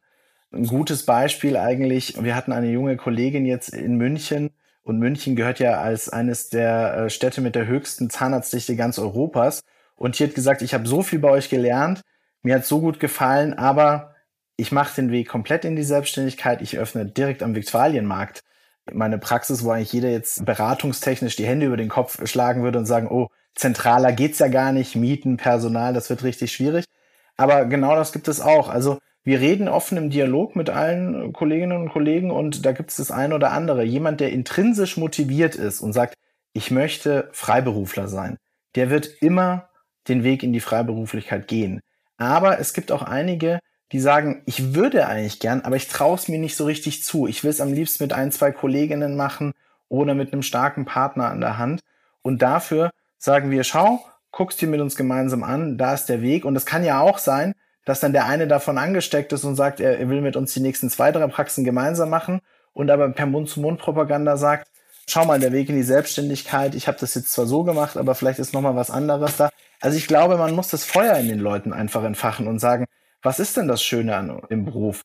Ein 0.52 0.66
gutes 0.66 1.04
Beispiel 1.06 1.56
eigentlich, 1.56 2.22
wir 2.22 2.36
hatten 2.36 2.52
eine 2.52 2.70
junge 2.70 2.96
Kollegin 2.96 3.46
jetzt 3.46 3.70
in 3.70 3.96
München 3.96 4.50
und 4.82 4.98
München 4.98 5.36
gehört 5.36 5.60
ja 5.60 5.80
als 5.80 6.08
eines 6.08 6.48
der 6.48 6.94
äh, 6.94 7.10
Städte 7.10 7.40
mit 7.40 7.54
der 7.54 7.66
höchsten 7.66 8.10
Zahnarztdichte 8.10 8.76
ganz 8.76 8.98
Europas. 8.98 9.62
Und 9.96 10.18
die 10.18 10.24
hat 10.24 10.34
gesagt, 10.34 10.62
ich 10.62 10.74
habe 10.74 10.86
so 10.86 11.02
viel 11.02 11.20
bei 11.20 11.30
euch 11.30 11.48
gelernt, 11.48 12.02
mir 12.42 12.56
hat 12.56 12.66
so 12.66 12.80
gut 12.80 12.98
gefallen, 12.98 13.54
aber 13.54 14.14
ich 14.56 14.72
mache 14.72 14.96
den 14.96 15.10
Weg 15.10 15.28
komplett 15.28 15.64
in 15.64 15.76
die 15.76 15.84
Selbstständigkeit. 15.84 16.60
Ich 16.60 16.78
öffne 16.78 17.06
direkt 17.06 17.42
am 17.42 17.54
Viktualienmarkt 17.54 18.42
meine 18.90 19.18
Praxis, 19.18 19.64
wo 19.64 19.70
eigentlich 19.70 19.92
jeder 19.92 20.10
jetzt 20.10 20.44
beratungstechnisch 20.44 21.36
die 21.36 21.46
Hände 21.46 21.66
über 21.66 21.76
den 21.76 21.88
Kopf 21.88 22.26
schlagen 22.26 22.62
würde 22.62 22.78
und 22.78 22.86
sagen, 22.86 23.08
oh, 23.08 23.28
zentraler 23.54 24.12
geht's 24.12 24.38
ja 24.38 24.48
gar 24.48 24.72
nicht, 24.72 24.96
Mieten, 24.96 25.36
Personal, 25.36 25.92
das 25.92 26.10
wird 26.10 26.24
richtig 26.24 26.52
schwierig. 26.52 26.84
Aber 27.36 27.66
genau 27.66 27.94
das 27.94 28.12
gibt 28.12 28.28
es 28.28 28.40
auch. 28.40 28.68
Also 28.68 28.98
wir 29.24 29.40
reden 29.40 29.68
offen 29.68 29.98
im 29.98 30.10
Dialog 30.10 30.56
mit 30.56 30.68
allen 30.70 31.32
Kolleginnen 31.32 31.80
und 31.80 31.90
Kollegen 31.90 32.30
und 32.30 32.66
da 32.66 32.72
gibt 32.72 32.90
es 32.90 32.96
das 32.96 33.10
eine 33.10 33.34
oder 33.34 33.52
andere. 33.52 33.84
Jemand, 33.84 34.20
der 34.20 34.32
intrinsisch 34.32 34.96
motiviert 34.96 35.54
ist 35.54 35.80
und 35.80 35.92
sagt, 35.92 36.14
ich 36.52 36.70
möchte 36.70 37.28
Freiberufler 37.32 38.08
sein, 38.08 38.36
der 38.74 38.90
wird 38.90 39.22
immer 39.22 39.68
den 40.08 40.24
Weg 40.24 40.42
in 40.42 40.52
die 40.52 40.60
Freiberuflichkeit 40.60 41.46
gehen. 41.46 41.80
Aber 42.16 42.58
es 42.58 42.74
gibt 42.74 42.90
auch 42.90 43.02
einige, 43.02 43.60
die 43.92 44.00
sagen, 44.00 44.42
ich 44.46 44.74
würde 44.74 45.06
eigentlich 45.06 45.38
gern, 45.38 45.60
aber 45.60 45.76
ich 45.76 45.88
traue 45.88 46.16
es 46.16 46.28
mir 46.28 46.38
nicht 46.38 46.56
so 46.56 46.64
richtig 46.64 47.04
zu. 47.04 47.26
Ich 47.26 47.44
will 47.44 47.50
es 47.50 47.60
am 47.60 47.72
liebsten 47.72 48.02
mit 48.02 48.12
ein, 48.12 48.32
zwei 48.32 48.50
Kolleginnen 48.50 49.16
machen 49.16 49.52
oder 49.88 50.14
mit 50.14 50.32
einem 50.32 50.42
starken 50.42 50.86
Partner 50.86 51.28
an 51.28 51.40
der 51.40 51.58
Hand. 51.58 51.82
Und 52.22 52.40
dafür 52.40 52.90
sagen 53.18 53.50
wir, 53.50 53.64
schau, 53.64 54.04
guckst 54.30 54.60
dir 54.60 54.68
mit 54.68 54.80
uns 54.80 54.96
gemeinsam 54.96 55.42
an, 55.42 55.76
da 55.76 55.92
ist 55.92 56.06
der 56.06 56.22
Weg. 56.22 56.44
Und 56.46 56.56
es 56.56 56.64
kann 56.64 56.84
ja 56.84 57.00
auch 57.00 57.18
sein, 57.18 57.54
dass 57.84 58.00
dann 58.00 58.12
der 58.12 58.26
eine 58.26 58.48
davon 58.48 58.78
angesteckt 58.78 59.32
ist 59.32 59.44
und 59.44 59.56
sagt, 59.56 59.80
er 59.80 60.08
will 60.08 60.22
mit 60.22 60.36
uns 60.36 60.54
die 60.54 60.60
nächsten 60.60 60.88
zwei, 60.88 61.12
drei 61.12 61.26
Praxen 61.26 61.64
gemeinsam 61.64 62.10
machen 62.10 62.40
und 62.72 62.90
aber 62.90 63.08
per 63.10 63.26
Mund-zu-Mund-Propaganda 63.26 64.36
sagt, 64.36 64.68
schau 65.06 65.24
mal, 65.24 65.40
der 65.40 65.52
Weg 65.52 65.68
in 65.68 65.74
die 65.74 65.82
Selbstständigkeit, 65.82 66.74
ich 66.74 66.86
habe 66.86 66.98
das 66.98 67.14
jetzt 67.14 67.32
zwar 67.32 67.46
so 67.46 67.64
gemacht, 67.64 67.96
aber 67.96 68.14
vielleicht 68.14 68.38
ist 68.38 68.54
noch 68.54 68.60
mal 68.60 68.76
was 68.76 68.90
anderes 68.90 69.36
da. 69.36 69.50
Also 69.80 69.98
ich 69.98 70.06
glaube, 70.06 70.36
man 70.36 70.54
muss 70.54 70.68
das 70.68 70.84
Feuer 70.84 71.16
in 71.16 71.28
den 71.28 71.40
Leuten 71.40 71.72
einfach 71.72 72.04
entfachen 72.04 72.46
und 72.46 72.60
sagen, 72.60 72.86
was 73.22 73.38
ist 73.40 73.56
denn 73.56 73.68
das 73.68 73.82
Schöne 73.82 74.16
an 74.16 74.42
dem 74.50 74.64
Beruf? 74.64 75.04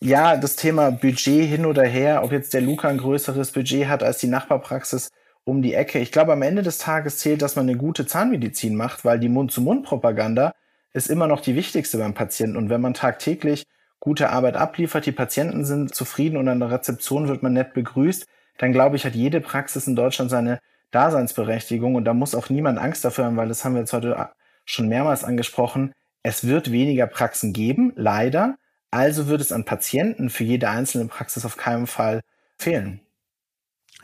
Ja, 0.00 0.36
das 0.36 0.56
Thema 0.56 0.90
Budget 0.90 1.48
hin 1.48 1.64
oder 1.64 1.84
her, 1.84 2.24
ob 2.24 2.32
jetzt 2.32 2.54
der 2.54 2.60
Luca 2.60 2.88
ein 2.88 2.98
größeres 2.98 3.52
Budget 3.52 3.86
hat 3.86 4.02
als 4.02 4.18
die 4.18 4.26
Nachbarpraxis 4.26 5.10
um 5.44 5.62
die 5.62 5.74
Ecke. 5.74 5.98
Ich 6.00 6.12
glaube, 6.12 6.32
am 6.32 6.42
Ende 6.42 6.62
des 6.62 6.78
Tages 6.78 7.18
zählt, 7.18 7.42
dass 7.42 7.56
man 7.56 7.68
eine 7.68 7.78
gute 7.78 8.06
Zahnmedizin 8.06 8.74
macht, 8.74 9.04
weil 9.04 9.18
die 9.18 9.28
Mund-zu-Mund-Propaganda 9.28 10.54
ist 10.92 11.08
immer 11.08 11.26
noch 11.26 11.40
die 11.40 11.54
wichtigste 11.54 11.98
beim 11.98 12.14
Patienten. 12.14 12.56
Und 12.56 12.68
wenn 12.68 12.80
man 12.80 12.94
tagtäglich 12.94 13.64
gute 14.00 14.30
Arbeit 14.30 14.56
abliefert, 14.56 15.06
die 15.06 15.12
Patienten 15.12 15.64
sind 15.64 15.94
zufrieden 15.94 16.36
und 16.36 16.48
an 16.48 16.60
der 16.60 16.70
Rezeption 16.70 17.28
wird 17.28 17.42
man 17.42 17.52
nett 17.52 17.72
begrüßt, 17.72 18.26
dann 18.58 18.72
glaube 18.72 18.96
ich, 18.96 19.04
hat 19.04 19.14
jede 19.14 19.40
Praxis 19.40 19.86
in 19.86 19.96
Deutschland 19.96 20.30
seine 20.30 20.58
Daseinsberechtigung 20.90 21.94
und 21.94 22.04
da 22.04 22.12
muss 22.12 22.34
auch 22.34 22.50
niemand 22.50 22.78
Angst 22.78 23.04
dafür 23.04 23.26
haben, 23.26 23.36
weil 23.36 23.48
das 23.48 23.64
haben 23.64 23.74
wir 23.74 23.80
jetzt 23.80 23.92
heute 23.92 24.30
schon 24.64 24.88
mehrmals 24.88 25.24
angesprochen. 25.24 25.92
Es 26.22 26.46
wird 26.46 26.70
weniger 26.70 27.06
Praxen 27.06 27.52
geben, 27.52 27.92
leider. 27.96 28.58
Also 28.90 29.26
wird 29.26 29.40
es 29.40 29.52
an 29.52 29.64
Patienten 29.64 30.30
für 30.30 30.44
jede 30.44 30.68
einzelne 30.68 31.06
Praxis 31.06 31.44
auf 31.44 31.56
keinen 31.56 31.86
Fall 31.86 32.20
fehlen. 32.58 33.00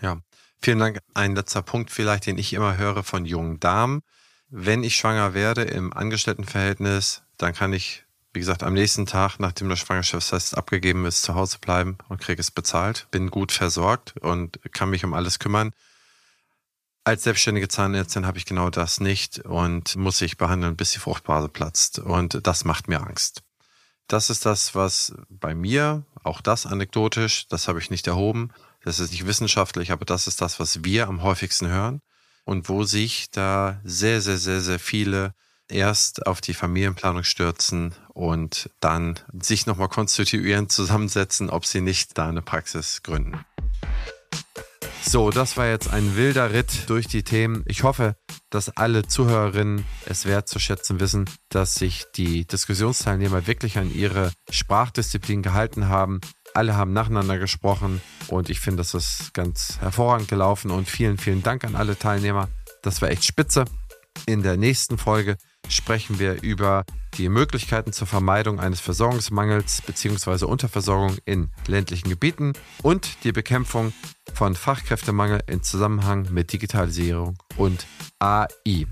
Ja, 0.01 0.19
vielen 0.61 0.79
Dank. 0.79 0.99
Ein 1.15 1.35
letzter 1.35 1.63
Punkt 1.63 1.91
vielleicht, 1.91 2.27
den 2.27 2.39
ich 2.39 2.53
immer 2.53 2.77
höre 2.77 3.03
von 3.03 3.25
jungen 3.25 3.61
Damen. 3.61 4.03
Wenn 4.49 4.83
ich 4.83 4.97
schwanger 4.97 5.35
werde 5.35 5.63
im 5.63 5.93
Angestelltenverhältnis, 5.93 7.23
dann 7.37 7.53
kann 7.55 7.73
ich 7.73 8.05
wie 8.33 8.41
gesagt, 8.41 8.63
am 8.63 8.75
nächsten 8.75 9.07
Tag, 9.07 9.39
nachdem 9.39 9.69
das 9.69 9.81
Schwangerschaftstest 9.81 10.57
abgegeben 10.57 11.07
ist, 11.07 11.23
zu 11.23 11.35
Hause 11.35 11.59
bleiben 11.61 11.99
und 12.09 12.21
kriege 12.21 12.41
es 12.41 12.51
bezahlt, 12.51 13.09
bin 13.11 13.31
gut 13.31 13.53
versorgt 13.53 14.17
und 14.21 14.61
kann 14.73 14.91
mich 14.91 15.05
um 15.05 15.15
alles 15.15 15.39
kümmern. 15.39 15.73
Als 17.09 17.23
selbstständige 17.23 17.69
Zahnärztin 17.69 18.27
habe 18.27 18.37
ich 18.37 18.45
genau 18.45 18.69
das 18.69 19.01
nicht 19.01 19.39
und 19.39 19.97
muss 19.97 20.19
sich 20.19 20.37
behandeln, 20.37 20.77
bis 20.77 20.91
die 20.91 20.99
Fruchtblase 20.99 21.49
platzt. 21.49 22.01
Und 22.01 22.47
das 22.47 22.67
macht 22.67 22.87
mir 22.87 23.01
Angst. 23.01 23.41
Das 24.09 24.29
ist 24.29 24.45
das, 24.45 24.75
was 24.75 25.15
bei 25.31 25.55
mir, 25.55 26.05
auch 26.23 26.43
das 26.43 26.67
anekdotisch, 26.67 27.49
das 27.49 27.67
habe 27.67 27.79
ich 27.79 27.89
nicht 27.89 28.07
erhoben, 28.07 28.51
das 28.85 29.01
ist 29.01 29.13
nicht 29.13 29.25
wissenschaftlich, 29.25 29.91
aber 29.91 30.05
das 30.05 30.27
ist 30.27 30.43
das, 30.43 30.61
was 30.61 30.85
wir 30.85 31.09
am 31.09 31.23
häufigsten 31.23 31.69
hören 31.69 32.03
und 32.45 32.69
wo 32.69 32.85
sich 32.85 33.31
da 33.31 33.81
sehr, 33.85 34.21
sehr, 34.21 34.37
sehr, 34.37 34.61
sehr 34.61 34.79
viele 34.79 35.33
erst 35.67 36.27
auf 36.27 36.43
die 36.43 36.53
Familienplanung 36.53 37.25
stürzen 37.25 37.95
und 38.13 38.69
dann 38.81 39.19
sich 39.41 39.65
nochmal 39.65 39.89
konstituieren, 39.89 40.69
zusammensetzen, 40.69 41.49
ob 41.49 41.65
sie 41.65 41.81
nicht 41.81 42.19
da 42.19 42.29
eine 42.29 42.43
Praxis 42.43 43.03
gründen. 43.03 43.47
So, 45.03 45.31
das 45.31 45.57
war 45.57 45.67
jetzt 45.67 45.91
ein 45.93 46.17
wilder 46.17 46.53
Ritt 46.53 46.89
durch 46.89 47.07
die 47.07 47.23
Themen. 47.23 47.65
Ich 47.67 47.83
hoffe, 47.83 48.17
dass 48.51 48.77
alle 48.77 49.07
Zuhörerinnen 49.07 49.85
es 50.07 50.27
wert 50.27 50.49
zu 50.49 50.59
schätzen 50.59 51.01
wissen, 51.01 51.25
dass 51.49 51.75
sich 51.75 52.05
die 52.15 52.47
Diskussionsteilnehmer 52.47 53.47
wirklich 53.47 53.79
an 53.79 53.93
ihre 53.95 54.33
Sprachdisziplin 54.51 55.43
gehalten 55.43 55.89
haben. 55.89 56.21
Alle 56.53 56.77
haben 56.77 56.93
nacheinander 56.93 57.39
gesprochen 57.39 58.01
und 58.29 58.51
ich 58.51 58.61
finde, 58.61 58.79
das 58.79 58.95
ist 58.95 59.33
ganz 59.33 59.79
hervorragend 59.81 60.29
gelaufen 60.29 60.71
und 60.71 60.89
vielen, 60.89 61.17
vielen 61.17 61.43
Dank 61.43 61.65
an 61.65 61.75
alle 61.75 61.99
Teilnehmer. 61.99 62.49
Das 62.83 63.01
war 63.01 63.11
echt 63.11 63.25
spitze. 63.25 63.65
In 64.27 64.43
der 64.43 64.57
nächsten 64.57 64.99
Folge 64.99 65.37
sprechen 65.69 66.19
wir 66.19 66.43
über 66.43 66.85
die 67.17 67.29
Möglichkeiten 67.29 67.93
zur 67.93 68.07
Vermeidung 68.07 68.61
eines 68.61 68.81
Versorgungsmangels 68.81 69.83
bzw. 69.83 70.45
Unterversorgung 70.45 71.17
in 71.25 71.49
ländlichen 71.67 72.09
Gebieten 72.09 72.53
und 72.83 73.25
die 73.25 73.33
Bekämpfung 73.33 73.93
von 74.35 74.55
Fachkräftemangel 74.55 75.43
in 75.47 75.63
Zusammenhang 75.63 76.29
mit 76.31 76.53
Digitalisierung 76.53 77.39
und 77.57 77.87
AI. 78.19 78.87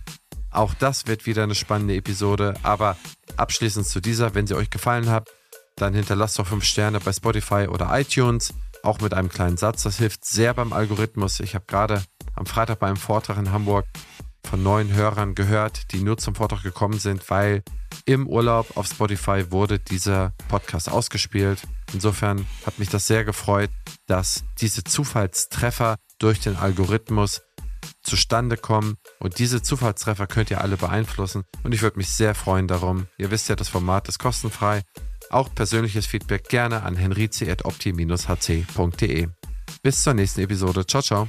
Auch 0.51 0.75
das 0.75 1.07
wird 1.07 1.27
wieder 1.27 1.43
eine 1.43 1.55
spannende 1.55 1.95
Episode, 1.97 2.55
aber 2.63 2.97
abschließend 3.37 3.87
zu 3.87 4.01
dieser, 4.01 4.35
wenn 4.35 4.47
sie 4.47 4.57
euch 4.57 4.71
gefallen 4.71 5.11
hat, 5.11 5.29
dann 5.77 5.93
hinterlasst 5.93 6.39
doch 6.39 6.47
5 6.47 6.65
Sterne 6.65 7.01
bei 7.01 7.13
Spotify 7.13 7.69
oder 7.69 7.91
iTunes, 7.99 8.55
auch 8.83 9.01
mit 9.01 9.13
einem 9.13 9.29
kleinen 9.29 9.59
Satz. 9.59 9.83
Das 9.83 9.99
hilft 9.99 10.25
sehr 10.25 10.55
beim 10.55 10.73
Algorithmus. 10.73 11.41
Ich 11.41 11.55
habe 11.55 11.67
gerade 11.67 12.03
am 12.35 12.47
Freitag 12.47 12.79
bei 12.79 12.87
einem 12.87 12.97
Vortrag 12.97 13.37
in 13.37 13.53
Hamburg 13.53 13.85
von 14.47 14.63
neuen 14.63 14.95
Hörern 14.95 15.35
gehört, 15.35 15.93
die 15.93 16.03
nur 16.03 16.19
zum 16.19 16.35
Vortrag 16.35 16.63
gekommen 16.63 16.99
sind, 16.99 17.29
weil 17.31 17.63
im 18.05 18.27
Urlaub 18.27 18.77
auf 18.77 18.87
Spotify 18.87 19.51
wurde 19.51 19.79
dieser 19.79 20.35
Podcast 20.49 20.91
ausgespielt. 20.91 21.63
Insofern 21.93 22.47
hat 22.65 22.79
mich 22.79 22.89
das 22.89 23.07
sehr 23.07 23.25
gefreut, 23.25 23.71
dass 24.07 24.45
diese 24.61 24.85
Zufallstreffer 24.85 25.97
durch 26.19 26.41
den 26.41 26.57
Algorithmus 26.57 27.43
zustande 28.03 28.57
kommen. 28.57 28.97
Und 29.19 29.39
diese 29.39 29.63
Zufallstreffer 29.63 30.27
könnt 30.27 30.51
ihr 30.51 30.61
alle 30.61 30.77
beeinflussen. 30.77 31.45
Und 31.63 31.73
ich 31.75 31.83
würde 31.83 31.99
mich 31.99 32.09
sehr 32.09 32.35
freuen 32.35 32.67
darum. 32.69 33.07
Ihr 33.19 33.31
wisst 33.31 33.49
ja, 33.49 33.57
das 33.57 33.69
Format 33.69 34.09
ist 34.09 34.19
kostenfrei. 34.19 34.83
Auch 35.31 35.55
persönliches 35.55 36.07
Feedback 36.07 36.49
gerne 36.49 36.83
an 36.83 36.97
henrizi.opti-hc.de. 36.97 39.29
Bis 39.83 40.03
zur 40.03 40.15
nächsten 40.15 40.41
Episode. 40.41 40.87
Ciao, 40.87 41.03
ciao. 41.03 41.29